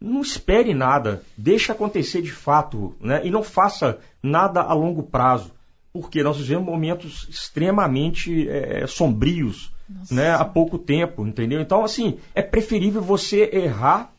Não 0.00 0.22
espere 0.22 0.72
nada, 0.72 1.22
deixe 1.36 1.70
acontecer 1.70 2.22
de 2.22 2.32
fato, 2.32 2.96
né? 3.00 3.20
E 3.22 3.30
não 3.30 3.42
faça 3.42 3.98
nada 4.22 4.62
a 4.62 4.72
longo 4.72 5.02
prazo, 5.02 5.52
porque 5.92 6.22
nós 6.22 6.38
vivemos 6.38 6.64
momentos 6.64 7.26
extremamente 7.28 8.48
é, 8.48 8.86
sombrios, 8.86 9.70
né? 10.10 10.30
Há 10.30 10.44
pouco 10.44 10.78
tempo, 10.78 11.26
entendeu? 11.26 11.60
Então, 11.60 11.84
assim, 11.84 12.18
é 12.34 12.40
preferível 12.40 13.02
você 13.02 13.50
errar 13.52 14.10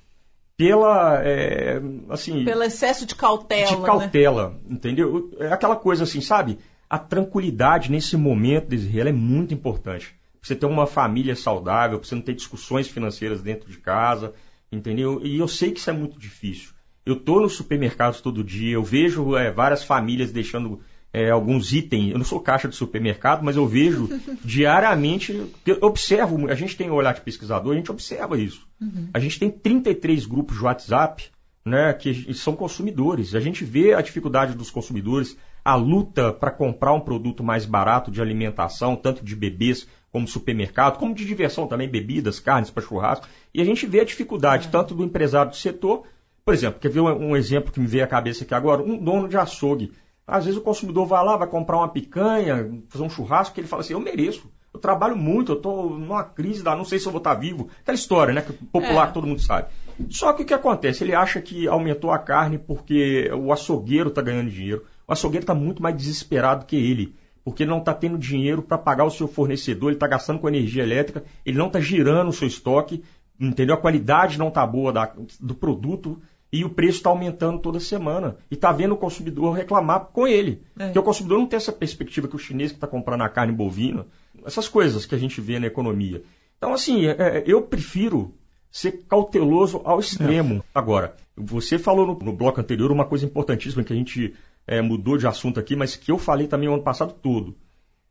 pela 0.60 1.24
é, 1.24 1.82
assim 2.10 2.44
pelo 2.44 2.64
excesso 2.64 3.06
de 3.06 3.16
cautela 3.16 3.78
de 3.78 3.82
cautela 3.82 4.50
né? 4.50 4.56
entendeu? 4.72 5.32
É 5.40 5.54
aquela 5.54 5.78
coisa 5.78 6.04
assim 6.04 6.20
sabe? 6.20 6.60
A 6.90 7.00
tranquilidade 7.00 7.90
nesse 7.90 8.18
momento 8.18 8.76
ela 8.94 9.08
é 9.08 9.14
muito 9.14 9.54
importante. 9.54 10.08
Pra 10.08 10.48
você 10.48 10.56
ter 10.58 10.66
uma 10.66 10.86
família 10.86 11.34
saudável 11.34 11.98
para 11.98 12.06
você 12.06 12.14
não 12.14 12.22
ter 12.22 12.34
discussões 12.34 12.90
financeiras 12.90 13.42
dentro 13.42 13.72
de 13.72 13.78
casa 13.78 14.34
entendeu? 14.70 15.22
E 15.24 15.40
eu 15.40 15.48
sei 15.48 15.72
que 15.72 15.80
isso 15.80 15.90
é 15.90 15.94
muito 15.94 16.20
difícil. 16.20 16.74
Eu 17.06 17.16
tô 17.16 17.40
nos 17.40 17.56
supermercados 17.56 18.20
todo 18.20 18.44
dia 18.44 18.74
eu 18.74 18.84
vejo 18.84 19.38
é, 19.38 19.50
várias 19.54 19.86
famílias 19.86 20.30
deixando 20.30 20.82
é, 21.14 21.30
alguns 21.30 21.74
itens. 21.74 22.12
Eu 22.12 22.18
não 22.18 22.26
sou 22.26 22.40
caixa 22.40 22.68
de 22.68 22.76
supermercado, 22.76 23.44
mas 23.44 23.56
eu 23.56 23.68
vejo 23.68 24.10
diariamente, 24.44 25.52
eu 25.66 25.78
observo, 25.82 26.50
a 26.50 26.56
gente 26.56 26.76
tem 26.76 26.90
um 26.90 26.96
olhar 26.96 27.14
de 27.14 27.22
pesquisador, 27.22 27.74
a 27.74 27.78
gente 27.78 27.92
observa 27.92 28.38
isso. 28.38 28.68
Uhum. 28.80 29.10
A 29.14 29.20
gente 29.20 29.40
tem 29.40 29.50
33 29.50 30.26
grupos 30.26 30.58
de 30.58 30.64
WhatsApp 30.64 31.30
né, 31.66 31.94
que 31.94 32.34
são 32.34 32.56
consumidores. 32.56 33.36
A 33.36 33.40
gente 33.40 33.64
vê 33.64 33.94
a 33.94 34.02
dificuldade 34.02 34.56
dos 34.56 34.72
consumidores, 34.72 35.38
a 35.64 35.76
luta 35.76 36.32
para 36.32 36.52
comprar 36.52 36.94
um 36.94 37.02
produto 37.02 37.44
mais 37.44 37.66
barato 37.66 38.12
de 38.12 38.22
alimentação, 38.22 38.96
tanto 38.96 39.24
de 39.24 39.36
bebês 39.36 39.88
como 40.12 40.28
supermercado, 40.28 40.98
como 40.98 41.14
de 41.14 41.26
diversão 41.26 41.68
também, 41.68 41.88
bebidas, 41.88 42.40
carnes 42.40 42.72
para 42.72 42.82
churrasco. 42.82 43.28
E 43.54 43.62
a 43.62 43.66
gente 43.66 43.86
vê 43.86 44.00
a 44.00 44.06
dificuldade 44.06 44.68
é. 44.68 44.72
tanto 44.72 44.96
do 44.96 45.04
empresário 45.04 45.52
do 45.52 45.58
setor, 45.58 46.04
por 46.44 46.54
exemplo, 46.54 46.80
quer 46.80 46.90
ver 46.90 47.02
um, 47.02 47.30
um 47.30 47.36
exemplo 47.36 47.72
que 47.72 47.80
me 47.80 47.86
veio 47.86 48.04
à 48.04 48.08
cabeça 48.08 48.44
aqui 48.44 48.56
agora? 48.56 48.82
Um 48.82 48.98
dono 48.98 49.28
de 49.28 49.38
açougue 49.38 49.92
às 50.30 50.46
vezes 50.46 50.60
o 50.60 50.64
consumidor 50.64 51.06
vai 51.06 51.24
lá, 51.24 51.36
vai 51.36 51.48
comprar 51.48 51.78
uma 51.78 51.90
picanha, 51.90 52.82
fazer 52.90 53.04
um 53.04 53.10
churrasco, 53.10 53.54
que 53.54 53.62
ele 53.62 53.68
fala 53.68 53.82
assim, 53.82 53.94
eu 53.94 54.00
mereço. 54.00 54.50
Eu 54.72 54.80
trabalho 54.80 55.18
muito, 55.18 55.52
eu 55.52 55.58
estou 55.58 55.98
numa 55.98 56.24
crise, 56.24 56.64
não 56.64 56.86
sei 56.86 57.00
se 57.00 57.08
eu 57.08 57.12
vou 57.12 57.18
estar 57.18 57.34
vivo. 57.34 57.70
Aquela 57.82 57.96
história, 57.96 58.34
né? 58.34 58.42
Que 58.42 58.54
popular, 58.54 59.10
é. 59.10 59.12
todo 59.12 59.26
mundo 59.26 59.42
sabe. 59.42 59.70
Só 60.10 60.32
que 60.32 60.44
o 60.44 60.46
que 60.46 60.54
acontece? 60.54 61.04
Ele 61.04 61.16
acha 61.16 61.42
que 61.42 61.68
aumentou 61.68 62.12
a 62.12 62.20
carne 62.20 62.60
porque 62.60 63.32
o 63.34 63.52
açougueiro 63.52 64.10
está 64.10 64.22
ganhando 64.22 64.52
dinheiro. 64.52 64.86
O 65.08 65.12
açougueiro 65.12 65.44
está 65.44 65.56
muito 65.56 65.82
mais 65.82 65.98
desesperado 65.98 66.66
que 66.66 66.76
ele. 66.76 67.16
Porque 67.44 67.64
ele 67.64 67.72
não 67.72 67.80
está 67.80 67.96
tendo 67.96 68.18
dinheiro 68.18 68.62
para 68.62 68.78
pagar 68.78 69.06
o 69.06 69.12
seu 69.12 69.28
fornecedor, 69.28 69.90
ele 69.90 69.96
está 69.96 70.08
gastando 70.08 70.40
com 70.40 70.48
energia 70.48 70.84
elétrica, 70.84 71.24
ele 71.44 71.58
não 71.58 71.68
está 71.68 71.80
girando 71.80 72.30
o 72.30 72.34
seu 72.34 72.48
estoque, 72.48 73.04
entendeu? 73.40 73.74
A 73.74 73.80
qualidade 73.80 74.38
não 74.38 74.50
está 74.50 74.66
boa 74.68 74.94
da, 74.94 75.12
do 75.40 75.56
produto 75.56 76.22
e 76.52 76.66
o 76.66 76.70
preço 76.70 76.98
está 76.98 77.10
aumentando 77.10 77.60
toda 77.60 77.80
semana. 77.80 78.38
E 78.50 78.56
está 78.56 78.72
vendo 78.72 78.94
o 78.94 78.98
consumidor 78.98 79.56
reclamar 79.56 80.06
com 80.06 80.28
ele. 80.28 80.64
É. 80.78 80.86
Porque 80.86 81.00
o 81.00 81.04
consumidor 81.04 81.40
não 81.40 81.48
tem 81.48 81.58
essa 81.58 81.72
perspectiva 81.72 82.28
que 82.28 82.36
o 82.36 82.40
chinês 82.40 82.72
que 82.72 82.78
está 82.78 82.88
comprando 82.88 83.22
a 83.22 83.30
carne 83.30 83.54
bovina, 83.54 84.08
essas 84.46 84.68
coisas 84.68 85.06
que 85.06 85.14
a 85.14 85.18
gente 85.18 85.40
vê 85.40 85.60
na 85.60 85.68
economia. 85.68 86.24
Então, 86.58 86.74
assim, 86.74 87.06
é, 87.06 87.12
é 87.12 87.44
eu 87.46 87.62
prefiro 87.62 88.34
ser 88.72 89.04
cauteloso 89.08 89.82
ao 89.84 90.00
extremo. 90.00 90.56
É. 90.56 90.62
Agora, 90.74 91.16
você 91.36 91.78
falou 91.78 92.06
no, 92.06 92.20
no, 92.20 92.34
bloco 92.34 92.60
anterior 92.60 92.92
uma 92.92 93.06
coisa 93.06 93.26
importantíssima 93.26 93.84
que 93.84 93.94
a 93.94 93.96
gente 93.96 94.34
é, 94.68 94.82
mudou 94.82 95.18
de 95.18 95.28
assunto 95.28 95.60
aqui, 95.60 95.76
mas 95.76 95.96
que 95.96 96.12
eu 96.12 96.18
falei 96.18 96.48
também 96.48 96.68
o 96.68 96.74
ano 96.74 96.84
passado 96.84 97.14
todo. 97.14 97.56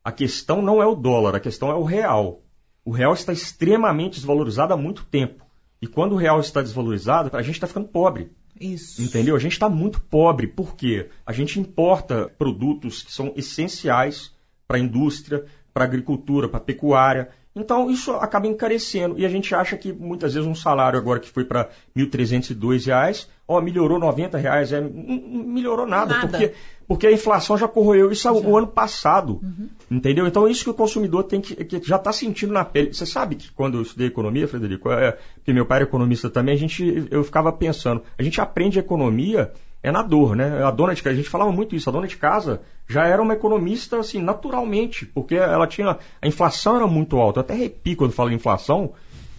A 0.03 0.11
questão 0.11 0.61
não 0.61 0.81
é 0.81 0.85
o 0.85 0.95
dólar, 0.95 1.35
a 1.35 1.39
questão 1.39 1.69
é 1.69 1.75
o 1.75 1.83
real. 1.83 2.41
O 2.83 2.91
real 2.91 3.13
está 3.13 3.33
extremamente 3.33 4.15
desvalorizado 4.15 4.73
há 4.73 4.77
muito 4.77 5.05
tempo. 5.05 5.45
E 5.81 5.87
quando 5.87 6.13
o 6.13 6.17
real 6.17 6.39
está 6.39 6.61
desvalorizado, 6.61 7.35
a 7.35 7.41
gente 7.41 7.55
está 7.55 7.67
ficando 7.67 7.87
pobre. 7.87 8.31
Isso. 8.59 9.01
Entendeu? 9.01 9.35
A 9.35 9.39
gente 9.39 9.53
está 9.53 9.69
muito 9.69 10.01
pobre. 10.01 10.47
Por 10.47 10.75
quê? 10.75 11.09
A 11.25 11.31
gente 11.31 11.59
importa 11.59 12.29
produtos 12.37 13.01
que 13.01 13.11
são 13.11 13.33
essenciais 13.35 14.33
para 14.67 14.77
a 14.77 14.79
indústria, 14.79 15.45
para 15.73 15.85
a 15.85 15.87
agricultura, 15.87 16.49
para 16.49 16.57
a 16.57 16.63
pecuária. 16.63 17.29
Então, 17.59 17.89
isso 17.89 18.11
acaba 18.13 18.47
encarecendo. 18.47 19.17
E 19.17 19.25
a 19.25 19.29
gente 19.29 19.53
acha 19.53 19.75
que 19.75 19.91
muitas 19.91 20.33
vezes 20.33 20.47
um 20.47 20.55
salário 20.55 20.97
agora 20.97 21.19
que 21.19 21.29
foi 21.29 21.43
para 21.43 21.69
R$ 21.95 22.05
1.302, 22.05 23.27
ó, 23.47 23.61
melhorou 23.61 23.99
R$ 23.99 24.27
reais. 24.37 24.71
É, 24.71 24.79
não 24.79 25.43
melhorou 25.43 25.85
nada, 25.85 26.15
nada. 26.15 26.27
Porque, 26.27 26.53
porque 26.87 27.07
a 27.07 27.11
inflação 27.11 27.57
já 27.57 27.67
corroeu 27.67 28.11
isso 28.11 28.23
já. 28.23 28.31
o 28.31 28.57
ano 28.57 28.67
passado. 28.67 29.39
Uhum. 29.43 29.69
Entendeu? 29.91 30.25
Então, 30.25 30.47
isso 30.47 30.63
que 30.63 30.69
o 30.69 30.73
consumidor 30.73 31.23
tem 31.23 31.41
que, 31.41 31.53
que 31.65 31.87
já 31.87 31.97
está 31.97 32.13
sentindo 32.13 32.53
na 32.53 32.63
pele. 32.63 32.93
Você 32.93 33.05
sabe 33.05 33.35
que 33.35 33.51
quando 33.51 33.77
eu 33.77 33.81
estudei 33.81 34.07
economia, 34.07 34.47
Frederico, 34.47 34.91
é, 34.91 35.17
porque 35.35 35.53
meu 35.53 35.65
pai 35.65 35.79
era 35.79 35.85
economista 35.85 36.29
também, 36.29 36.55
a 36.55 36.57
gente, 36.57 37.07
eu 37.11 37.23
ficava 37.23 37.51
pensando, 37.51 38.01
a 38.17 38.23
gente 38.23 38.39
aprende 38.39 38.79
economia 38.79 39.51
é 39.81 39.91
na 39.91 40.01
dor, 40.01 40.35
né? 40.35 40.63
A 40.63 40.71
dona 40.71 40.93
de 40.93 41.01
casa, 41.01 41.13
a 41.13 41.17
gente 41.17 41.29
falava 41.29 41.51
muito 41.51 41.75
isso, 41.75 41.89
a 41.89 41.93
dona 41.93 42.07
de 42.07 42.17
casa 42.17 42.61
já 42.87 43.05
era 43.05 43.21
uma 43.21 43.33
economista, 43.33 43.99
assim, 43.99 44.21
naturalmente, 44.21 45.05
porque 45.05 45.35
ela 45.35 45.67
tinha, 45.67 45.97
a 46.21 46.27
inflação 46.27 46.75
era 46.75 46.87
muito 46.87 47.17
alta. 47.17 47.39
Eu 47.39 47.41
até 47.41 47.53
arrepio 47.53 47.95
quando 47.95 48.11
falo 48.11 48.31
em 48.31 48.35
inflação, 48.35 48.93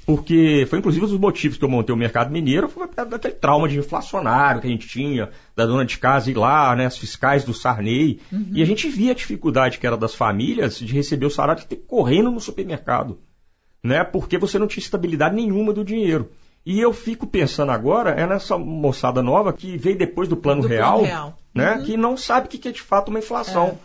porque 0.07 0.67
foi 0.69 0.79
inclusive 0.79 1.05
um 1.05 1.09
dos 1.09 1.19
motivos 1.19 1.59
que 1.59 1.65
eu 1.65 1.69
montei 1.69 1.95
o 1.95 1.99
mercado 1.99 2.31
mineiro, 2.31 2.69
foi 2.69 2.89
daquele 2.89 3.35
trauma 3.35 3.69
de 3.69 3.79
inflacionário 3.79 4.61
que 4.61 4.67
a 4.67 4.71
gente 4.71 4.89
tinha, 4.89 5.31
da 5.55 5.67
dona 5.67 5.85
de 5.85 5.99
casa 5.99 6.31
ir 6.31 6.37
lá, 6.37 6.75
né, 6.75 6.87
as 6.87 6.97
fiscais 6.97 7.45
do 7.45 7.53
Sarney, 7.53 8.21
uhum. 8.33 8.51
e 8.53 8.63
a 8.63 8.67
gente 8.67 8.89
via 8.89 9.13
a 9.13 9.15
dificuldade 9.15 9.79
que 9.79 9.87
era 9.87 9.97
das 9.97 10.15
famílias 10.15 10.79
de 10.79 10.93
receber 10.93 11.27
o 11.27 11.31
salário 11.31 11.63
de 11.63 11.69
ter 11.69 11.77
correndo 11.77 12.31
no 12.31 12.41
supermercado, 12.41 13.19
né, 13.85 14.03
porque 14.05 14.39
você 14.39 14.59
não 14.59 14.67
tinha 14.67 14.83
estabilidade 14.83 15.37
nenhuma 15.37 15.73
do 15.73 15.85
dinheiro. 15.85 16.31
E 16.65 16.79
eu 16.79 16.93
fico 16.93 17.27
pensando 17.27 17.73
agora 17.73 18.11
é 18.11 18.27
nessa 18.27 18.59
moçada 18.59 19.23
nova 19.23 19.53
que 19.53 19.77
veio 19.77 19.97
depois 19.97 20.29
do 20.29 20.37
plano, 20.37 20.63
do 20.63 20.69
real, 20.69 20.99
plano 20.99 21.07
real, 21.07 21.39
né? 21.55 21.77
Uhum. 21.77 21.83
Que 21.85 21.97
não 21.97 22.17
sabe 22.17 22.47
o 22.47 22.51
que 22.51 22.69
é 22.69 22.73
de 22.73 22.83
fato 22.83 23.09
uma 23.09 23.19
inflação. 23.19 23.79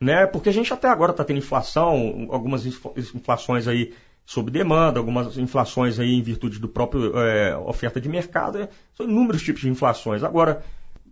É. 0.00 0.04
Né? 0.04 0.26
Porque 0.26 0.48
a 0.48 0.52
gente 0.52 0.72
até 0.72 0.88
agora 0.88 1.10
está 1.10 1.24
tendo 1.24 1.38
inflação, 1.38 2.28
algumas 2.30 2.64
inflações 2.64 3.68
aí 3.68 3.92
sob 4.24 4.50
demanda, 4.50 4.98
algumas 4.98 5.36
inflações 5.36 5.98
aí 5.98 6.14
em 6.14 6.22
virtude 6.22 6.58
do 6.58 6.68
próprio 6.68 7.18
é, 7.18 7.56
oferta 7.56 8.00
de 8.00 8.08
mercado, 8.08 8.58
é, 8.58 8.68
são 8.94 9.04
inúmeros 9.04 9.42
tipos 9.42 9.60
de 9.60 9.68
inflações. 9.68 10.22
Agora, 10.22 10.62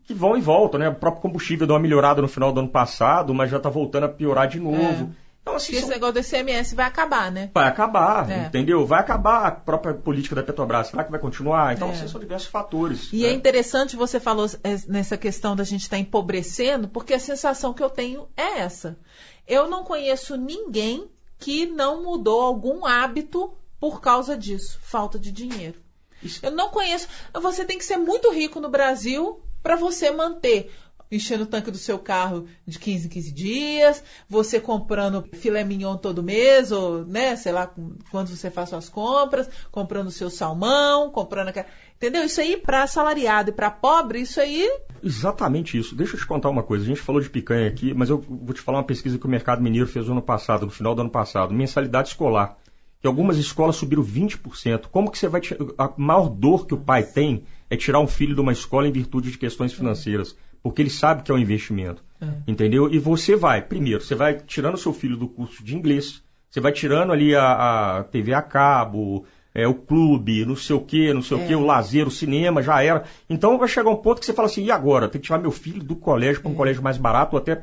que 0.05 0.15
vão 0.15 0.39
e 0.39 0.41
voltam, 0.41 0.81
né? 0.81 0.89
O 0.89 0.95
próprio 0.95 1.21
combustível 1.21 1.67
deu 1.67 1.75
uma 1.75 1.83
melhorada 1.83 2.23
no 2.23 2.29
final 2.29 2.53
do 2.53 2.61
ano 2.61 2.69
passado, 2.69 3.35
mas 3.35 3.51
já 3.51 3.59
está 3.59 3.69
voltando 3.69 4.05
a 4.05 4.09
piorar 4.09 4.49
de 4.49 4.59
novo. 4.59 5.13
É. 5.25 5.28
Então, 5.49 5.57
assim, 5.57 5.73
Esse 5.73 5.81
são... 5.83 5.91
negócio 5.91 6.15
do 6.15 6.21
ICMS 6.21 6.75
vai 6.75 6.87
acabar, 6.87 7.33
né? 7.33 7.51
Vai 7.55 7.67
acabar, 7.67 8.31
é. 8.31 8.47
entendeu? 8.47 8.87
Vai 8.87 9.01
acabar 9.01 9.47
a 9.47 9.51
própria 9.51 9.95
política 9.95 10.35
da 10.35 10.43
Petrobras. 10.43 10.89
Será 10.89 11.05
que 11.05 11.11
vai 11.11 11.21
continuar? 11.21 11.75
Então, 11.75 11.89
é. 11.89 11.93
assim, 11.93 12.09
são 12.09 12.21
diversos 12.21 12.49
fatores. 12.49 13.09
E 13.13 13.23
né? 13.23 13.29
é 13.29 13.33
interessante 13.33 13.97
você 13.97 14.21
falou 14.21 14.47
é, 14.63 14.77
nessa 14.87 15.17
questão 15.17 15.57
da 15.57 15.65
gente 15.65 15.83
estar 15.83 15.97
tá 15.97 16.01
empobrecendo, 16.01 16.89
porque 16.89 17.15
a 17.15 17.19
sensação 17.19 17.73
que 17.73 17.83
eu 17.83 17.91
tenho 17.91 18.29
é 18.37 18.61
essa. 18.61 18.99
Eu 19.47 19.69
não 19.69 19.85
conheço 19.85 20.37
ninguém 20.37 21.11
que 21.39 21.67
não 21.67 22.03
mudou 22.03 22.41
algum 22.43 22.85
hábito 22.85 23.53
por 23.81 24.01
causa 24.01 24.37
disso, 24.37 24.79
falta 24.83 25.19
de 25.19 25.31
dinheiro. 25.31 25.81
Isso. 26.23 26.41
Eu 26.45 26.51
não 26.51 26.69
conheço. 26.69 27.09
Você 27.41 27.65
tem 27.65 27.79
que 27.79 27.85
ser 27.85 27.97
muito 27.97 28.31
rico 28.33 28.61
no 28.61 28.69
Brasil 28.69 29.41
para 29.63 29.77
você 29.77 30.11
manter 30.11 30.71
enchendo 31.11 31.45
o 31.45 31.47
tanque 31.47 31.71
do 31.71 31.79
seu 31.79 31.99
carro 31.99 32.47
de 32.67 32.79
15 32.79 33.07
em 33.07 33.11
15 33.11 33.33
dias, 33.33 34.05
você 34.29 34.61
comprando 34.61 35.25
filé 35.33 35.65
mignon 35.65 35.97
todo 35.97 36.23
mês, 36.23 36.71
ou, 36.71 37.05
né, 37.05 37.35
sei 37.37 37.53
lá, 37.53 37.73
quando 38.11 38.29
você 38.29 38.51
faz 38.51 38.69
suas 38.69 38.89
compras, 38.89 39.49
comprando 39.71 40.09
o 40.09 40.13
seu 40.13 40.31
salmão, 40.31 41.11
comprando 41.11 41.49
aquela... 41.49 41.67
Entendeu? 41.97 42.25
Isso 42.25 42.41
aí, 42.41 42.57
para 42.57 42.85
assalariado 42.85 43.51
e 43.51 43.53
para 43.53 43.73
pobre, 43.73 44.21
isso 44.21 44.41
aí. 44.41 44.71
Exatamente 45.03 45.77
isso. 45.77 45.97
Deixa 45.97 46.15
eu 46.15 46.21
te 46.21 46.27
contar 46.27 46.49
uma 46.49 46.63
coisa. 46.63 46.85
A 46.85 46.87
gente 46.87 47.01
falou 47.01 47.21
de 47.21 47.29
picanha 47.29 47.69
aqui, 47.69 47.93
mas 47.93 48.09
eu 48.09 48.21
vou 48.21 48.55
te 48.55 48.61
falar 48.61 48.79
uma 48.79 48.85
pesquisa 48.85 49.19
que 49.19 49.27
o 49.27 49.29
Mercado 49.29 49.61
Mineiro 49.61 49.89
fez 49.89 50.07
no 50.07 50.13
ano 50.13 50.23
passado, 50.23 50.65
no 50.65 50.71
final 50.71 50.95
do 50.95 51.01
ano 51.01 51.11
passado. 51.11 51.53
Mensalidade 51.53 52.11
escolar. 52.11 52.57
Que 53.01 53.07
algumas 53.09 53.37
escolas 53.37 53.75
subiram 53.75 54.05
20%. 54.05 54.87
Como 54.93 55.11
que 55.11 55.19
você 55.19 55.27
vai. 55.27 55.41
A 55.77 55.93
maior 55.97 56.29
dor 56.29 56.69
que 56.69 56.75
o 56.75 56.79
pai 56.79 57.03
tem 57.03 57.45
é 57.69 57.77
tirar 57.77 57.99
um 57.99 58.07
filho 58.07 58.35
de 58.35 58.41
uma 58.41 58.53
escola 58.53 58.87
em 58.87 58.93
virtude 58.93 59.33
de 59.33 59.39
questões 59.39 59.73
financeiras 59.73 60.37
porque 60.63 60.83
ele 60.83 60.91
sabe 60.91 61.23
que 61.23 61.31
é 61.31 61.35
um 61.35 61.39
investimento. 61.39 62.03
É. 62.21 62.27
Entendeu? 62.47 62.93
E 62.93 62.99
você 62.99 63.37
vai, 63.37 63.63
primeiro, 63.63 64.01
você 64.01 64.15
vai 64.15 64.35
tirando 64.35 64.75
o 64.75 64.79
seu 64.79 64.93
filho 64.93 65.17
do 65.17 65.29
curso 65.29 65.63
de 65.63 65.77
inglês, 65.77 66.23
você 66.51 66.61
vai 66.61 66.73
tirando 66.73 67.13
ali 67.13 67.35
a, 67.35 67.99
a 67.99 68.05
TV 68.05 68.35
a 68.35 68.43
cabo, 68.43 69.25
é, 69.55 69.67
o 69.67 69.75
clube, 69.75 70.45
não 70.45 70.57
sei 70.57 70.77
o 70.77 70.81
que, 70.81 71.13
não 71.13 71.23
sei 71.23 71.39
é. 71.39 71.43
o 71.43 71.47
que, 71.47 71.55
o 71.55 71.65
lazer, 71.65 72.07
o 72.07 72.11
cinema, 72.11 72.63
já 72.63 72.83
era. 72.83 73.05
Então 73.29 73.59
vai 73.59 73.69
chegar 73.69 73.91
um 73.91 73.97
ponto 73.97 74.21
que 74.21 74.27
você 74.27 74.33
fala 74.33 74.47
assim, 74.47 74.65
e 74.65 74.71
agora? 74.71 75.09
Tem 75.09 75.21
que 75.21 75.27
tirar 75.27 75.39
meu 75.39 75.51
filho 75.51 75.83
do 75.83 75.97
colégio 75.97 76.41
para 76.41 76.51
um 76.51 76.55
é. 76.55 76.57
colégio 76.57 76.83
mais 76.83 76.99
barato, 76.99 77.37
ou 77.37 77.43
até 77.43 77.63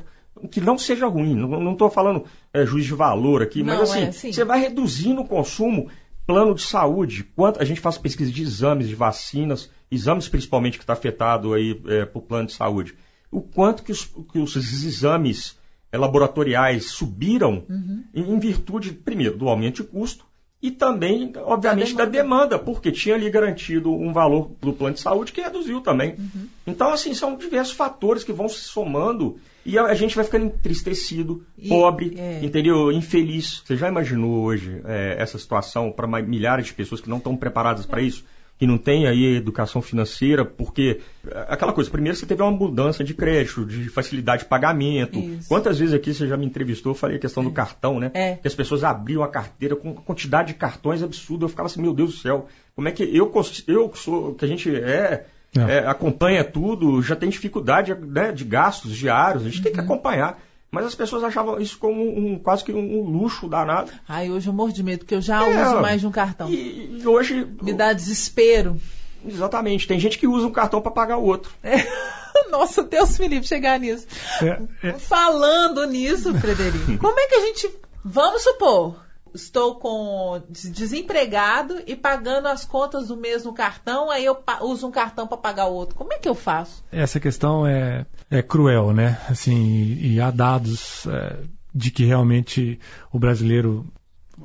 que 0.50 0.60
não 0.60 0.76
seja 0.76 1.06
ruim. 1.06 1.34
Não 1.34 1.72
estou 1.72 1.90
falando 1.90 2.24
é, 2.52 2.64
juiz 2.66 2.84
de 2.84 2.94
valor 2.94 3.42
aqui, 3.42 3.62
não, 3.62 3.78
mas 3.78 3.90
assim, 3.90 4.00
é, 4.00 4.08
assim, 4.08 4.32
você 4.32 4.44
vai 4.44 4.60
reduzindo 4.60 5.22
o 5.22 5.26
consumo 5.26 5.88
plano 6.26 6.54
de 6.54 6.62
saúde, 6.62 7.24
quanto 7.36 7.62
a 7.62 7.64
gente 7.64 7.80
faz 7.80 7.96
pesquisa 7.96 8.32
de 8.32 8.42
exames, 8.42 8.88
de 8.88 8.94
vacinas, 8.94 9.70
exames 9.90 10.28
principalmente 10.28 10.78
que 10.78 10.84
está 10.84 10.92
afetado 10.92 11.54
aí 11.54 11.80
é, 11.86 12.04
por 12.04 12.22
plano 12.22 12.46
de 12.46 12.52
saúde. 12.52 12.94
o 13.30 13.40
quanto 13.40 13.82
que 13.82 13.92
os, 13.92 14.04
que 14.04 14.38
os 14.38 14.56
exames 14.56 15.58
laboratoriais 15.92 16.86
subiram 16.86 17.64
uhum. 17.68 18.04
em, 18.14 18.32
em 18.34 18.38
virtude, 18.38 18.92
primeiro, 18.92 19.36
do 19.36 19.48
aumento 19.48 19.82
de 19.82 19.88
custo 19.88 20.26
e 20.60 20.70
também, 20.70 21.32
obviamente, 21.36 21.94
da 21.94 22.04
demanda. 22.04 22.06
da 22.06 22.22
demanda, 22.22 22.58
porque 22.58 22.90
tinha 22.90 23.14
ali 23.14 23.28
garantido 23.30 23.92
um 23.92 24.12
valor 24.12 24.50
do 24.60 24.72
plano 24.72 24.94
de 24.94 25.00
saúde 25.00 25.30
que 25.30 25.40
reduziu 25.40 25.80
também. 25.80 26.14
Uhum. 26.18 26.48
Então, 26.66 26.92
assim, 26.92 27.14
são 27.14 27.36
diversos 27.36 27.74
fatores 27.74 28.24
que 28.24 28.32
vão 28.32 28.48
se 28.48 28.60
somando 28.60 29.38
e 29.64 29.78
a, 29.78 29.94
gente 29.94 30.16
vai 30.16 30.24
ficando 30.24 30.46
entristecido, 30.46 31.44
e, 31.58 31.68
pobre, 31.68 32.14
é... 32.16 32.40
entendeu? 32.42 32.90
Infeliz. 32.90 33.62
Você 33.64 33.76
já 33.76 33.88
imaginou 33.88 34.44
hoje 34.44 34.80
é, 34.84 35.16
essa 35.18 35.38
situação 35.38 35.92
para 35.92 36.06
milhares 36.22 36.66
de 36.66 36.74
pessoas 36.74 37.00
que 37.00 37.08
não 37.08 37.18
estão 37.18 37.36
preparadas 37.36 37.84
para 37.84 38.00
isso? 38.00 38.24
Que 38.58 38.66
não 38.66 38.78
tem 38.78 39.06
aí 39.06 39.36
educação 39.36 39.82
financeira, 39.82 40.44
porque 40.44 41.00
aquela 41.46 41.72
coisa, 41.72 41.90
primeiro 41.90 42.16
você 42.16 42.24
teve 42.24 42.42
uma 42.42 42.50
mudança 42.50 43.04
de 43.04 43.12
crédito, 43.12 43.66
de 43.66 43.88
facilidade 43.90 44.44
de 44.44 44.48
pagamento. 44.48 45.18
Isso. 45.18 45.48
Quantas 45.48 45.78
vezes 45.78 45.94
aqui 45.94 46.14
você 46.14 46.26
já 46.26 46.36
me 46.36 46.46
entrevistou, 46.46 46.92
eu 46.92 46.96
falei 46.96 47.16
a 47.16 47.20
questão 47.20 47.42
é. 47.42 47.46
do 47.46 47.52
cartão, 47.52 48.00
né? 48.00 48.10
É. 48.14 48.36
Que 48.36 48.48
as 48.48 48.54
pessoas 48.54 48.82
abriam 48.82 49.22
a 49.22 49.28
carteira 49.28 49.76
com 49.76 49.94
quantidade 49.94 50.48
de 50.48 50.54
cartões 50.54 51.02
absurda. 51.02 51.44
Eu 51.44 51.48
ficava 51.50 51.66
assim, 51.66 51.82
meu 51.82 51.92
Deus 51.92 52.14
do 52.14 52.16
céu, 52.18 52.46
como 52.74 52.88
é 52.88 52.92
que 52.92 53.02
eu, 53.02 53.30
eu 53.66 53.92
sou, 53.94 54.34
que 54.34 54.44
a 54.44 54.48
gente 54.48 54.74
é, 54.74 55.26
é. 55.54 55.60
é 55.60 55.78
acompanha 55.86 56.42
tudo, 56.42 57.02
já 57.02 57.14
tem 57.14 57.28
dificuldade 57.28 57.94
né, 57.94 58.32
de 58.32 58.44
gastos 58.44 58.96
diários, 58.96 59.42
a 59.42 59.46
gente 59.46 59.58
uhum. 59.58 59.64
tem 59.64 59.72
que 59.72 59.78
uhum. 59.80 59.84
acompanhar. 59.84 60.38
Mas 60.76 60.84
as 60.84 60.94
pessoas 60.94 61.24
achavam 61.24 61.58
isso 61.58 61.78
como 61.78 62.02
um, 62.02 62.38
quase 62.38 62.62
que 62.62 62.70
um, 62.70 63.00
luxo 63.00 63.48
danado. 63.48 63.90
Ai, 64.06 64.30
hoje 64.30 64.46
eu 64.46 64.52
morro 64.52 64.70
de 64.70 64.82
medo, 64.82 64.98
porque 64.98 65.14
eu 65.14 65.22
já 65.22 65.42
é, 65.42 65.64
uso 65.64 65.80
mais 65.80 66.02
de 66.02 66.06
um 66.06 66.10
cartão. 66.10 66.50
E, 66.50 67.00
e 67.00 67.06
hoje. 67.06 67.48
Me 67.62 67.72
dá 67.72 67.94
desespero. 67.94 68.78
Exatamente. 69.26 69.88
Tem 69.88 69.98
gente 69.98 70.18
que 70.18 70.26
usa 70.26 70.46
um 70.46 70.50
cartão 70.50 70.82
para 70.82 70.92
pagar 70.92 71.16
o 71.16 71.24
outro. 71.24 71.50
É. 71.62 71.76
Nossa, 72.52 72.82
Deus 72.82 73.18
me 73.18 73.26
livre 73.26 73.48
chegar 73.48 73.80
nisso. 73.80 74.06
É, 74.42 74.88
é. 74.88 74.92
Falando 74.92 75.86
nisso, 75.86 76.34
Frederico, 76.34 76.98
como 76.98 77.18
é 77.18 77.26
que 77.26 77.34
a 77.36 77.40
gente. 77.40 77.70
Vamos 78.04 78.42
supor, 78.42 78.96
estou 79.36 79.76
com 79.76 80.42
desempregado 80.48 81.80
e 81.86 81.94
pagando 81.94 82.48
as 82.48 82.64
contas 82.64 83.08
do 83.08 83.16
mês 83.16 83.44
no 83.44 83.52
cartão, 83.52 84.10
aí 84.10 84.24
eu 84.24 84.36
uso 84.62 84.88
um 84.88 84.90
cartão 84.90 85.26
para 85.26 85.36
pagar 85.36 85.66
o 85.66 85.74
outro. 85.74 85.94
Como 85.94 86.12
é 86.12 86.18
que 86.18 86.28
eu 86.28 86.34
faço? 86.34 86.84
Essa 86.90 87.20
questão 87.20 87.66
é, 87.66 88.04
é 88.30 88.42
cruel, 88.42 88.92
né? 88.92 89.20
Assim, 89.28 89.98
e 90.00 90.20
há 90.20 90.30
dados 90.30 91.06
é, 91.06 91.36
de 91.74 91.90
que 91.90 92.04
realmente 92.04 92.80
o 93.12 93.18
brasileiro 93.18 93.86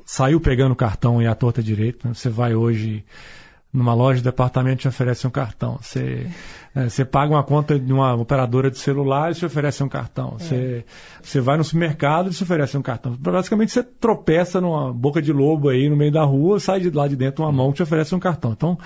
saiu 0.05 0.39
pegando 0.39 0.75
cartão 0.75 1.21
e 1.21 1.27
a 1.27 1.35
torta 1.35 1.63
direito. 1.63 2.07
Né? 2.07 2.13
Você 2.13 2.29
vai 2.29 2.53
hoje 2.53 3.03
numa 3.73 3.93
loja 3.93 4.17
de 4.17 4.23
departamento 4.23 4.81
te 4.81 4.87
oferece 4.87 5.25
um 5.25 5.31
cartão. 5.31 5.79
Você, 5.81 6.29
é, 6.73 6.87
você 6.87 7.03
paga 7.03 7.33
uma 7.33 7.43
conta 7.43 7.77
de 7.77 7.91
uma 7.91 8.15
operadora 8.15 8.71
de 8.71 8.77
celular 8.77 9.31
e 9.31 9.35
te 9.35 9.45
oferece 9.45 9.83
um 9.83 9.89
cartão. 9.89 10.37
É. 10.39 10.43
Você, 10.43 10.85
você 11.21 11.41
vai 11.41 11.57
no 11.57 11.63
supermercado 11.63 12.29
e 12.29 12.33
te 12.33 12.43
oferece 12.43 12.77
um 12.77 12.81
cartão. 12.81 13.13
Basicamente 13.19 13.71
você 13.71 13.83
tropeça 13.83 14.61
numa 14.61 14.93
boca 14.93 15.21
de 15.21 15.33
lobo 15.33 15.67
aí 15.69 15.89
no 15.89 15.97
meio 15.97 16.11
da 16.11 16.23
rua, 16.23 16.59
sai 16.59 16.79
de 16.79 16.89
lá 16.89 17.07
de 17.07 17.15
dentro 17.15 17.43
uma 17.43 17.51
mão 17.51 17.71
que 17.71 17.77
te 17.77 17.83
oferece 17.83 18.15
um 18.15 18.19
cartão. 18.19 18.53
Então, 18.53 18.77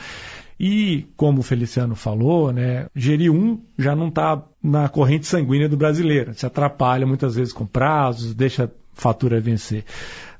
e 0.59 1.05
como 1.15 1.39
o 1.39 1.43
Feliciano 1.43 1.95
falou, 1.95 2.51
né, 2.51 2.88
gerir 2.95 3.31
um 3.31 3.61
já 3.77 3.95
não 3.95 4.07
está 4.07 4.41
na 4.63 4.89
corrente 4.89 5.27
sanguínea 5.27 5.69
do 5.69 5.77
brasileiro. 5.77 6.33
Se 6.33 6.45
atrapalha 6.45 7.05
muitas 7.05 7.36
vezes 7.36 7.53
com 7.53 7.65
prazos, 7.65 8.33
deixa 8.33 8.71
fatura 8.93 9.39
vencer. 9.39 9.83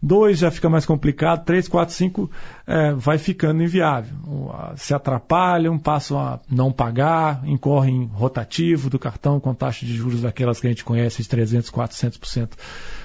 Dois 0.06 0.38
já 0.38 0.52
fica 0.52 0.70
mais 0.70 0.86
complicado, 0.86 1.44
três, 1.46 1.68
quatro, 1.68 1.96
cinco 1.96 2.30
é, 2.68 2.94
vai 2.94 3.18
ficando 3.18 3.64
inviável. 3.64 4.16
Se 4.76 4.94
atrapalham, 4.94 5.80
passam 5.80 6.20
a 6.20 6.40
não 6.48 6.72
pagar, 6.72 7.42
incorrem 7.44 8.08
rotativo 8.14 8.88
do 8.88 9.00
cartão 9.00 9.40
com 9.40 9.52
taxa 9.56 9.84
de 9.84 9.96
juros 9.96 10.22
daquelas 10.22 10.60
que 10.60 10.68
a 10.68 10.70
gente 10.70 10.86
conhece 10.86 11.24
de 11.24 11.28
300, 11.30 11.72
400% 11.72 12.50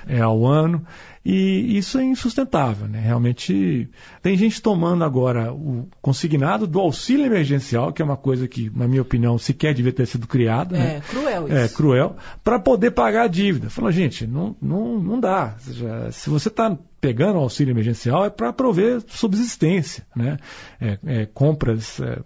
é, 0.07 0.21
ao 0.21 0.47
ano. 0.47 0.85
E 1.25 1.77
isso 1.79 1.99
é 1.99 2.05
insustentável, 2.05 2.87
né? 2.87 3.01
Realmente 3.01 3.89
tem 4.23 4.37
gente 4.37 4.61
tomando 4.61 5.03
agora 5.03 5.53
o 5.53 5.89
consignado 6.03 6.67
do 6.67 6.81
auxílio 6.81 7.25
emergencial, 7.25 7.95
que 7.95 8.01
é 8.01 8.05
uma 8.05 8.17
coisa 8.17 8.47
que, 8.47 8.71
na 8.75 8.87
minha 8.87 9.03
opinião, 9.03 9.39
sequer 9.39 9.73
devia 9.73 9.93
ter 9.93 10.07
sido 10.07 10.27
criada. 10.27 10.77
É 10.77 10.81
né? 10.81 11.03
cruel 11.09 11.49
isso. 11.49 11.57
É 11.57 11.69
cruel, 11.69 12.17
para 12.45 12.59
poder 12.59 12.91
pagar 12.91 13.25
a 13.25 13.29
dívida. 13.29 13.69
Fala, 13.69 13.91
gente, 13.91 14.27
não, 14.27 14.57
não, 14.61 14.99
não 14.99 15.21
dá. 15.21 15.57
Seja, 15.59 16.11
se 16.11 16.29
você 16.29 16.49
está 16.49 16.77
pegando 17.01 17.37
o 17.37 17.43
auxílio 17.43 17.73
emergencial 17.73 18.25
é 18.25 18.31
para 18.31 18.53
prover 18.53 19.03
subsistência, 19.09 20.05
né? 20.15 20.37
É, 20.81 20.99
é, 21.07 21.27
compras, 21.27 22.01
é, 22.01 22.21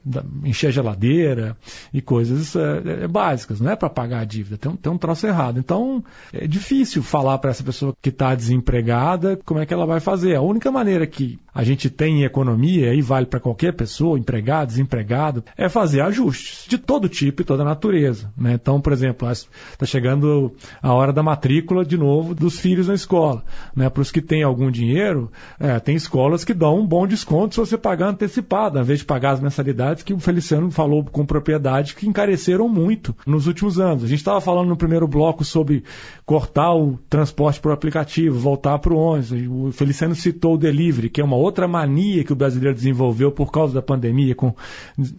encher 0.45 0.72
geladeira 0.72 1.57
e 1.93 2.03
coisas 2.03 2.57
é, 2.57 3.05
é, 3.05 3.09
básicas, 3.09 3.61
não 3.61 3.70
é 3.70 3.77
para 3.77 3.89
pagar 3.89 4.20
a 4.20 4.25
dívida, 4.25 4.59
tem, 4.59 4.75
tem 4.77 4.93
um 4.93 4.99
troço 4.99 5.27
errado. 5.27 5.59
Então 5.59 6.05
é 6.33 6.47
difícil 6.47 7.03
falar 7.03 7.39
para 7.39 7.51
essa 7.51 7.62
pessoa 7.62 7.95
que 8.03 8.09
está 8.09 8.35
desempregada 8.35 9.39
como 9.45 9.61
é 9.61 9.66
que 9.66 9.72
ela 9.72 9.87
vai 9.87 10.01
fazer. 10.01 10.35
A 10.35 10.43
única 10.43 10.70
maneira 10.70 11.07
que 11.07 11.39
a 11.55 11.63
gente 11.63 11.89
tem 11.89 12.21
em 12.21 12.25
economia, 12.25 12.93
e 12.93 13.01
vale 13.01 13.27
para 13.27 13.39
qualquer 13.39 13.73
pessoa, 13.73 14.19
empregado, 14.19 14.69
desempregado, 14.69 15.45
é 15.57 15.69
fazer 15.69 16.01
ajustes 16.01 16.67
de 16.69 16.79
todo 16.79 17.09
tipo 17.09 17.43
e 17.43 17.45
toda 17.45 17.65
natureza. 17.65 18.33
Né? 18.37 18.55
Então, 18.55 18.81
por 18.81 18.93
exemplo, 18.93 19.31
está 19.31 19.87
chegando 19.87 20.53
a 20.83 20.93
hora 20.93 21.13
da 21.13 21.23
matrícula 21.23 21.85
de 21.85 21.97
novo 21.97 22.35
dos 22.35 22.59
filhos 22.59 22.89
na 22.89 22.95
escola. 22.95 23.45
Né? 23.75 23.89
Para 23.89 24.03
os 24.03 24.11
que 24.11 24.21
têm 24.21 24.43
algum 24.43 24.71
dinheiro, 24.71 25.31
é, 25.61 25.79
tem 25.79 25.95
escolas 25.95 26.45
que 26.45 26.53
dão 26.53 26.81
um 26.81 26.87
bom 26.87 27.07
desconto 27.07 27.55
se 27.55 27.61
você 27.61 27.79
pagar 27.79 28.09
antecipado, 28.09 28.79
ao 28.79 28.85
invés 28.85 28.99
de 28.99 29.05
pagar 29.05 29.33
as 29.33 29.41
mensalidades 29.41 30.03
que 30.03 30.13
o 30.13 30.19
Feliciano 30.19 30.71
falou 30.71 31.05
com 31.05 31.25
propriedade 31.25 31.95
que 31.95 32.09
encareceram 32.09 32.69
muito 32.69 33.15
nos 33.27 33.47
últimos 33.47 33.79
anos. 33.79 34.03
A 34.03 34.09
gente 34.09 34.19
estava 34.19 34.41
falando 34.41 34.69
no 34.69 34.77
primeiro 34.77 35.07
bloco 35.07 35.45
sobre 35.45 35.85
cortar 36.27 36.75
o 36.75 36.99
transporte 37.09 37.61
por 37.61 37.73
aplicativo, 37.73 38.39
voltar 38.39 38.79
para 38.79 38.93
o 38.93 38.97
ônibus. 38.97 39.33
O 39.49 39.73
Feliciano 39.73 40.15
citou 40.15 40.55
o 40.55 40.59
delivery, 40.59 41.09
que 41.09 41.21
é 41.21 41.25
uma 41.25 41.37
outra 41.45 41.69
mania 41.69 42.25
que 42.25 42.33
o 42.33 42.37
brasileiro 42.37 42.75
desenvolveu 42.75 43.31
por 43.31 43.51
causa 43.53 43.75
da 43.75 43.83
pandemia 43.83 44.35
com 44.35 44.55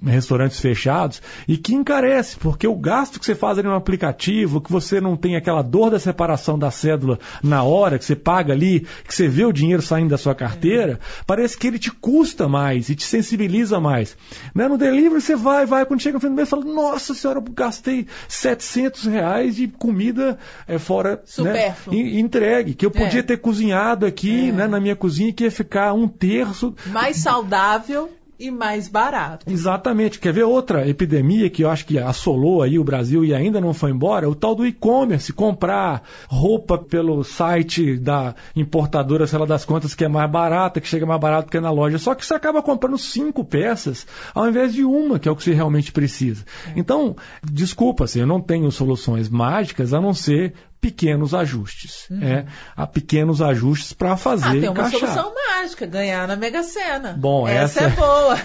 restaurantes 0.03 0.59
fechados 0.59 1.21
e 1.47 1.57
que 1.57 1.73
encarece, 1.73 2.37
porque 2.37 2.67
o 2.67 2.75
gasto 2.75 3.19
que 3.19 3.25
você 3.25 3.35
faz 3.35 3.57
ali 3.57 3.67
no 3.67 3.75
aplicativo, 3.75 4.61
que 4.61 4.71
você 4.71 4.99
não 4.99 5.15
tem 5.15 5.35
aquela 5.35 5.61
dor 5.61 5.91
da 5.91 5.99
separação 5.99 6.57
da 6.57 6.71
cédula 6.71 7.19
na 7.43 7.63
hora, 7.63 7.97
que 7.97 8.05
você 8.05 8.15
paga 8.15 8.53
ali, 8.53 8.85
que 9.07 9.13
você 9.13 9.27
vê 9.27 9.45
o 9.45 9.53
dinheiro 9.53 9.81
saindo 9.81 10.09
da 10.09 10.17
sua 10.17 10.35
carteira, 10.35 10.99
parece 11.25 11.57
que 11.57 11.67
ele 11.67 11.79
te 11.79 11.91
custa 11.91 12.47
mais 12.47 12.89
e 12.89 12.95
te 12.95 13.03
sensibiliza 13.03 13.79
mais. 13.79 14.17
Né? 14.53 14.67
No 14.67 14.77
delivery 14.77 15.21
você 15.21 15.35
vai, 15.35 15.65
vai, 15.65 15.85
quando 15.85 16.01
chega 16.01 16.15
no 16.15 16.21
fim 16.21 16.29
do 16.29 16.35
mês, 16.35 16.49
fala, 16.49 16.65
nossa 16.65 17.13
senhora, 17.13 17.39
eu 17.39 17.53
gastei 17.53 18.07
700 18.27 19.05
reais 19.05 19.55
de 19.55 19.67
comida 19.67 20.37
é, 20.67 20.77
fora 20.77 21.21
né, 21.39 21.75
entregue, 21.91 22.73
que 22.73 22.85
eu 22.85 22.91
podia 22.91 23.19
é. 23.19 23.23
ter 23.23 23.37
cozinhado 23.37 24.05
aqui 24.05 24.49
é. 24.49 24.51
né, 24.51 24.67
na 24.67 24.79
minha 24.79 24.95
cozinha 24.95 25.31
que 25.31 25.43
ia 25.43 25.51
ficar 25.51 25.93
um 25.93 26.07
terço. 26.17 26.73
Mais 26.87 27.17
saudável 27.17 28.09
e 28.39 28.51
mais 28.51 28.87
barato. 28.87 29.45
Exatamente. 29.49 30.19
Quer 30.19 30.33
ver 30.33 30.43
outra 30.43 30.87
epidemia 30.87 31.49
que 31.49 31.63
eu 31.63 31.69
acho 31.69 31.85
que 31.85 31.97
assolou 31.97 32.61
aí 32.61 32.77
o 32.77 32.83
Brasil 32.83 33.23
e 33.23 33.33
ainda 33.33 33.61
não 33.61 33.73
foi 33.73 33.91
embora? 33.91 34.29
O 34.29 34.35
tal 34.35 34.55
do 34.55 34.65
e-commerce, 34.65 35.33
comprar 35.33 36.03
roupa 36.27 36.77
pelo 36.77 37.23
site 37.23 37.97
da 37.97 38.35
importadora, 38.55 39.27
sei 39.27 39.39
lá 39.39 39.45
das 39.45 39.65
contas, 39.65 39.95
que 39.95 40.03
é 40.03 40.07
mais 40.07 40.29
barata, 40.29 40.81
que 40.81 40.87
chega 40.87 41.05
mais 41.05 41.19
barato 41.19 41.49
que 41.49 41.59
na 41.59 41.71
loja. 41.71 41.97
Só 41.97 42.13
que 42.13 42.25
você 42.25 42.33
acaba 42.33 42.61
comprando 42.61 42.97
cinco 42.97 43.43
peças 43.43 44.05
ao 44.33 44.47
invés 44.47 44.73
de 44.73 44.83
uma, 44.83 45.19
que 45.19 45.29
é 45.29 45.31
o 45.31 45.35
que 45.35 45.43
você 45.43 45.53
realmente 45.53 45.91
precisa. 45.91 46.43
É. 46.67 46.79
Então, 46.79 47.15
desculpa, 47.43 48.03
assim, 48.03 48.19
eu 48.19 48.27
não 48.27 48.41
tenho 48.41 48.69
soluções 48.71 49.29
mágicas 49.29 49.93
a 49.93 50.01
não 50.01 50.13
ser 50.13 50.53
pequenos 50.85 51.33
ajustes. 51.33 52.07
Uhum. 52.11 52.23
É, 52.23 52.45
há 52.77 52.85
pequenos 52.85 53.41
ajustes 53.41 53.91
para 53.91 54.15
fazer. 54.15 54.45
Ah, 54.45 54.51
tem 54.51 54.69
uma 54.69 54.87
encaixar. 54.87 54.99
solução 54.99 55.33
mágica, 55.33 55.87
ganhar 55.87 56.27
na 56.27 56.35
Mega 56.35 56.61
Sena. 56.61 57.13
Bom, 57.13 57.47
essa, 57.47 57.85
essa 57.85 57.87
é 57.87 57.89
boa. 57.89 58.35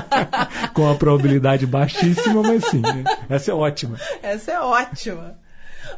Com 0.72 0.90
a 0.90 0.94
probabilidade 0.94 1.66
baixíssima, 1.66 2.42
mas 2.42 2.64
sim. 2.64 2.80
Essa 3.28 3.50
é 3.50 3.54
ótima. 3.54 3.98
Essa 4.22 4.52
é 4.52 4.60
ótima. 4.60 5.38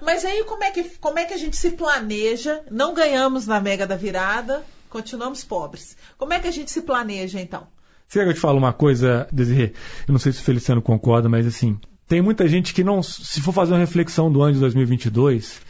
Mas 0.02 0.24
aí 0.24 0.42
como 0.42 0.64
é 0.64 0.72
que, 0.72 0.82
como 0.98 1.20
é 1.20 1.24
que 1.24 1.34
a 1.34 1.38
gente 1.38 1.56
se 1.56 1.70
planeja? 1.70 2.60
Não 2.68 2.92
ganhamos 2.92 3.46
na 3.46 3.60
Mega 3.60 3.86
da 3.86 3.94
Virada, 3.94 4.64
continuamos 4.90 5.44
pobres. 5.44 5.96
Como 6.16 6.32
é 6.32 6.40
que 6.40 6.48
a 6.48 6.52
gente 6.52 6.72
se 6.72 6.82
planeja 6.82 7.40
então? 7.40 7.68
Quer 8.10 8.24
que 8.24 8.30
eu 8.30 8.34
te 8.34 8.40
fale 8.40 8.58
uma 8.58 8.72
coisa, 8.72 9.28
Desirê? 9.30 9.74
Eu 10.08 10.12
não 10.12 10.18
sei 10.18 10.32
se 10.32 10.40
o 10.40 10.44
Feliciano 10.44 10.82
concorda, 10.82 11.28
mas 11.28 11.46
assim, 11.46 11.78
tem 12.08 12.22
muita 12.22 12.48
gente 12.48 12.72
que 12.72 12.82
não, 12.82 13.02
se 13.02 13.40
for 13.42 13.52
fazer 13.52 13.72
uma 13.72 13.78
reflexão 13.78 14.32
do 14.32 14.42
ano 14.42 14.54
de 14.54 14.60
2022, 14.60 15.60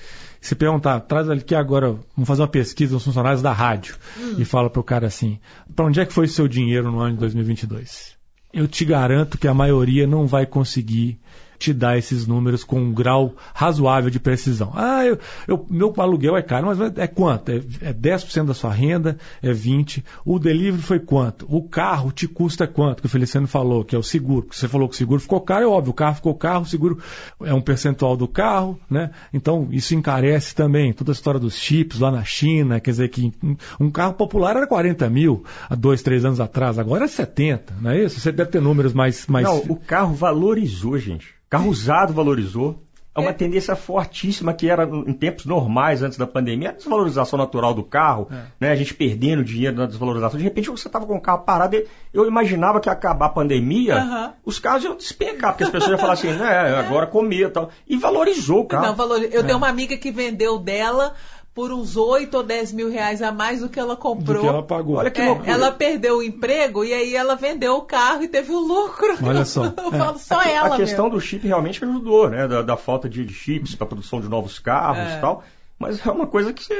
se 0.41 0.55
perguntar, 0.55 1.01
traz 1.01 1.29
aqui 1.29 1.55
agora, 1.55 1.89
vamos 1.89 2.29
fazer 2.29 2.43
uma 2.43 2.49
pesquisa 2.49 2.95
nos 2.95 3.05
funcionários 3.05 3.43
da 3.43 3.53
rádio 3.53 3.97
hum. 4.17 4.37
e 4.39 4.45
fala 4.45 4.71
para 4.71 4.81
o 4.81 4.85
cara 4.85 5.09
assim, 5.09 5.41
para 5.75 5.85
onde 5.85 6.01
é 6.01 6.07
que 6.07 6.13
foi 6.13 6.29
seu 6.29 6.47
dinheiro 6.47 6.93
no 6.93 7.01
ano 7.01 7.15
de 7.15 7.21
2022? 7.21 8.17
Eu 8.53 8.69
te 8.69 8.85
garanto 8.85 9.37
que 9.37 9.49
a 9.49 9.53
maioria 9.53 10.07
não 10.07 10.27
vai 10.27 10.47
conseguir 10.47 11.19
te 11.59 11.73
dar 11.73 11.99
esses 11.99 12.27
números 12.27 12.65
com 12.65 12.81
um 12.81 12.93
grau 12.93 13.35
razoável 13.55 14.11
de 14.11 14.21
precisão. 14.21 14.73
Ah, 14.75 15.05
eu, 15.05 15.19
eu, 15.47 15.67
meu 15.69 15.93
aluguel 15.99 16.37
é 16.37 16.43
caro, 16.43 16.67
mas 16.67 16.79
é 16.97 17.07
quanto? 17.07 17.51
É, 17.51 17.57
é 17.81 17.93
10% 17.93 18.47
da 18.47 18.55
sua 18.55 18.73
renda? 18.73 19.19
É 19.43 19.53
20%? 19.53 20.03
O 20.25 20.39
delivery 20.39 20.83
foi 20.83 21.01
quanto? 21.01 21.47
O 21.49 21.63
carro 21.63 22.13
te 22.13 22.29
custa 22.29 22.67
quanto? 22.67 23.01
Que 23.01 23.07
o 23.07 23.11
Feliciano 23.11 23.47
falou, 23.47 23.85
que 23.85 23.97
é 23.97 23.99
o 23.99 24.03
seguro. 24.03 24.47
Você 24.51 24.69
falou 24.69 24.89
que 24.89 24.95
o 24.95 24.99
seguro 24.99 25.21
ficou 25.21 25.41
caro, 25.41 25.65
é 25.65 25.69
óbvio, 25.69 25.91
o 25.91 25.95
carro 25.95 26.17
ficou 26.17 26.35
caro, 26.35 26.63
o 26.63 26.67
seguro 26.67 26.99
é 27.43 27.53
um 27.53 27.61
percentual 27.61 28.17
do 28.17 28.29
carro, 28.29 28.79
né? 28.89 29.11
Então, 29.33 29.69
isso 29.71 29.95
encarece 29.95 30.55
também. 30.55 30.93
Toda 30.93 31.11
a 31.11 31.15
história 31.15 31.41
dos 31.41 31.57
chips 31.57 31.99
lá 31.99 32.11
na 32.11 32.25
China, 32.25 32.81
quer 32.81 32.91
dizer 32.91 33.09
que 33.09 33.33
um 33.81 33.91
carro 33.91 34.15
popular 34.15 34.57
era 34.57 34.67
40 34.67 35.09
mil 35.11 35.45
há 35.69 35.75
dois, 35.75 36.03
três 36.03 36.25
anos 36.25 36.41
atrás, 36.41 36.79
agora 36.79 37.05
é 37.05 37.09
70, 37.09 37.75
não 37.81 37.91
é 37.91 38.05
isso? 38.05 38.21
Você 38.21 38.31
deve 38.31 38.51
ter 38.51 38.61
números 38.61 38.93
mais. 38.93 39.27
mais... 39.27 39.47
Não, 39.47 39.59
o 39.69 39.77
carro 39.77 40.15
valorizou, 40.15 40.99
gente. 40.99 41.39
Carro 41.49 41.71
usado 41.71 42.13
valorizou. 42.13 42.83
É 43.19 43.21
uma 43.21 43.31
é. 43.31 43.35
tendência 43.35 43.75
fortíssima 43.75 44.55
que 44.55 44.71
era 44.71 44.85
em 44.85 45.13
tempos 45.13 45.45
normais, 45.45 46.05
antes 46.05 46.17
da 46.17 46.27
pandemia, 46.27 46.69
a 46.69 46.73
desvalorização 46.73 47.37
natural 47.37 47.75
do 47.75 47.83
carro, 47.83 48.29
é. 48.31 48.45
né? 48.61 48.71
A 48.71 48.77
gente 48.77 48.95
perdendo 48.95 49.43
dinheiro 49.43 49.77
na 49.77 49.87
desvalorização. 49.87 50.39
De 50.39 50.45
repente 50.45 50.71
você 50.71 50.87
estava 50.87 51.05
com 51.05 51.17
o 51.17 51.21
carro 51.21 51.43
parado. 51.43 51.83
Eu 52.15 52.29
imaginava 52.29 52.81
que 52.81 52.89
ia 52.89 52.93
acabar 52.93 53.27
a 53.27 53.31
pandemia, 53.31 54.35
os 54.45 54.61
carros 54.61 54.85
iam 54.85 54.97
despencar, 54.97 55.51
porque 55.53 55.65
as 55.65 55.71
pessoas 55.71 55.91
iam 55.91 55.99
falar 55.99 56.13
assim, 56.13 56.33
né, 56.33 56.79
agora 56.79 57.09
comia 57.09 57.47
e 57.47 57.51
tal. 57.51 57.71
E 57.89 57.97
valorizou 57.97 58.61
o 58.61 58.67
carro. 58.67 58.87
Não, 58.87 58.95
valor... 58.95 59.21
Eu 59.21 59.41
é. 59.41 59.43
tenho 59.43 59.59
uma 59.59 59.69
amiga 59.69 59.97
que 59.97 60.13
vendeu 60.13 60.57
dela 60.59 61.15
por 61.59 61.73
uns 61.73 61.97
8 61.97 62.37
ou 62.37 62.45
10 62.45 62.73
mil 62.73 62.89
reais 62.89 63.21
a 63.21 63.33
mais 63.33 63.59
do 63.59 63.69
que 63.69 63.81
ela 63.81 63.97
comprou. 63.97 64.37
Do 64.37 64.43
que 64.43 64.47
ela 64.47 64.63
pagou. 64.63 64.95
Olha 64.95 65.11
que 65.11 65.21
é, 65.21 65.41
ela 65.45 65.73
perdeu 65.73 66.19
o 66.19 66.23
emprego 66.23 66.85
e 66.85 66.95
aí 66.95 67.17
ela 67.17 67.35
vendeu 67.35 67.75
o 67.75 67.83
carro 67.83 68.23
e 68.23 68.29
teve 68.29 68.53
o 68.53 68.61
lucro. 68.61 69.09
Olha 69.21 69.45
só. 69.45 69.65
Eu 69.77 69.93
é. 69.93 69.99
falo 69.99 70.19
só 70.21 70.39
a, 70.39 70.49
ela. 70.49 70.75
A 70.75 70.77
questão 70.77 71.07
mesmo. 71.07 71.19
do 71.19 71.21
chip 71.21 71.45
realmente 71.45 71.85
ajudou, 71.85 72.31
né? 72.31 72.47
Da, 72.47 72.63
da 72.63 72.77
falta 72.77 73.09
de 73.09 73.29
chips 73.29 73.75
para 73.75 73.87
a 73.87 73.89
produção 73.89 74.21
de 74.21 74.29
novos 74.29 74.61
carros 74.61 75.01
é. 75.01 75.19
e 75.19 75.21
tal. 75.21 75.43
Mas 75.81 76.07
é 76.07 76.11
uma 76.13 76.29
coisa 76.29 76.53
que 76.53 76.73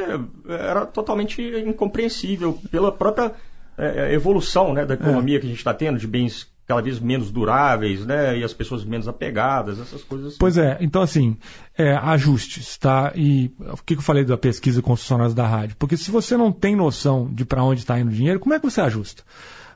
era 0.49 0.87
totalmente 0.87 1.43
incompreensível 1.43 2.57
pela 2.71 2.93
própria 2.93 3.33
é, 3.77 4.15
evolução 4.15 4.73
né, 4.73 4.87
da 4.87 4.95
economia 4.95 5.39
é. 5.39 5.41
que 5.41 5.47
a 5.47 5.49
gente 5.49 5.59
está 5.59 5.75
tendo, 5.75 5.99
de 5.99 6.07
bens 6.07 6.47
cada 6.69 6.83
vez 6.83 7.01
menos 7.01 7.31
duráveis, 7.31 8.05
né? 8.05 8.39
E 8.39 8.45
as 8.45 8.53
pessoas 8.53 8.85
menos 8.85 9.09
apegadas, 9.09 9.81
essas 9.81 10.05
coisas. 10.05 10.29
Assim. 10.29 10.37
Pois 10.39 10.59
é, 10.59 10.77
então 10.83 11.01
assim, 11.01 11.35
é, 11.77 11.95
ajustes, 11.97 12.77
tá? 12.77 13.11
E 13.17 13.51
o 13.59 13.79
que 13.79 13.95
eu 13.95 14.03
falei 14.03 14.23
da 14.23 14.37
pesquisa 14.37 14.83
funcionários 14.83 15.35
da 15.35 15.47
rádio? 15.47 15.77
Porque 15.79 15.97
se 15.97 16.11
você 16.11 16.37
não 16.37 16.53
tem 16.53 16.77
noção 16.77 17.27
de 17.33 17.47
para 17.47 17.65
onde 17.65 17.81
está 17.81 17.99
indo 17.99 18.11
o 18.11 18.15
dinheiro, 18.15 18.39
como 18.39 18.55
é 18.55 18.61
que 18.61 18.71
você 18.71 18.83
ajusta? 18.83 19.23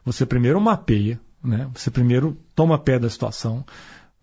Você 0.04 0.26
primeiro 0.26 0.60
mapeia, 0.60 1.18
né? 1.42 1.66
Você 1.74 1.90
primeiro 1.90 2.36
toma 2.54 2.78
pé 2.78 2.98
da 2.98 3.08
situação, 3.08 3.64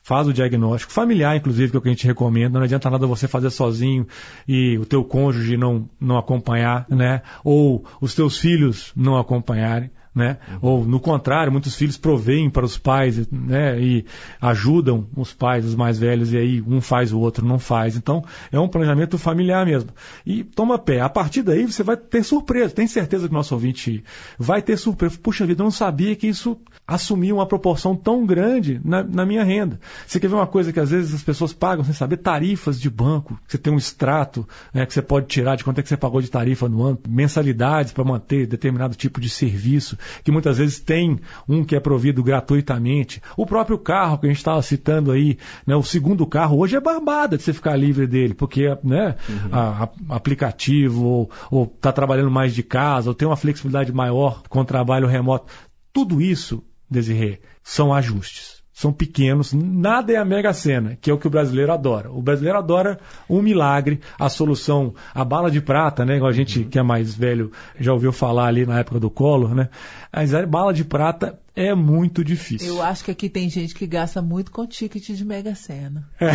faz 0.04 0.28
o 0.28 0.34
diagnóstico 0.34 0.94
familiar, 0.94 1.36
inclusive, 1.36 1.72
que 1.72 1.78
é 1.78 1.80
o 1.80 1.82
que 1.82 1.90
a 1.90 1.92
gente 1.92 2.06
recomenda. 2.06 2.60
Não 2.60 2.66
adianta 2.66 2.88
nada 2.88 3.08
você 3.08 3.28
fazer 3.28 3.50
sozinho 3.50 4.06
e 4.48 4.78
o 4.78 4.86
teu 4.86 5.04
cônjuge 5.04 5.58
não, 5.58 5.90
não 6.00 6.20
acompanhar, 6.20 6.86
né? 6.88 7.24
Ou 7.44 7.84
os 8.00 8.14
teus 8.14 8.38
filhos 8.38 8.92
não 8.96 9.18
acompanharem 9.18 9.90
né? 10.14 10.38
Uhum. 10.52 10.58
Ou 10.62 10.86
no 10.86 11.00
contrário, 11.00 11.52
muitos 11.52 11.76
filhos 11.76 11.98
provêm 11.98 12.50
para 12.50 12.66
os 12.66 12.78
pais, 12.78 13.28
né? 13.32 13.80
E 13.80 14.06
ajudam 14.42 15.08
os 15.16 15.34
pais, 15.34 15.66
os 15.66 15.76
mais 15.76 16.00
velhos, 16.00 16.34
e 16.34 16.38
aí 16.38 16.62
um 16.62 16.82
faz 16.82 17.14
o 17.14 17.20
outro 17.20 17.46
não 17.46 17.60
faz. 17.60 17.96
Então 17.96 18.24
é 18.52 18.60
um 18.60 18.68
planejamento 18.68 19.18
familiar 19.18 19.66
mesmo. 19.66 19.92
E 20.26 20.44
toma 20.44 20.80
pé. 20.80 21.02
A 21.02 21.10
partir 21.10 21.44
daí 21.44 21.66
você 21.66 21.84
vai 21.84 21.96
ter 21.96 22.24
surpresa. 22.24 22.74
Tem 22.74 22.88
certeza 22.88 23.28
que 23.28 23.34
o 23.34 23.38
nosso 23.38 23.54
ouvinte 23.54 24.04
vai 24.38 24.62
ter 24.62 24.78
surpresa. 24.78 25.18
Puxa 25.22 25.46
vida, 25.46 25.62
eu 25.62 25.66
não 25.66 25.72
sabia 25.72 26.16
que 26.16 26.28
isso 26.28 26.58
assumia 26.88 27.34
uma 27.34 27.46
proporção 27.46 27.96
tão 27.96 28.26
grande 28.26 28.82
na, 28.84 29.04
na 29.04 29.26
minha 29.26 29.44
renda. 29.44 29.80
Você 30.08 30.20
quer 30.20 30.28
ver 30.28 30.36
uma 30.36 30.48
coisa 30.48 30.74
que 30.74 30.80
às 30.80 30.90
vezes 30.90 31.14
as 31.14 31.22
pessoas 31.22 31.54
pagam 31.54 31.84
sem 31.84 31.94
saber 31.94 32.18
tarifas 32.18 32.80
de 32.80 32.90
banco. 32.90 33.40
Você 33.48 33.58
tem 33.58 33.72
um 33.72 33.78
extrato 33.78 34.48
né, 34.74 34.86
que 34.86 34.94
você 34.94 35.02
pode 35.02 35.28
tirar 35.28 35.56
de 35.56 35.64
quanto 35.64 35.80
é 35.80 35.84
que 35.84 35.90
você 35.90 35.98
pagou 35.98 36.22
de 36.22 36.30
tarifa 36.30 36.68
no 36.68 36.84
ano, 36.84 37.00
mensalidades 37.08 37.94
para 37.94 38.04
manter 38.04 38.48
determinado 38.48 38.96
tipo 38.96 39.22
de 39.22 39.30
serviço 39.30 39.98
que 40.24 40.32
muitas 40.32 40.58
vezes 40.58 40.80
tem 40.80 41.20
um 41.48 41.64
que 41.64 41.76
é 41.76 41.80
provido 41.80 42.24
gratuitamente. 42.24 43.22
O 43.36 43.46
próprio 43.46 43.78
carro 43.78 44.18
que 44.18 44.26
a 44.26 44.30
gente 44.30 44.38
estava 44.38 44.62
citando 44.62 45.12
aí, 45.12 45.38
né, 45.66 45.76
o 45.76 45.84
segundo 45.84 46.26
carro, 46.26 46.60
hoje 46.60 46.76
é 46.76 46.80
barbada 46.80 47.38
de 47.38 47.44
você 47.44 47.54
ficar 47.54 47.76
livre 47.76 48.08
dele, 48.08 48.34
porque 48.34 48.78
né, 48.84 49.16
uhum. 49.28 49.50
a, 49.52 49.84
a, 49.84 50.16
aplicativo, 50.16 51.30
ou 51.50 51.64
está 51.64 51.92
trabalhando 51.92 52.32
mais 52.32 52.54
de 52.54 52.64
casa, 52.64 53.10
ou 53.10 53.16
tem 53.16 53.28
uma 53.28 53.38
flexibilidade 53.38 53.92
maior 53.92 54.44
com 54.50 54.60
o 54.60 54.66
trabalho 54.66 55.08
remoto. 55.08 55.52
Tudo 55.92 56.22
isso, 56.22 56.64
Desirê, 56.90 57.40
são 57.64 57.94
ajustes 57.94 58.59
são 58.80 58.94
pequenos, 58.94 59.52
nada 59.52 60.14
é 60.14 60.16
a 60.16 60.24
mega 60.24 60.54
cena, 60.54 60.98
que 61.02 61.12
é 61.12 61.14
o 61.14 61.18
que 61.18 61.28
o 61.28 61.30
brasileiro 61.30 61.74
adora. 61.74 62.10
O 62.10 62.22
brasileiro 62.22 62.58
adora 62.58 62.98
um 63.30 63.42
milagre, 63.42 64.00
a 64.18 64.30
solução, 64.30 64.96
a 65.14 65.26
bala 65.26 65.52
de 65.52 65.60
prata, 65.60 66.06
né? 66.06 66.16
Igual 66.16 66.30
a 66.30 66.34
gente 66.34 66.64
que 66.64 66.80
é 66.80 66.82
mais 66.82 67.14
velho 67.14 67.52
já 67.78 67.92
ouviu 67.92 68.14
falar 68.14 68.48
ali 68.48 68.66
na 68.66 68.80
época 68.80 68.98
do 68.98 69.10
Collor, 69.10 69.54
né? 69.54 69.68
Mas 70.14 70.34
a 70.34 70.46
bala 70.46 70.74
de 70.74 70.86
prata 70.86 71.38
é 71.54 71.76
muito 71.76 72.24
difícil. 72.24 72.70
Eu 72.70 72.82
acho 72.82 73.04
que 73.04 73.12
aqui 73.12 73.28
tem 73.28 73.50
gente 73.50 73.76
que 73.76 73.86
gasta 73.86 74.22
muito 74.22 74.50
com 74.50 74.66
ticket 74.66 75.10
de 75.10 75.26
mega 75.26 75.54
cena. 75.56 76.10
É. 76.18 76.32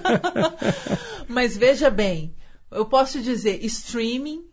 Mas 1.28 1.58
veja 1.58 1.90
bem, 1.90 2.32
eu 2.72 2.86
posso 2.86 3.20
dizer, 3.20 3.62
streaming 3.66 4.46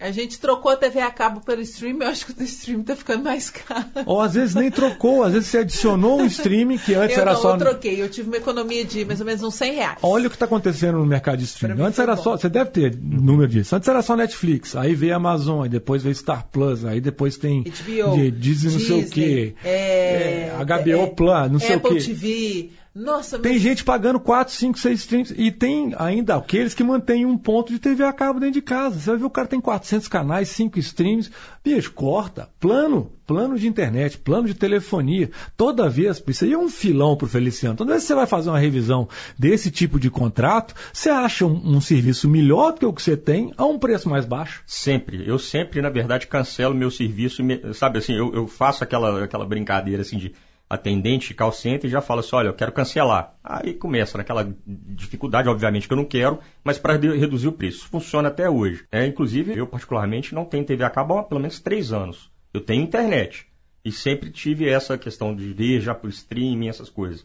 a 0.00 0.10
gente 0.10 0.38
trocou 0.38 0.72
a 0.72 0.76
TV 0.76 1.00
a 1.00 1.10
cabo 1.10 1.40
pelo 1.40 1.60
stream, 1.62 1.98
eu 2.00 2.08
acho 2.08 2.26
que 2.26 2.40
o 2.40 2.44
stream 2.44 2.82
tá 2.82 2.94
ficando 2.94 3.24
mais 3.24 3.50
caro. 3.50 3.86
Ou 4.06 4.20
às 4.20 4.34
vezes 4.34 4.54
nem 4.54 4.70
trocou, 4.70 5.22
às 5.22 5.32
vezes 5.32 5.48
você 5.48 5.58
adicionou 5.58 6.20
um 6.20 6.26
streaming 6.26 6.78
que 6.78 6.94
antes 6.94 7.16
eu 7.16 7.22
era 7.22 7.32
não, 7.32 7.40
só. 7.40 7.54
Eu 7.54 7.58
troquei, 7.58 8.00
eu 8.00 8.08
tive 8.08 8.28
uma 8.28 8.36
economia 8.36 8.84
de 8.84 9.04
mais 9.04 9.20
ou 9.20 9.26
menos 9.26 9.42
uns 9.42 9.54
100 9.54 9.74
reais. 9.74 9.98
Olha 10.02 10.26
o 10.26 10.30
que 10.30 10.36
está 10.36 10.46
acontecendo 10.46 10.98
no 10.98 11.06
mercado 11.06 11.38
de 11.38 11.44
streaming. 11.44 11.82
Antes 11.82 11.98
era 11.98 12.14
bom. 12.14 12.22
só, 12.22 12.36
você 12.36 12.48
deve 12.48 12.70
ter 12.70 12.96
número 12.96 13.48
disso. 13.48 13.74
Antes 13.74 13.88
era 13.88 14.02
só 14.02 14.16
Netflix, 14.16 14.76
aí 14.76 14.94
veio 14.94 15.16
Amazon, 15.16 15.62
aí 15.62 15.68
depois 15.68 16.02
veio 16.02 16.14
Star 16.14 16.46
Plus, 16.50 16.84
aí 16.84 17.00
depois 17.00 17.36
tem 17.36 17.62
HBO, 17.62 18.16
Disney, 18.16 18.30
Disney 18.30 18.72
não 18.72 18.80
sei 18.80 19.02
o 19.02 19.10
quê, 19.10 19.54
é, 19.64 19.70
é, 19.70 20.64
HBO 20.64 21.02
é, 21.02 21.06
Plus, 21.06 21.50
não 21.50 21.58
sei 21.58 21.76
Apple 21.76 21.90
o 21.90 21.94
quê. 21.96 22.04
TV. 22.04 22.70
Nossa, 22.94 23.38
Tem 23.38 23.58
gente 23.58 23.84
pagando 23.84 24.18
4, 24.18 24.52
5, 24.52 24.78
6 24.78 25.00
streams. 25.00 25.34
E 25.36 25.52
tem 25.52 25.94
ainda 25.96 26.34
aqueles 26.34 26.74
que 26.74 26.82
mantêm 26.82 27.24
um 27.24 27.38
ponto 27.38 27.72
de 27.72 27.78
TV 27.78 28.02
a 28.02 28.12
cabo 28.12 28.40
dentro 28.40 28.54
de 28.54 28.62
casa. 28.62 28.98
Você 28.98 29.10
vai 29.10 29.18
ver 29.18 29.24
o 29.24 29.30
cara 29.30 29.46
tem 29.46 29.60
400 29.60 30.08
canais, 30.08 30.48
5 30.48 30.78
streams. 30.78 31.30
Bicho, 31.62 31.92
corta. 31.92 32.48
Plano. 32.58 33.12
Plano 33.26 33.58
de 33.58 33.68
internet, 33.68 34.16
plano 34.16 34.46
de 34.46 34.54
telefonia. 34.54 35.30
Toda 35.54 35.86
vez, 35.86 36.22
isso 36.26 36.44
aí 36.46 36.54
é 36.54 36.58
um 36.58 36.70
filão 36.70 37.14
pro 37.14 37.28
Feliciano. 37.28 37.76
Toda 37.76 37.90
vez 37.90 38.02
que 38.02 38.08
você 38.08 38.14
vai 38.14 38.26
fazer 38.26 38.48
uma 38.48 38.58
revisão 38.58 39.06
desse 39.38 39.70
tipo 39.70 40.00
de 40.00 40.10
contrato, 40.10 40.74
você 40.90 41.10
acha 41.10 41.44
um, 41.44 41.76
um 41.76 41.80
serviço 41.80 42.26
melhor 42.26 42.72
do 42.72 42.78
que 42.78 42.86
o 42.86 42.92
que 42.92 43.02
você 43.02 43.18
tem 43.18 43.52
a 43.58 43.66
um 43.66 43.78
preço 43.78 44.08
mais 44.08 44.24
baixo? 44.24 44.62
Sempre. 44.66 45.28
Eu 45.28 45.38
sempre, 45.38 45.82
na 45.82 45.90
verdade, 45.90 46.26
cancelo 46.26 46.74
meu 46.74 46.90
serviço. 46.90 47.42
Sabe 47.74 47.98
assim, 47.98 48.14
eu, 48.14 48.32
eu 48.34 48.46
faço 48.46 48.82
aquela, 48.82 49.22
aquela 49.22 49.44
brincadeira 49.44 50.00
assim 50.00 50.16
de 50.16 50.34
atendente 50.68 51.32
call 51.32 51.52
center 51.52 51.88
já 51.88 52.00
fala 52.00 52.20
assim, 52.20 52.36
olha, 52.36 52.48
eu 52.48 52.54
quero 52.54 52.72
cancelar. 52.72 53.34
Aí 53.42 53.72
começa 53.74 54.18
naquela 54.18 54.54
dificuldade, 54.66 55.48
obviamente 55.48 55.86
que 55.86 55.92
eu 55.92 55.96
não 55.96 56.04
quero, 56.04 56.38
mas 56.62 56.78
para 56.78 56.94
reduzir 56.94 57.48
o 57.48 57.52
preço. 57.52 57.88
Funciona 57.88 58.28
até 58.28 58.48
hoje. 58.50 58.84
É, 58.92 59.06
inclusive, 59.06 59.56
eu 59.56 59.66
particularmente 59.66 60.34
não 60.34 60.44
tenho 60.44 60.64
TV 60.64 60.84
a 60.84 60.90
cabo 60.90 61.18
há 61.18 61.22
pelo 61.22 61.40
menos 61.40 61.60
três 61.60 61.92
anos. 61.92 62.30
Eu 62.52 62.60
tenho 62.60 62.82
internet. 62.82 63.46
E 63.84 63.90
sempre 63.90 64.30
tive 64.30 64.68
essa 64.68 64.98
questão 64.98 65.34
de 65.34 65.52
ver 65.52 65.80
já 65.80 65.94
por 65.94 66.10
streaming, 66.10 66.68
essas 66.68 66.90
coisas. 66.90 67.24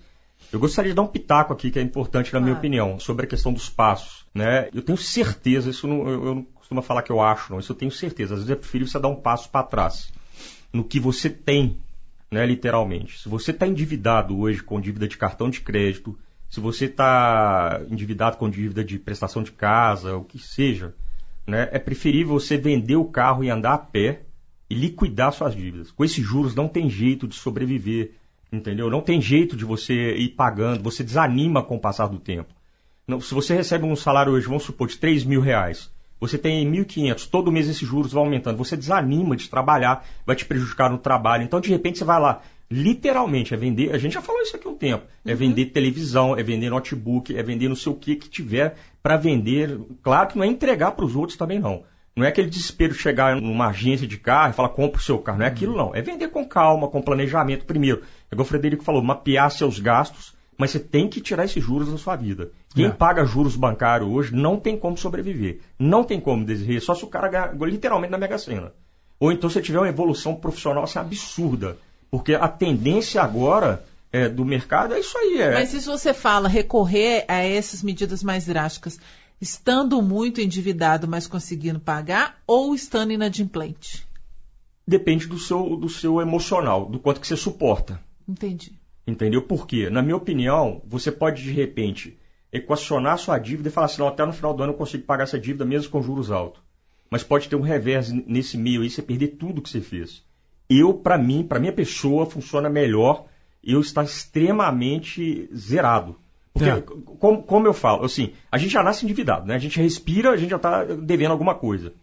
Eu 0.51 0.59
gostaria 0.59 0.91
de 0.91 0.95
dar 0.95 1.01
um 1.01 1.07
pitaco 1.07 1.51
aqui, 1.51 1.71
que 1.71 1.79
é 1.79 1.81
importante 1.81 2.33
na 2.33 2.39
minha 2.39 2.53
opinião, 2.53 2.99
sobre 2.99 3.25
a 3.25 3.27
questão 3.27 3.51
dos 3.51 3.69
passos. 3.69 4.25
Né? 4.33 4.69
Eu 4.73 4.81
tenho 4.81 4.97
certeza, 4.97 5.69
isso 5.69 5.87
não, 5.87 6.07
eu 6.07 6.35
não 6.35 6.43
costumo 6.43 6.81
falar 6.81 7.01
que 7.01 7.11
eu 7.11 7.19
acho, 7.19 7.51
não, 7.51 7.59
isso 7.59 7.71
eu 7.71 7.75
tenho 7.75 7.91
certeza. 7.91 8.35
Às 8.35 8.41
vezes 8.41 8.51
é 8.51 8.55
preferível 8.55 8.91
você 8.91 8.99
dar 8.99 9.09
um 9.09 9.15
passo 9.15 9.49
para 9.49 9.63
trás 9.63 10.11
no 10.71 10.83
que 10.83 10.99
você 10.99 11.29
tem 11.29 11.77
né, 12.33 12.45
literalmente. 12.45 13.19
Se 13.19 13.29
você 13.29 13.51
está 13.51 13.67
endividado 13.67 14.37
hoje 14.37 14.61
com 14.61 14.81
dívida 14.81 15.07
de 15.07 15.15
cartão 15.15 15.49
de 15.49 15.61
crédito, 15.61 16.17
se 16.49 16.59
você 16.59 16.85
está 16.85 17.81
endividado 17.89 18.37
com 18.37 18.49
dívida 18.49 18.83
de 18.83 18.97
prestação 18.97 19.43
de 19.43 19.51
casa, 19.51 20.17
o 20.17 20.23
que 20.23 20.39
seja, 20.39 20.95
né, 21.45 21.69
é 21.71 21.77
preferível 21.77 22.39
você 22.39 22.57
vender 22.57 22.95
o 22.95 23.05
carro 23.05 23.43
e 23.43 23.49
andar 23.49 23.73
a 23.73 23.77
pé 23.77 24.23
e 24.67 24.73
liquidar 24.73 25.31
suas 25.31 25.55
dívidas. 25.55 25.91
Com 25.91 26.03
esses 26.03 26.25
juros 26.25 26.55
não 26.55 26.67
tem 26.67 26.89
jeito 26.89 27.27
de 27.27 27.35
sobreviver, 27.35 28.13
entendeu? 28.51 28.89
Não 28.89 29.01
tem 29.01 29.21
jeito 29.21 29.55
de 29.55 29.63
você 29.63 30.15
ir 30.15 30.29
pagando, 30.29 30.81
você 30.81 31.03
desanima 31.03 31.61
com 31.61 31.75
o 31.75 31.79
passar 31.79 32.07
do 32.07 32.19
tempo. 32.19 32.53
Não, 33.07 33.21
se 33.21 33.33
você 33.33 33.53
recebe 33.53 33.85
um 33.85 33.95
salário 33.95 34.31
hoje, 34.31 34.47
vamos 34.47 34.63
supor, 34.63 34.87
de 34.87 34.97
3 34.97 35.23
mil 35.23 35.41
reais, 35.41 35.92
você 36.23 36.37
tem 36.37 36.65
1.500, 36.71 37.27
todo 37.29 37.51
mês 37.51 37.67
esses 37.67 37.85
juros 37.85 38.13
vão 38.13 38.23
aumentando, 38.23 38.57
você 38.57 38.77
desanima 38.77 39.35
de 39.35 39.49
trabalhar, 39.49 40.05
vai 40.25 40.37
te 40.37 40.45
prejudicar 40.45 40.89
no 40.89 40.97
trabalho. 40.97 41.43
Então, 41.43 41.59
de 41.59 41.69
repente, 41.69 41.97
você 41.97 42.05
vai 42.05 42.17
lá, 42.17 42.41
literalmente, 42.71 43.53
é 43.53 43.57
vender, 43.57 43.93
a 43.93 43.97
gente 43.97 44.13
já 44.13 44.21
falou 44.21 44.41
isso 44.41 44.55
aqui 44.55 44.65
há 44.65 44.71
um 44.71 44.77
tempo, 44.77 45.05
é 45.25 45.31
uhum. 45.31 45.37
vender 45.37 45.65
televisão, 45.65 46.37
é 46.37 46.41
vender 46.41 46.69
notebook, 46.69 47.35
é 47.35 47.43
vender 47.43 47.67
não 47.67 47.75
sei 47.75 47.91
o 47.91 47.95
que 47.95 48.15
que 48.15 48.29
tiver 48.29 48.77
para 49.01 49.17
vender. 49.17 49.77
Claro 50.01 50.29
que 50.29 50.37
não 50.37 50.45
é 50.45 50.47
entregar 50.47 50.91
para 50.91 51.03
os 51.03 51.13
outros 51.13 51.37
também 51.37 51.59
não. 51.59 51.83
Não 52.15 52.23
é 52.23 52.29
aquele 52.29 52.49
desespero 52.49 52.93
de 52.93 52.99
chegar 52.99 53.35
numa 53.35 53.67
agência 53.67 54.07
de 54.07 54.17
carro 54.17 54.51
e 54.51 54.55
falar, 54.55 54.69
compra 54.69 55.01
o 55.01 55.03
seu 55.03 55.17
carro. 55.17 55.39
Não 55.39 55.45
é 55.45 55.49
aquilo, 55.49 55.75
não. 55.75 55.93
É 55.93 56.01
vender 56.01 56.29
com 56.29 56.47
calma, 56.47 56.87
com 56.87 57.01
planejamento 57.01 57.65
primeiro. 57.65 58.01
É 58.31 58.35
igual 58.35 58.45
o 58.45 58.47
Frederico 58.47 58.83
falou, 58.83 59.03
mapear 59.03 59.51
seus 59.51 59.77
gastos 59.77 60.32
Mas 60.57 60.71
você 60.71 60.79
tem 60.79 61.07
que 61.07 61.21
tirar 61.21 61.45
esses 61.45 61.63
juros 61.63 61.91
da 61.91 61.97
sua 61.97 62.15
vida. 62.15 62.51
Quem 62.73 62.85
É. 62.85 62.89
paga 62.89 63.25
juros 63.25 63.55
bancários 63.55 64.09
hoje 64.09 64.33
não 64.33 64.59
tem 64.59 64.77
como 64.77 64.97
sobreviver. 64.97 65.61
Não 65.77 66.03
tem 66.03 66.19
como 66.19 66.45
desrer, 66.45 66.81
só 66.81 66.93
se 66.93 67.03
o 67.03 67.07
cara 67.07 67.27
ganhar 67.27 67.53
literalmente 67.69 68.11
na 68.11 68.17
Mega 68.17 68.37
Sena. 68.37 68.71
Ou 69.19 69.31
então 69.31 69.49
se 69.49 69.61
tiver 69.61 69.79
uma 69.79 69.89
evolução 69.89 70.35
profissional 70.35 70.83
assim, 70.83 70.99
absurda. 70.99 71.77
Porque 72.11 72.35
a 72.35 72.47
tendência 72.47 73.21
agora 73.21 73.83
é, 74.11 74.29
do 74.29 74.45
mercado 74.45 74.93
é 74.93 74.99
isso 74.99 75.17
aí. 75.17 75.41
É, 75.41 75.53
Mas 75.53 75.69
se 75.69 75.79
você 75.79 76.13
fala 76.13 76.47
recorrer 76.47 77.25
a 77.27 77.37
essas 77.37 77.81
medidas 77.81 78.23
mais 78.23 78.45
drásticas, 78.45 78.99
estando 79.41 80.01
muito 80.01 80.39
endividado, 80.39 81.07
mas 81.07 81.25
conseguindo 81.25 81.79
pagar, 81.79 82.37
ou 82.45 82.75
estando 82.75 83.11
inadimplente? 83.11 84.05
Depende 84.87 85.27
do 85.27 85.39
seu, 85.39 85.75
do 85.75 85.89
seu 85.89 86.21
emocional, 86.21 86.85
do 86.85 86.99
quanto 86.99 87.19
que 87.19 87.27
você 87.27 87.37
suporta. 87.37 87.99
Entendi. 88.27 88.73
Entendeu? 89.05 89.41
Por 89.41 89.67
quê? 89.67 89.89
Na 89.89 90.01
minha 90.01 90.15
opinião, 90.15 90.81
você 90.85 91.11
pode 91.11 91.43
de 91.43 91.51
repente 91.51 92.17
equacionar 92.51 93.17
sua 93.17 93.37
dívida 93.37 93.69
e 93.69 93.71
falar 93.71 93.85
assim, 93.85 93.99
não, 93.99 94.07
até 94.07 94.25
no 94.25 94.31
final 94.31 94.53
do 94.53 94.63
ano 94.63 94.73
eu 94.73 94.77
consigo 94.77 95.03
pagar 95.03 95.23
essa 95.23 95.39
dívida 95.39 95.65
mesmo 95.65 95.91
com 95.91 96.01
juros 96.01 96.31
altos. 96.31 96.61
Mas 97.09 97.23
pode 97.23 97.49
ter 97.49 97.55
um 97.55 97.61
revés 97.61 98.11
nesse 98.11 98.57
meio 98.57 98.81
aí, 98.81 98.89
você 98.89 99.01
perder 99.01 99.29
tudo 99.29 99.61
que 99.61 99.69
você 99.69 99.81
fez. 99.81 100.23
Eu, 100.69 100.93
para 100.93 101.17
mim, 101.17 101.43
para 101.43 101.59
minha 101.59 101.73
pessoa, 101.73 102.25
funciona 102.25 102.69
melhor 102.69 103.25
eu 103.63 103.79
estar 103.81 104.03
extremamente 104.03 105.49
zerado. 105.53 106.15
Porque, 106.53 106.69
É. 106.69 106.81
como, 106.81 107.43
como 107.43 107.67
eu 107.67 107.73
falo, 107.73 108.05
assim, 108.05 108.33
a 108.51 108.57
gente 108.57 108.71
já 108.71 108.83
nasce 108.83 109.05
endividado, 109.05 109.45
né? 109.47 109.55
A 109.55 109.59
gente 109.59 109.81
respira, 109.81 110.31
a 110.31 110.37
gente 110.37 110.51
já 110.51 110.57
está 110.57 110.83
devendo 110.83 111.31
alguma 111.31 111.55
coisa. 111.55 111.93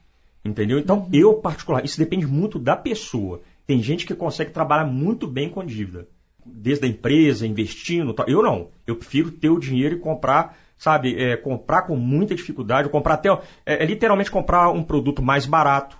Entendeu? 0.44 0.78
Então, 0.78 1.08
eu, 1.12 1.34
particular, 1.34 1.84
isso 1.84 1.98
depende 1.98 2.26
muito 2.26 2.58
da 2.58 2.74
pessoa. 2.74 3.40
Tem 3.66 3.82
gente 3.82 4.06
que 4.06 4.14
consegue 4.14 4.50
trabalhar 4.50 4.86
muito 4.86 5.26
bem 5.26 5.48
com 5.48 5.64
dívida. 5.64 6.08
Desde 6.54 6.86
a 6.86 6.88
empresa, 6.88 7.46
investindo. 7.46 8.12
tal. 8.12 8.26
Eu 8.28 8.42
não. 8.42 8.68
Eu 8.86 8.96
prefiro 8.96 9.30
ter 9.30 9.50
o 9.50 9.58
dinheiro 9.58 9.96
e 9.96 9.98
comprar, 9.98 10.56
sabe, 10.76 11.14
é, 11.16 11.36
comprar 11.36 11.82
com 11.82 11.96
muita 11.96 12.34
dificuldade, 12.34 12.88
comprar 12.88 13.14
até. 13.14 13.30
É, 13.64 13.82
é 13.82 13.84
literalmente 13.84 14.30
comprar 14.30 14.70
um 14.70 14.82
produto 14.82 15.22
mais 15.22 15.46
barato, 15.46 15.96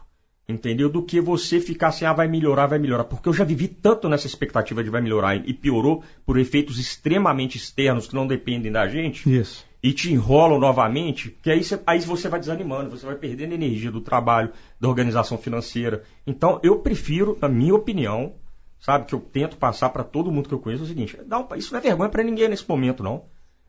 entendeu? 0.48 0.88
Do 0.88 1.02
que 1.02 1.20
você 1.20 1.60
ficar 1.60 1.88
assim, 1.88 2.04
ah, 2.04 2.12
vai 2.12 2.28
melhorar, 2.28 2.66
vai 2.66 2.78
melhorar. 2.78 3.04
Porque 3.04 3.28
eu 3.28 3.32
já 3.32 3.44
vivi 3.44 3.68
tanto 3.68 4.08
nessa 4.08 4.26
expectativa 4.26 4.82
de 4.82 4.90
vai 4.90 5.00
melhorar 5.00 5.36
e 5.36 5.54
piorou 5.54 6.02
por 6.26 6.38
efeitos 6.38 6.78
extremamente 6.78 7.56
externos 7.56 8.06
que 8.06 8.14
não 8.14 8.26
dependem 8.26 8.72
da 8.72 8.86
gente 8.88 9.30
Isso. 9.32 9.64
e 9.82 9.92
te 9.92 10.12
enrolam 10.12 10.58
novamente, 10.58 11.36
que 11.42 11.50
aí 11.50 11.62
você, 11.62 11.80
aí 11.86 12.00
você 12.00 12.28
vai 12.28 12.40
desanimando, 12.40 12.90
você 12.90 13.06
vai 13.06 13.14
perdendo 13.14 13.54
energia 13.54 13.90
do 13.90 14.00
trabalho, 14.00 14.52
da 14.80 14.88
organização 14.88 15.38
financeira. 15.38 16.02
Então, 16.26 16.60
eu 16.62 16.80
prefiro, 16.80 17.38
na 17.40 17.48
minha 17.48 17.74
opinião, 17.74 18.34
sabe, 18.80 19.06
que 19.06 19.14
eu 19.14 19.20
tento 19.20 19.56
passar 19.56 19.90
para 19.90 20.02
todo 20.02 20.32
mundo 20.32 20.48
que 20.48 20.54
eu 20.54 20.58
conheço 20.58 20.82
é 20.82 20.86
o 20.86 20.88
seguinte: 20.88 21.18
dá 21.26 21.38
um, 21.38 21.46
isso 21.54 21.72
não 21.72 21.78
é 21.78 21.82
vergonha 21.82 22.10
para 22.10 22.24
ninguém 22.24 22.48
nesse 22.48 22.68
momento, 22.68 23.02
não. 23.02 23.24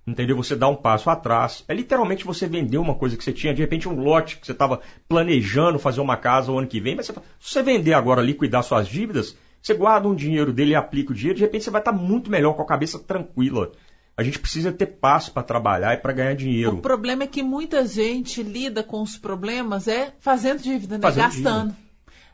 Entendeu? 0.08 0.36
Você 0.36 0.56
dá 0.56 0.68
um 0.68 0.76
passo 0.76 1.12
atrás. 1.12 1.64
É 1.68 1.76
literalmente 1.76 2.26
você 2.26 2.48
vender 2.48 2.80
uma 2.80 2.96
coisa 2.96 3.16
que 3.16 3.24
você 3.24 3.32
tinha, 3.32 3.54
de 3.54 3.62
repente 3.62 3.88
um 3.88 4.02
lote 4.02 4.38
que 4.38 4.46
você 4.46 4.52
estava 4.52 4.82
planejando 5.08 5.78
fazer 5.78 6.02
uma 6.02 6.18
casa 6.18 6.52
o 6.52 6.58
ano 6.58 6.68
que 6.68 6.80
vem, 6.80 6.96
mas 6.96 7.06
você, 7.06 7.14
se 7.14 7.20
você 7.40 7.62
vender 7.62 7.94
agora, 7.94 8.20
liquidar 8.20 8.64
suas 8.64 8.88
dívidas, 8.88 9.38
você 9.62 9.76
guarda 9.76 10.08
um 10.08 10.16
dinheiro 10.16 10.52
dele 10.52 10.72
e 10.72 10.76
aplica 10.76 11.12
o 11.12 11.16
dinheiro, 11.16 11.38
de 11.38 11.44
repente 11.44 11.66
você 11.66 11.70
vai 11.70 11.82
estar 11.82 11.92
muito 11.92 12.32
melhor, 12.32 12.56
com 12.56 12.64
a 12.64 12.66
cabeça 12.66 12.98
tranquila. 12.98 13.72
A 14.18 14.24
gente 14.24 14.40
precisa 14.40 14.72
ter 14.72 14.88
passo 14.88 15.32
para 15.32 15.44
trabalhar 15.44 15.94
e 15.94 15.98
para 15.98 16.14
ganhar 16.14 16.36
dinheiro. 16.36 16.78
O 16.78 16.82
problema 16.82 17.24
é 17.24 17.28
que 17.28 17.44
muita 17.44 17.86
gente 17.86 18.44
lida 18.44 18.84
com 18.84 19.02
os 19.02 19.18
problemas 19.18 19.88
é 19.88 20.14
fazendo 20.20 20.62
dívida, 20.62 20.98
né? 20.98 21.02
Fazendo 21.02 21.24
Gastando. 21.24 21.76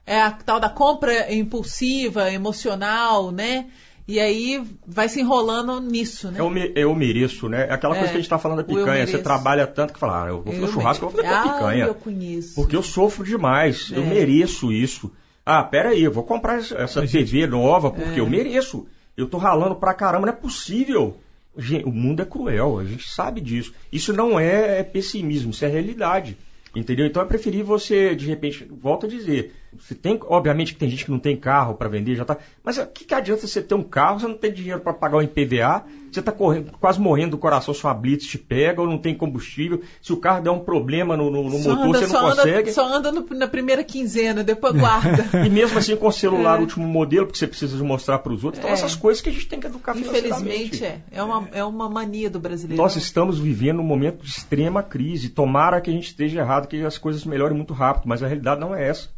É 0.08 0.22
a 0.22 0.32
tal 0.32 0.60
da 0.60 0.70
compra 0.70 1.32
impulsiva, 1.34 2.32
emocional, 2.32 3.32
né? 3.32 3.66
E 4.08 4.22
aí 4.22 4.64
vai 4.88 5.10
se 5.10 5.20
enrolando 5.20 5.82
nisso, 5.82 6.32
né? 6.32 6.39
Eu, 6.39 6.49
me- 6.49 6.72
eu 6.76 6.95
mereço, 6.95 7.49
né? 7.49 7.68
É 7.70 7.74
aquela 7.74 7.93
coisa 7.93 8.08
É, 8.08 8.12
que 8.12 8.18
a 8.18 8.20
gente 8.20 8.24
está 8.26 8.39
falando 8.39 8.64
da 8.66 8.74
eu 8.74 8.78
picanha. 8.80 9.05
Você 9.05 9.18
trabalha 9.18 9.68
tanto 9.68 9.91
que 9.93 9.99
fala, 9.99 10.24
ah, 10.24 10.28
eu 10.30 10.41
vou 10.41 10.53
fazer 10.53 10.66
Eu 10.66 10.72
churrasco, 10.72 11.05
eu 11.05 11.10
vou 11.10 11.22
fazer 11.22 11.34
Ah, 11.36 11.41
picanha. 11.43 11.86
eu 11.88 11.93
conheço. 11.93 12.55
Porque 12.55 12.76
eu 12.76 12.82
sofro 12.84 13.26
demais. 13.26 13.91
Eu 13.91 14.03
É. 14.03 14.05
mereço 14.05 14.72
isso. 14.72 15.12
Ah, 15.45 15.62
pera 15.62 15.89
aí, 15.89 16.03
eu 16.03 16.12
vou 16.12 16.24
comprar 16.24 16.58
essa- 16.60 17.05
TV 17.05 17.45
nova 17.47 17.91
porque 17.91 18.18
É. 18.18 18.22
eu 18.22 18.30
mereço. 18.30 18.88
Eu 19.18 19.28
tô 19.28 19.38
ralando 19.38 19.76
pra 19.76 19.93
caramba, 19.93 20.28
não 20.28 20.34
é 20.34 20.36
possível. 20.38 21.18
Gente, 21.58 21.84
o 21.86 21.91
mundo 21.91 22.22
é 22.22 22.26
cruel, 22.26 22.80
a 22.80 22.86
gente 22.86 23.10
sabe 23.10 23.41
disso. 23.41 23.74
Isso 23.91 24.14
não 24.14 24.39
é 24.39 24.84
pessimismo, 24.84 25.51
isso 25.51 25.66
é 25.66 25.68
realidade. 25.68 26.38
Entendeu? 26.76 27.08
Então 27.08 27.22
é 27.22 27.26
preferível 27.26 27.66
você, 27.66 28.14
de 28.16 28.28
repente, 28.28 28.66
volta 28.70 29.08
a 29.08 29.10
dizer. 29.10 29.53
Você 29.78 29.93
tem, 29.95 30.20
obviamente 30.24 30.74
que 30.74 30.80
tem 30.80 30.89
gente 30.89 31.05
que 31.05 31.11
não 31.11 31.20
tem 31.20 31.36
carro 31.38 31.76
para 31.76 31.88
vender, 31.89 32.15
já 32.15 32.26
tá. 32.26 32.38
Mas 32.63 32.78
o 32.78 32.86
que, 32.88 33.05
que 33.05 33.13
adianta 33.13 33.45
você 33.47 33.61
ter 33.61 33.76
um 33.76 33.84
carro, 33.84 34.20
você 34.20 34.28
não 34.28 34.38
tem 34.38 34.51
dinheiro 34.51 34.80
para 34.82 34.93
pagar 34.93 35.18
o 35.18 35.22
IPVA, 35.22 35.84
você 36.11 36.20
está 36.22 36.32
quase 36.32 36.99
morrendo 36.99 37.32
do 37.32 37.38
coração 37.38 37.74
se 37.74 37.84
uma 37.84 37.93
blitz 37.93 38.26
te 38.26 38.38
pega 38.38 38.82
ou 38.82 38.88
não 38.88 38.97
tem 38.97 39.13
combustível. 39.13 39.82
Se 40.01 40.11
o 40.13 40.18
carro 40.18 40.41
der 40.41 40.49
um 40.49 40.59
problema 40.59 41.15
no, 41.18 41.30
no- 41.30 41.43
no 41.43 41.59
motor, 41.59 41.72
anda- 41.86 41.99
você 41.99 42.01
não 42.05 42.09
só 42.09 42.26
anda- 42.28 42.36
consegue. 42.38 42.72
só 42.72 42.88
anda 42.88 43.11
no- 43.11 43.28
na 43.38 43.47
primeira 43.47 43.84
quinzena, 43.84 44.43
depois 44.43 44.74
guarda. 44.74 45.26
E 45.45 45.49
mesmo 45.49 45.78
assim 45.78 45.95
com 45.95 46.07
o 46.07 46.11
celular 46.11 46.57
É. 46.57 46.61
último 46.61 46.88
modelo, 46.88 47.26
porque 47.28 47.38
você 47.38 47.47
precisa 47.47 47.84
mostrar 47.84 48.20
para 48.20 48.34
os 48.34 48.43
outros. 48.43 48.59
Então, 48.59 48.70
É. 48.70 48.74
essas 48.74 48.95
coisas 48.95 49.22
que 49.22 49.30
a 49.30 49.32
gente 49.32 49.47
tem 49.47 49.59
que 49.59 49.68
educar 49.68 49.95
Infelizmente 49.95 50.84
é. 50.84 51.01
É 51.11 51.22
uma, 51.22 51.47
é 51.51 51.63
uma 51.63 51.89
mania 51.89 52.30
do 52.30 52.39
brasileiro. 52.39 52.82
Nós 52.82 52.95
estamos 52.95 53.38
vivendo 53.38 53.80
um 53.80 53.84
momento 53.84 54.24
de 54.24 54.30
extrema 54.30 54.82
crise. 54.82 55.30
Tomara 55.30 55.80
que 55.82 55.89
a 55.89 55.93
gente 55.93 56.07
esteja 56.07 56.39
errado, 56.39 56.68
que 56.68 56.84
as 56.84 56.97
coisas 56.97 57.24
melhorem 57.26 57.55
muito 57.55 57.74
rápido, 57.74 58.07
mas 58.07 58.24
a 58.24 58.28
realidade 58.28 58.59
não 58.61 58.74
é 58.74 58.88
essa. 58.88 59.09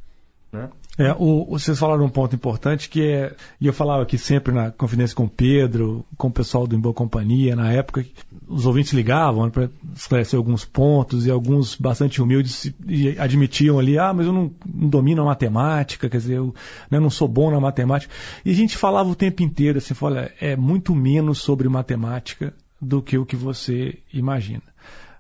Né? 0.52 0.70
É, 0.98 1.14
o- 1.18 1.46
vocês 1.46 1.80
falaram 1.80 2.04
um 2.04 2.10
ponto 2.10 2.36
importante 2.36 2.90
que 2.90 3.02
é, 3.04 3.34
e 3.62 3.68
eu 3.68 3.74
falava 3.74 4.04
aqui 4.04 4.18
sempre 4.18 4.54
na 4.54 4.72
confidência 4.72 5.16
com 5.16 5.26
o 5.26 5.30
Pedro, 5.30 6.06
com 6.18 6.28
o 6.28 6.32
pessoal 6.32 6.68
do 6.68 6.76
Em 6.76 6.80
Boa 6.80 6.94
Companhia, 6.94 7.56
na 7.56 7.72
época, 7.72 8.06
os 8.48 8.66
ouvintes 8.66 8.92
ligavam 8.92 9.50
para 9.50 9.70
esclarecer 9.96 10.38
alguns 10.38 10.66
pontos 10.66 11.26
e 11.26 11.32
alguns 11.32 11.76
bastante 11.76 12.22
humildes 12.22 12.74
e 12.86 13.18
admitiam 13.18 13.80
ali, 13.80 13.98
ah, 13.98 14.14
mas 14.14 14.26
eu 14.26 14.34
não, 14.34 14.52
não 14.66 14.90
domino 14.90 15.22
a 15.22 15.26
matemática, 15.26 16.10
quer 16.10 16.18
dizer, 16.18 16.38
eu 16.38 16.54
né, 16.92 17.00
não 17.00 17.10
sou 17.10 17.28
bom 17.28 17.50
na 17.50 17.60
matemática. 17.60 18.14
E 18.44 18.52
a 18.52 18.56
gente 18.56 18.76
falava 18.76 19.08
o 19.10 19.16
tempo 19.16 19.42
inteiro 19.44 19.78
assim, 19.78 19.94
olha, 20.02 20.34
é 20.42 20.56
muito 20.56 20.94
menos 20.94 21.38
sobre 21.38 21.70
matemática 21.70 22.54
do 22.82 23.02
que 23.02 23.18
o 23.18 23.26
que 23.26 23.36
você 23.36 24.00
imagina. 24.14 24.64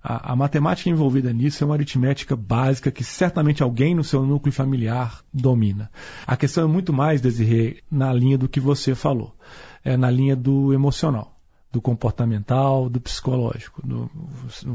A, 0.01 0.31
a 0.31 0.35
matemática 0.35 0.89
envolvida 0.89 1.31
nisso 1.33 1.63
é 1.63 1.65
uma 1.67 1.75
aritmética 1.75 2.35
básica 2.35 2.91
que 2.91 3.03
certamente 3.03 3.61
alguém 3.61 3.93
no 3.93 4.03
seu 4.03 4.25
núcleo 4.25 4.53
familiar 4.53 5.21
domina. 5.33 5.91
A 6.25 6.37
questão 6.37 6.63
é 6.63 6.67
muito 6.67 6.93
mais, 6.93 7.21
Desirê, 7.21 7.83
na 7.91 8.11
linha 8.13 8.37
do 8.37 8.47
que 8.47 8.59
você 8.59 8.95
falou. 8.95 9.35
É 9.83 9.97
na 9.97 10.09
linha 10.09 10.35
do 10.35 10.73
emocional, 10.73 11.37
do 11.71 11.81
comportamental, 11.81 12.89
do 12.89 12.99
psicológico. 12.99 13.85
Do, 13.85 14.09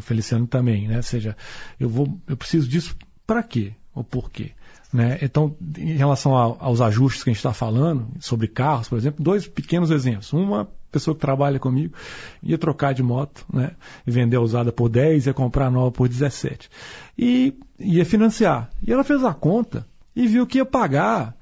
Feliciano 0.01 0.47
também, 0.47 0.89
né? 0.89 0.99
Ou 0.99 1.03
seja, 1.03 1.37
eu, 1.79 1.89
vou, 1.89 2.18
eu 2.27 2.37
preciso 2.37 2.68
disso 2.68 2.97
para 3.27 3.43
quê? 3.43 3.75
Ou 3.95 4.05
por 4.05 4.31
quê? 4.31 4.53
Né? 4.95 5.18
Então, 5.22 5.57
em 5.76 5.97
relação 5.97 6.36
a- 6.36 6.57
aos 6.61 6.80
ajustes 6.80 7.24
que 7.24 7.30
a 7.30 7.32
gente 7.32 7.40
está 7.40 7.53
falando, 7.53 8.07
sobre 8.20 8.47
carros, 8.47 8.88
por 8.88 8.97
exemplo, 8.97 9.24
dois 9.24 9.45
pequenos 9.45 9.90
exemplos. 9.90 10.32
Uma 10.32 10.68
pessoa 10.92 11.16
que 11.16 11.20
trabalha 11.20 11.59
comigo 11.59 11.92
ia 12.40 12.57
trocar 12.57 12.95
de 12.95 13.03
moto, 13.03 13.45
né? 13.53 13.72
E 14.07 14.11
vender 14.12 14.36
a 14.36 14.40
usada 14.40 14.70
por 14.70 14.88
10, 14.88 15.26
ia 15.26 15.34
comprar 15.34 15.66
a 15.66 15.70
nova 15.70 15.90
por 15.90 16.09
17. 16.09 16.70
E 17.18 17.55
ia 17.76 18.05
financiar. 18.05 18.70
E 18.86 18.92
ela 18.92 19.03
fez 19.03 19.24
a 19.24 19.34
conta 19.34 19.84
e 20.14 20.28
viu 20.28 20.47
que 20.47 20.59
ia 20.59 20.64
pagar 20.64 21.34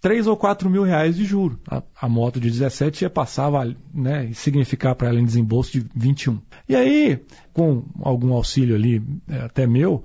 3 0.00 0.28
ou 0.28 0.36
4 0.36 0.70
mil 0.70 0.84
reais 0.84 1.16
de 1.16 1.24
juro. 1.24 1.58
A, 1.68 1.82
a 2.02 2.08
moto 2.08 2.38
de 2.38 2.48
17 2.48 3.02
ia 3.02 3.10
passar, 3.10 3.50
né, 3.92 4.30
significar 4.34 4.94
para 4.94 5.08
ela 5.08 5.18
em 5.20 5.24
desembolso 5.24 5.72
de 5.72 5.84
21. 5.96 6.40
E 6.68 6.76
aí, 6.76 7.20
com 7.52 7.82
algum 8.00 8.32
auxílio 8.34 8.76
ali, 8.76 9.02
é, 9.28 9.40
até 9.40 9.66
meu, 9.66 10.04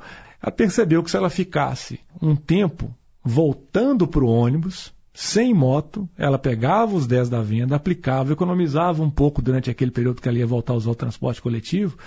percebeu 0.52 1.04
que 1.04 1.12
se 1.12 1.18
ela 1.18 1.30
ficasse 1.30 2.00
um 2.22 2.36
tempo 2.36 2.94
voltando 3.24 4.08
para 4.08 4.24
o 4.24 4.30
ônibus, 4.30 4.94
sem 5.16 5.54
moto, 5.54 6.10
ela 6.18 6.38
pegava 6.38 6.94
os 6.94 7.08
10 7.08 7.30
da 7.30 7.42
venda, 7.42 7.74
aplicava, 7.74 8.34
economizava 8.34 9.02
um 9.02 9.10
pouco 9.10 9.42
durante 9.42 9.70
aquele 9.70 9.90
período 9.90 10.22
que 10.22 10.28
ela 10.28 10.38
ia 10.38 10.46
voltar 10.46 10.74
a 10.74 10.76
usar 10.76 10.92
o 10.92 10.96
transporte 10.96 11.42
coletivo 11.42 11.98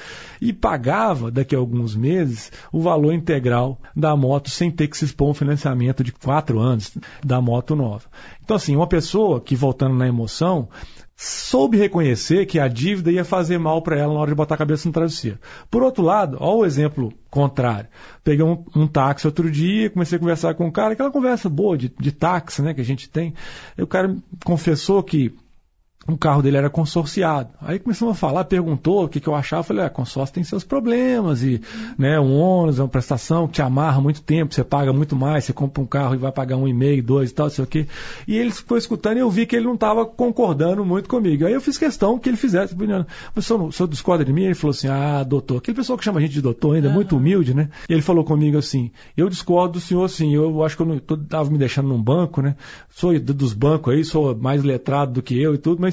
e 0.43 0.53
pagava, 0.53 1.31
daqui 1.31 1.57
a 1.57 1.59
alguns 1.59 1.97
meses, 1.97 2.53
o 2.71 2.83
valor 2.83 3.15
integral 3.15 3.81
da 3.97 4.15
moto 4.15 4.51
sem 4.51 4.71
ter 4.71 4.89
que 4.89 4.97
se 4.97 5.07
expor 5.07 5.29
a 5.29 5.31
um 5.31 5.35
financiamento 5.35 6.05
de 6.05 6.13
4 6.13 6.61
anos 6.61 6.99
da 7.25 7.41
moto 7.41 7.75
nova. 7.75 8.05
Então, 8.45 8.55
assim, 8.57 8.77
uma 8.77 8.87
pessoa 8.87 9.41
que, 9.41 9.57
voltando 9.57 9.95
na 9.95 10.07
emoção, 10.07 10.69
soube 11.21 11.77
reconhecer 11.77 12.47
que 12.47 12.61
a 12.61 12.69
dívida 12.69 13.11
ia 13.11 13.25
fazer 13.25 13.59
mal 13.59 13.83
para 13.83 13.99
ela 13.99 14.15
na 14.15 14.21
hora 14.21 14.31
de 14.31 14.37
botar 14.37 14.55
a 14.55 14.59
cabeça 14.59 14.89
no 14.89 14.93
travesseiro. 14.93 15.37
Por 15.69 15.83
outro 15.83 16.05
lado, 16.05 16.37
olha 16.41 16.59
o 16.59 16.65
exemplo 16.65 17.13
contrário. 17.29 17.89
Peguei 18.23 18.45
um, 18.45 18.65
um 18.77 18.87
táxi 18.87 19.27
outro 19.27 19.51
dia, 19.51 19.91
comecei 19.91 20.15
a 20.15 20.21
conversar 20.21 20.55
com 20.55 20.69
o 20.69 20.73
cara, 20.73 20.93
aquela 20.93 21.11
conversa 21.11 21.49
boa 21.49 21.77
de, 21.77 21.93
de 21.99 22.13
táxi 22.13 22.63
né, 22.63 22.73
que 22.73 22.81
a 22.81 22.85
gente 22.85 23.11
tem. 23.11 23.35
E 23.77 23.83
o 23.83 23.87
cara 23.87 24.17
confessou 24.45 25.03
que 25.03 25.35
o 26.07 26.17
carro 26.17 26.41
dele 26.41 26.57
era 26.57 26.71
consorciado. 26.71 27.51
Aí 27.61 27.79
começamos 27.79 28.13
a 28.13 28.19
falar, 28.19 28.45
perguntou 28.45 29.05
o 29.05 29.09
que, 29.09 29.21
que 29.21 29.29
eu 29.29 29.35
achava. 29.35 29.61
Eu 29.61 29.65
falei, 29.65 29.85
é, 29.85 29.89
consórcio 29.91 30.35
tem 30.35 30.43
seus 30.43 30.65
problemas, 30.65 31.43
e 31.43 31.61
né, 31.99 32.19
um 32.19 32.35
ônus 32.35 32.79
é 32.79 32.83
uma 32.83 32.89
prestação 32.89 33.47
que 33.47 33.55
te 33.55 33.63
amarra 33.63 34.01
muito 34.01 34.23
tempo, 34.23 34.55
você 34.55 34.65
paga 34.65 34.93
muito 34.93 35.15
mais, 35.15 35.45
você 35.45 35.53
compra 35.53 35.83
um 35.83 35.87
carro 35.87 36.15
e 36.15 36.19
vai 36.19 36.33
pagar 36.33 36.57
um 36.57 36.67
e 36.67 36.73
meio, 36.73 37.03
dois 37.03 37.31
e 37.31 37.35
tal, 37.35 37.51
sei 37.51 37.65
o 37.65 37.67
quê. 37.67 37.87
E 38.27 38.37
ele 38.37 38.51
ficou 38.51 38.79
escutando 38.79 39.19
e 39.19 39.21
eu 39.21 39.31
vi 39.31 39.45
que 39.45 39.55
ele 39.55 39.67
não 39.67 39.75
estava 39.75 40.07
concordando 40.07 40.85
muito 40.85 41.09
comigo. 41.09 41.45
Aí 41.45 41.53
eu 41.53 41.61
fiz 41.61 41.77
questão 41.77 42.19
que 42.19 42.29
ele 42.29 42.39
fizesse. 42.39 42.75
Mas 43.35 43.45
o 43.45 43.49
senhor, 43.49 43.63
o 43.65 43.73
senhor 43.73 43.89
discorda 43.89 44.25
de 44.25 44.33
mim? 44.33 44.45
Ele 44.45 44.55
falou 44.55 44.71
assim, 44.71 44.89
ah, 44.89 45.23
doutor. 45.23 45.59
Aquele 45.59 45.77
pessoal 45.77 45.99
que 45.99 46.05
chama 46.05 46.19
a 46.19 46.23
gente 46.23 46.33
de 46.33 46.41
doutor 46.41 46.77
ainda, 46.77 46.89
uhum. 46.89 46.95
muito 46.95 47.17
humilde, 47.17 47.53
né? 47.53 47.69
E 47.89 47.93
ele 47.93 48.03
falou 48.03 48.25
comigo 48.25 48.57
assim, 48.57 48.91
eu 49.17 49.29
discordo 49.29 49.75
do 49.75 49.81
senhor, 49.81 50.05
assim, 50.05 50.35
eu 50.35 50.65
acho 50.65 50.77
que 50.77 50.83
eu 50.83 51.17
estava 51.17 51.51
me 51.51 51.59
deixando 51.59 51.89
num 51.89 52.03
banco, 52.03 52.41
né? 52.41 52.57
Sou 52.89 53.19
dos 53.19 53.53
bancos 53.53 53.93
aí, 53.93 54.05
sou 54.05 54.35
mais 54.35 54.65
letrado 54.65 55.13
do 55.13 55.23
que 55.23 55.41
eu 55.41 55.55
e 55.55 55.59
tudo, 55.59 55.81
mas 55.81 55.88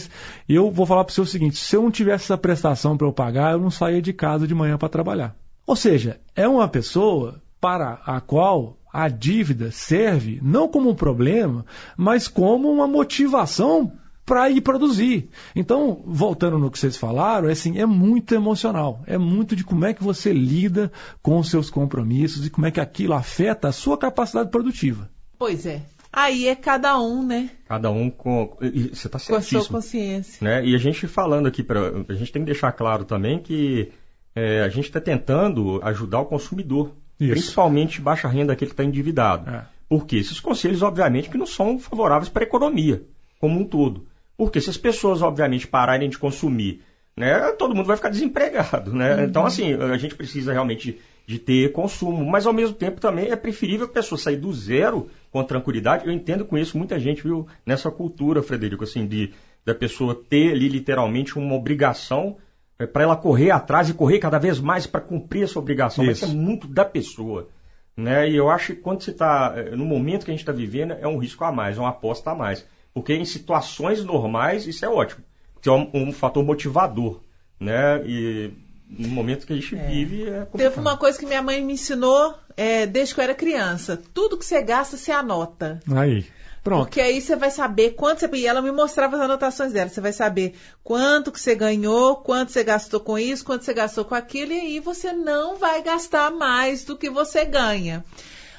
eu 0.47 0.71
vou 0.71 0.85
falar 0.85 1.03
para 1.03 1.13
você 1.13 1.21
o 1.21 1.25
seguinte: 1.25 1.57
se 1.57 1.75
eu 1.75 1.81
não 1.81 1.91
tivesse 1.91 2.25
essa 2.25 2.37
prestação 2.37 2.97
para 2.97 3.07
eu 3.07 3.13
pagar, 3.13 3.53
eu 3.53 3.59
não 3.59 3.71
saía 3.71 4.01
de 4.01 4.13
casa 4.13 4.47
de 4.47 4.55
manhã 4.55 4.77
para 4.77 4.89
trabalhar. 4.89 5.35
Ou 5.65 5.75
seja, 5.75 6.19
é 6.35 6.47
uma 6.47 6.67
pessoa 6.67 7.41
para 7.59 8.01
a 8.05 8.21
qual 8.21 8.77
a 8.93 9.09
dívida 9.09 9.71
serve 9.71 10.39
não 10.41 10.67
como 10.67 10.89
um 10.89 10.95
problema, 10.95 11.65
mas 11.97 12.27
como 12.27 12.71
uma 12.71 12.87
motivação 12.87 13.91
para 14.25 14.49
ir 14.49 14.61
produzir. 14.61 15.29
Então, 15.55 16.01
voltando 16.05 16.57
no 16.57 16.71
que 16.71 16.79
vocês 16.79 16.97
falaram, 16.97 17.47
é, 17.47 17.51
assim, 17.51 17.77
é 17.77 17.85
muito 17.85 18.33
emocional. 18.33 19.03
É 19.05 19.17
muito 19.17 19.55
de 19.55 19.63
como 19.63 19.85
é 19.85 19.93
que 19.93 20.03
você 20.03 20.33
lida 20.33 20.91
com 21.21 21.37
os 21.37 21.49
seus 21.49 21.69
compromissos 21.69 22.45
e 22.45 22.49
como 22.49 22.65
é 22.65 22.71
que 22.71 22.79
aquilo 22.79 23.13
afeta 23.13 23.67
a 23.67 23.71
sua 23.71 23.97
capacidade 23.97 24.49
produtiva. 24.49 25.09
Pois 25.37 25.65
é. 25.65 25.83
Aí 26.15 26.47
é 26.47 26.55
cada 26.55 26.97
um, 26.97 27.21
né? 27.27 27.49
Cada 27.67 27.91
um 27.91 28.09
com. 28.09 28.55
Você 28.61 29.07
está 29.07 29.19
certíssimo. 29.19 29.29
Com 29.29 29.35
a 29.35 29.41
sua 29.41 29.69
consciência. 29.69 30.37
Né? 30.41 30.65
E 30.65 30.73
a 30.73 30.77
gente 30.77 31.05
falando 31.07 31.45
aqui, 31.45 31.61
pra... 31.61 31.91
a 32.07 32.13
gente 32.13 32.31
tem 32.31 32.41
que 32.41 32.45
deixar 32.45 32.71
claro 32.71 33.03
também 33.03 33.37
que 33.37 33.91
é, 34.33 34.61
a 34.61 34.69
gente 34.69 34.85
está 34.85 35.01
tentando 35.01 35.81
ajudar 35.83 36.21
o 36.21 36.25
consumidor. 36.25 36.95
Isso. 37.19 37.31
Principalmente 37.31 37.99
baixa 37.99 38.29
renda, 38.29 38.53
aquele 38.53 38.69
que 38.69 38.73
está 38.73 38.85
endividado. 38.85 39.49
É. 39.49 39.65
Porque 39.89 40.15
esses 40.15 40.39
conselhos, 40.39 40.81
obviamente, 40.81 41.29
que 41.29 41.37
não 41.37 41.45
são 41.45 41.77
favoráveis 41.77 42.29
para 42.29 42.43
a 42.43 42.47
economia 42.47 43.03
como 43.37 43.59
um 43.59 43.65
todo. 43.65 44.07
Porque 44.37 44.61
se 44.61 44.69
as 44.69 44.77
pessoas, 44.77 45.21
obviamente, 45.21 45.67
pararem 45.67 46.09
de 46.09 46.17
consumir, 46.17 46.81
né, 47.17 47.51
todo 47.53 47.73
mundo 47.73 47.87
vai 47.87 47.95
ficar 47.95 48.09
desempregado. 48.09 48.93
Né? 48.93 49.15
Uhum. 49.15 49.23
Então, 49.23 49.45
assim, 49.45 49.73
a 49.73 49.97
gente 49.97 50.15
precisa 50.15 50.51
realmente 50.51 50.99
de 51.25 51.39
ter 51.39 51.71
consumo, 51.71 52.23
mas 52.23 52.45
ao 52.45 52.53
mesmo 52.53 52.75
tempo 52.75 53.01
também 53.01 53.31
é 53.31 53.35
preferível 53.35 53.85
a 53.85 53.89
pessoa 53.89 54.19
sair 54.19 54.37
do 54.37 54.53
zero 54.53 55.09
com 55.31 55.43
tranquilidade. 55.43 56.05
Eu 56.05 56.13
entendo 56.13 56.45
com 56.45 56.57
isso 56.57 56.77
muita 56.77 56.99
gente, 56.99 57.23
viu, 57.23 57.47
nessa 57.65 57.89
cultura, 57.89 58.43
Frederico, 58.43 58.83
assim, 58.83 59.07
de 59.07 59.33
da 59.65 59.73
pessoa 59.73 60.13
ter 60.29 60.51
ali 60.51 60.69
literalmente 60.69 61.39
uma 61.39 61.55
obrigação 61.55 62.37
é, 62.77 62.85
para 62.85 63.03
ela 63.03 63.15
correr 63.15 63.49
atrás 63.49 63.89
e 63.89 63.93
correr 63.93 64.19
cada 64.19 64.37
vez 64.37 64.59
mais 64.59 64.85
para 64.85 65.01
cumprir 65.01 65.43
essa 65.43 65.57
obrigação. 65.57 66.03
Isso. 66.03 66.21
Mas 66.21 66.29
isso 66.29 66.39
é 66.39 66.41
muito 66.41 66.67
da 66.67 66.85
pessoa. 66.85 67.49
Né? 67.97 68.29
E 68.29 68.35
eu 68.35 68.49
acho 68.49 68.75
que 68.75 68.81
quando 68.81 69.01
você 69.01 69.11
está, 69.11 69.53
é, 69.55 69.75
no 69.75 69.85
momento 69.85 70.25
que 70.25 70.31
a 70.31 70.33
gente 70.33 70.41
está 70.41 70.51
vivendo, 70.51 70.93
é 70.93 71.07
um 71.07 71.17
risco 71.17 71.43
a 71.43 71.51
mais, 71.51 71.77
é 71.77 71.79
uma 71.79 71.89
aposta 71.89 72.31
a 72.31 72.35
mais. 72.35 72.65
Porque 72.93 73.13
em 73.13 73.25
situações 73.25 74.03
normais 74.03 74.67
isso 74.67 74.85
é 74.85 74.89
ótimo, 74.89 75.23
que 75.65 75.69
é 75.69 75.71
um, 75.71 75.89
um 75.95 76.13
fator 76.13 76.45
motivador. 76.45 77.21
Né? 77.59 78.03
E 78.05 78.51
no 78.87 79.07
momento 79.07 79.47
que 79.47 79.53
a 79.53 79.55
gente 79.55 79.75
é. 79.75 79.87
vive 79.87 80.21
é 80.21 80.45
complicado. 80.45 80.51
Teve 80.57 80.79
uma 80.79 80.95
coisa 80.95 81.17
que 81.17 81.25
minha 81.25 81.41
mãe 81.41 81.59
me 81.59 81.73
ensinou 81.73 82.35
é, 82.55 82.85
desde 82.85 83.15
que 83.15 83.19
eu 83.19 83.23
era 83.23 83.33
criança. 83.33 83.99
Tudo 84.13 84.37
que 84.37 84.45
você 84.45 84.61
gasta, 84.61 84.95
você 84.95 85.11
anota. 85.11 85.79
Aí. 85.91 86.23
Pronto. 86.63 86.83
Porque 86.83 87.01
aí 87.01 87.19
você 87.19 87.35
vai 87.35 87.49
saber 87.49 87.95
quanto 87.95 88.19
você. 88.19 88.29
E 88.35 88.45
ela 88.45 88.61
me 88.61 88.71
mostrava 88.71 89.15
as 89.15 89.23
anotações 89.23 89.73
dela. 89.73 89.89
Você 89.89 90.01
vai 90.01 90.13
saber 90.13 90.53
quanto 90.83 91.31
que 91.31 91.39
você 91.39 91.55
ganhou, 91.55 92.17
quanto 92.17 92.51
você 92.51 92.63
gastou 92.63 92.99
com 92.99 93.17
isso, 93.17 93.43
quanto 93.43 93.65
você 93.65 93.73
gastou 93.73 94.05
com 94.05 94.13
aquilo, 94.13 94.51
e 94.51 94.59
aí 94.59 94.79
você 94.79 95.13
não 95.13 95.57
vai 95.57 95.81
gastar 95.81 96.29
mais 96.29 96.83
do 96.83 96.95
que 96.95 97.09
você 97.09 97.43
ganha. 97.43 98.05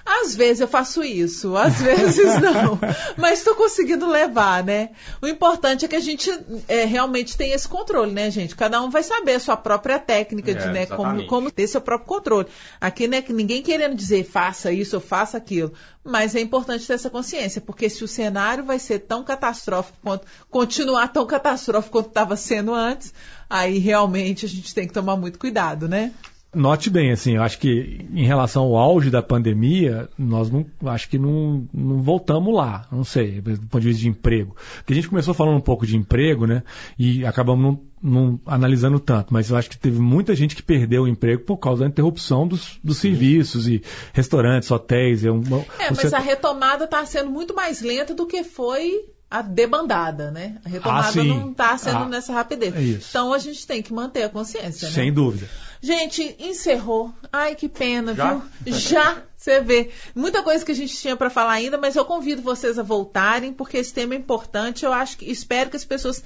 Às 0.06 0.36
vezes 0.36 0.60
eu 0.60 0.68
faço 0.68 1.02
isso, 1.02 1.56
às 1.56 1.74
vezes 1.82 2.40
não. 2.40 2.78
Mas 3.16 3.40
estou 3.40 3.56
conseguindo 3.56 4.06
levar, 4.06 4.62
né? 4.62 4.90
O 5.20 5.26
importante 5.26 5.84
é 5.84 5.88
que 5.88 5.96
a 5.96 6.00
gente 6.00 6.30
é, 6.68 6.84
realmente 6.84 7.36
tenha 7.36 7.56
esse 7.56 7.66
controle, 7.66 8.12
né, 8.12 8.30
gente? 8.30 8.54
Cada 8.54 8.80
um 8.80 8.88
vai 8.88 9.02
saber 9.02 9.34
a 9.34 9.40
sua 9.40 9.56
própria 9.56 9.98
técnica 9.98 10.54
de, 10.54 10.64
é, 10.64 10.72
né, 10.72 10.86
como, 10.86 11.26
como, 11.26 11.50
ter 11.50 11.66
seu 11.66 11.80
próprio 11.80 12.06
controle. 12.06 12.46
Aqui, 12.80 13.08
né, 13.08 13.22
ninguém 13.28 13.62
querendo 13.62 13.96
dizer 13.96 14.24
faça 14.24 14.70
isso 14.70 14.94
ou 14.94 15.02
faça 15.02 15.36
aquilo. 15.36 15.72
Mas 16.04 16.36
é 16.36 16.40
importante 16.40 16.86
ter 16.86 16.92
essa 16.92 17.10
consciência, 17.10 17.60
porque 17.60 17.90
se 17.90 18.04
o 18.04 18.08
cenário 18.08 18.62
vai 18.62 18.78
ser 18.78 19.00
tão 19.00 19.24
catastrófico 19.24 19.98
quanto, 20.00 20.24
continuar 20.48 21.08
tão 21.08 21.26
catastrófico 21.26 21.90
quanto 21.90 22.08
estava 22.10 22.36
sendo 22.36 22.72
antes, 22.72 23.12
aí 23.50 23.78
realmente 23.78 24.46
a 24.46 24.48
gente 24.48 24.72
tem 24.72 24.86
que 24.86 24.94
tomar 24.94 25.16
muito 25.16 25.36
cuidado, 25.36 25.88
né? 25.88 26.12
Note 26.56 26.88
bem, 26.88 27.12
assim, 27.12 27.36
eu 27.36 27.42
acho 27.42 27.58
que 27.58 28.06
em 28.14 28.24
relação 28.24 28.62
ao 28.64 28.76
auge 28.76 29.10
da 29.10 29.22
pandemia, 29.22 30.08
nós 30.16 30.50
não, 30.50 30.64
acho 30.86 31.06
que 31.06 31.18
não, 31.18 31.68
não 31.72 32.00
voltamos 32.00 32.54
lá, 32.54 32.86
não 32.90 33.04
sei, 33.04 33.42
do 33.42 33.60
ponto 33.66 33.82
de 33.82 33.88
vista 33.88 34.02
de 34.02 34.08
emprego. 34.08 34.56
Porque 34.76 34.94
a 34.94 34.96
gente 34.96 35.08
começou 35.08 35.34
falando 35.34 35.58
um 35.58 35.60
pouco 35.60 35.86
de 35.86 35.98
emprego, 35.98 36.46
né, 36.46 36.62
e 36.98 37.26
acabamos 37.26 37.62
não, 37.62 37.80
não 38.02 38.40
analisando 38.46 38.98
tanto, 38.98 39.34
mas 39.34 39.50
eu 39.50 39.56
acho 39.58 39.68
que 39.68 39.76
teve 39.76 40.00
muita 40.00 40.34
gente 40.34 40.56
que 40.56 40.62
perdeu 40.62 41.02
o 41.02 41.08
emprego 41.08 41.42
por 41.44 41.58
causa 41.58 41.84
da 41.84 41.90
interrupção 41.90 42.48
dos, 42.48 42.78
dos 42.82 42.96
serviços 42.96 43.68
e 43.68 43.82
restaurantes, 44.14 44.70
hotéis. 44.70 45.26
É, 45.26 45.30
uma, 45.30 45.58
é 45.78 45.90
mas 45.90 46.14
a 46.14 46.18
retomada 46.18 46.84
está 46.84 47.04
sendo 47.04 47.30
muito 47.30 47.54
mais 47.54 47.82
lenta 47.82 48.14
do 48.14 48.26
que 48.26 48.42
foi 48.42 49.04
a 49.30 49.42
debandada, 49.42 50.30
né? 50.30 50.56
A 50.64 50.68
retomada 50.70 51.20
ah, 51.20 51.24
não 51.24 51.50
está 51.50 51.76
sendo 51.76 51.98
ah, 51.98 52.08
nessa 52.08 52.32
rapidez. 52.32 52.74
É 52.74 52.80
então 53.10 53.34
a 53.34 53.38
gente 53.38 53.66
tem 53.66 53.82
que 53.82 53.92
manter 53.92 54.22
a 54.22 54.28
consciência, 54.28 54.88
né? 54.88 54.94
Sem 54.94 55.12
dúvida. 55.12 55.48
Gente, 55.86 56.34
encerrou. 56.40 57.14
Ai, 57.32 57.54
que 57.54 57.68
pena, 57.68 58.12
Já? 58.12 58.34
viu? 58.34 58.74
Já, 58.74 59.22
você 59.36 59.60
vê. 59.60 59.92
Muita 60.16 60.42
coisa 60.42 60.64
que 60.64 60.72
a 60.72 60.74
gente 60.74 60.96
tinha 60.96 61.14
para 61.14 61.30
falar 61.30 61.52
ainda, 61.52 61.78
mas 61.78 61.94
eu 61.94 62.04
convido 62.04 62.42
vocês 62.42 62.76
a 62.76 62.82
voltarem, 62.82 63.52
porque 63.52 63.76
esse 63.76 63.94
tema 63.94 64.12
é 64.12 64.16
importante. 64.16 64.84
Eu 64.84 64.92
acho 64.92 65.16
que 65.16 65.30
espero 65.30 65.70
que 65.70 65.76
as 65.76 65.84
pessoas 65.84 66.24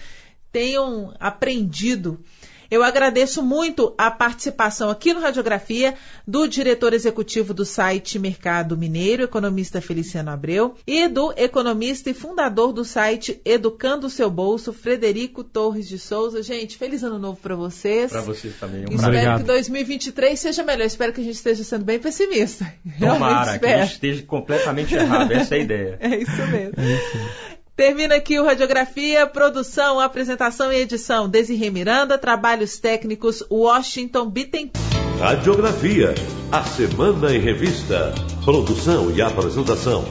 tenham 0.51 1.15
aprendido 1.21 2.25
eu 2.71 2.83
agradeço 2.83 3.43
muito 3.43 3.95
a 3.99 4.11
participação 4.11 4.91
aqui 4.91 5.13
no 5.13 5.21
Radiografia 5.21 5.95
do 6.27 6.47
diretor 6.47 6.93
executivo 6.93 7.53
do 7.53 7.65
site 7.65 8.19
Mercado 8.19 8.77
Mineiro, 8.77 9.25
economista 9.25 9.81
Feliciano 9.81 10.31
Abreu, 10.31 10.77
e 10.87 11.09
do 11.09 11.33
economista 11.37 12.11
e 12.11 12.15
fundador 12.15 12.73
do 12.73 12.85
site 12.85 13.41
Educando 13.45 14.07
o 14.07 14.11
Seu 14.11 14.31
Bolso, 14.31 14.73
Frederico 14.73 15.43
Torres 15.43 15.89
de 15.89 15.99
Souza. 15.99 16.43
Gente, 16.43 16.77
feliz 16.77 17.03
ano 17.03 17.19
novo 17.19 17.41
para 17.41 17.57
vocês. 17.57 18.13
Para 18.13 18.21
vocês 18.21 18.55
também. 18.61 18.83
Um 18.83 18.95
espero 18.95 19.09
obrigado. 19.09 19.41
que 19.41 19.47
2023 19.47 20.39
seja 20.39 20.63
melhor. 20.63 20.87
Espero 20.87 21.13
que 21.13 21.21
a 21.21 21.25
gente 21.25 21.35
esteja 21.35 21.65
sendo 21.65 21.85
bem 21.85 21.99
pessimista. 21.99 22.73
Tomara, 22.99 23.59
que 23.59 23.67
a 23.67 23.83
gente 23.83 23.95
esteja 23.95 24.23
completamente 24.23 24.95
errado. 24.95 25.33
Essa 25.33 25.57
é 25.57 25.59
a 25.59 25.63
ideia. 25.63 25.99
É 26.11 26.17
isso 26.17 26.47
mesmo. 26.51 26.75
É 26.77 26.93
isso. 26.93 27.60
Termina 27.81 28.17
aqui 28.17 28.39
o 28.39 28.45
Radiografia, 28.45 29.27
produção, 29.27 29.99
apresentação 29.99 30.71
e 30.71 30.83
edição. 30.83 31.27
Desirê 31.27 31.71
Miranda, 31.71 32.19
trabalhos 32.19 32.79
técnicos, 32.79 33.43
Washington 33.51 34.29
Bittencourt. 34.29 34.85
Radiografia, 35.19 36.15
a 36.53 36.63
semana 36.63 37.35
em 37.35 37.41
revista. 37.41 38.15
Produção 38.45 39.11
e 39.11 39.23
apresentação, 39.23 40.05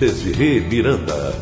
Desirê 0.00 0.58
Miranda. 0.62 1.32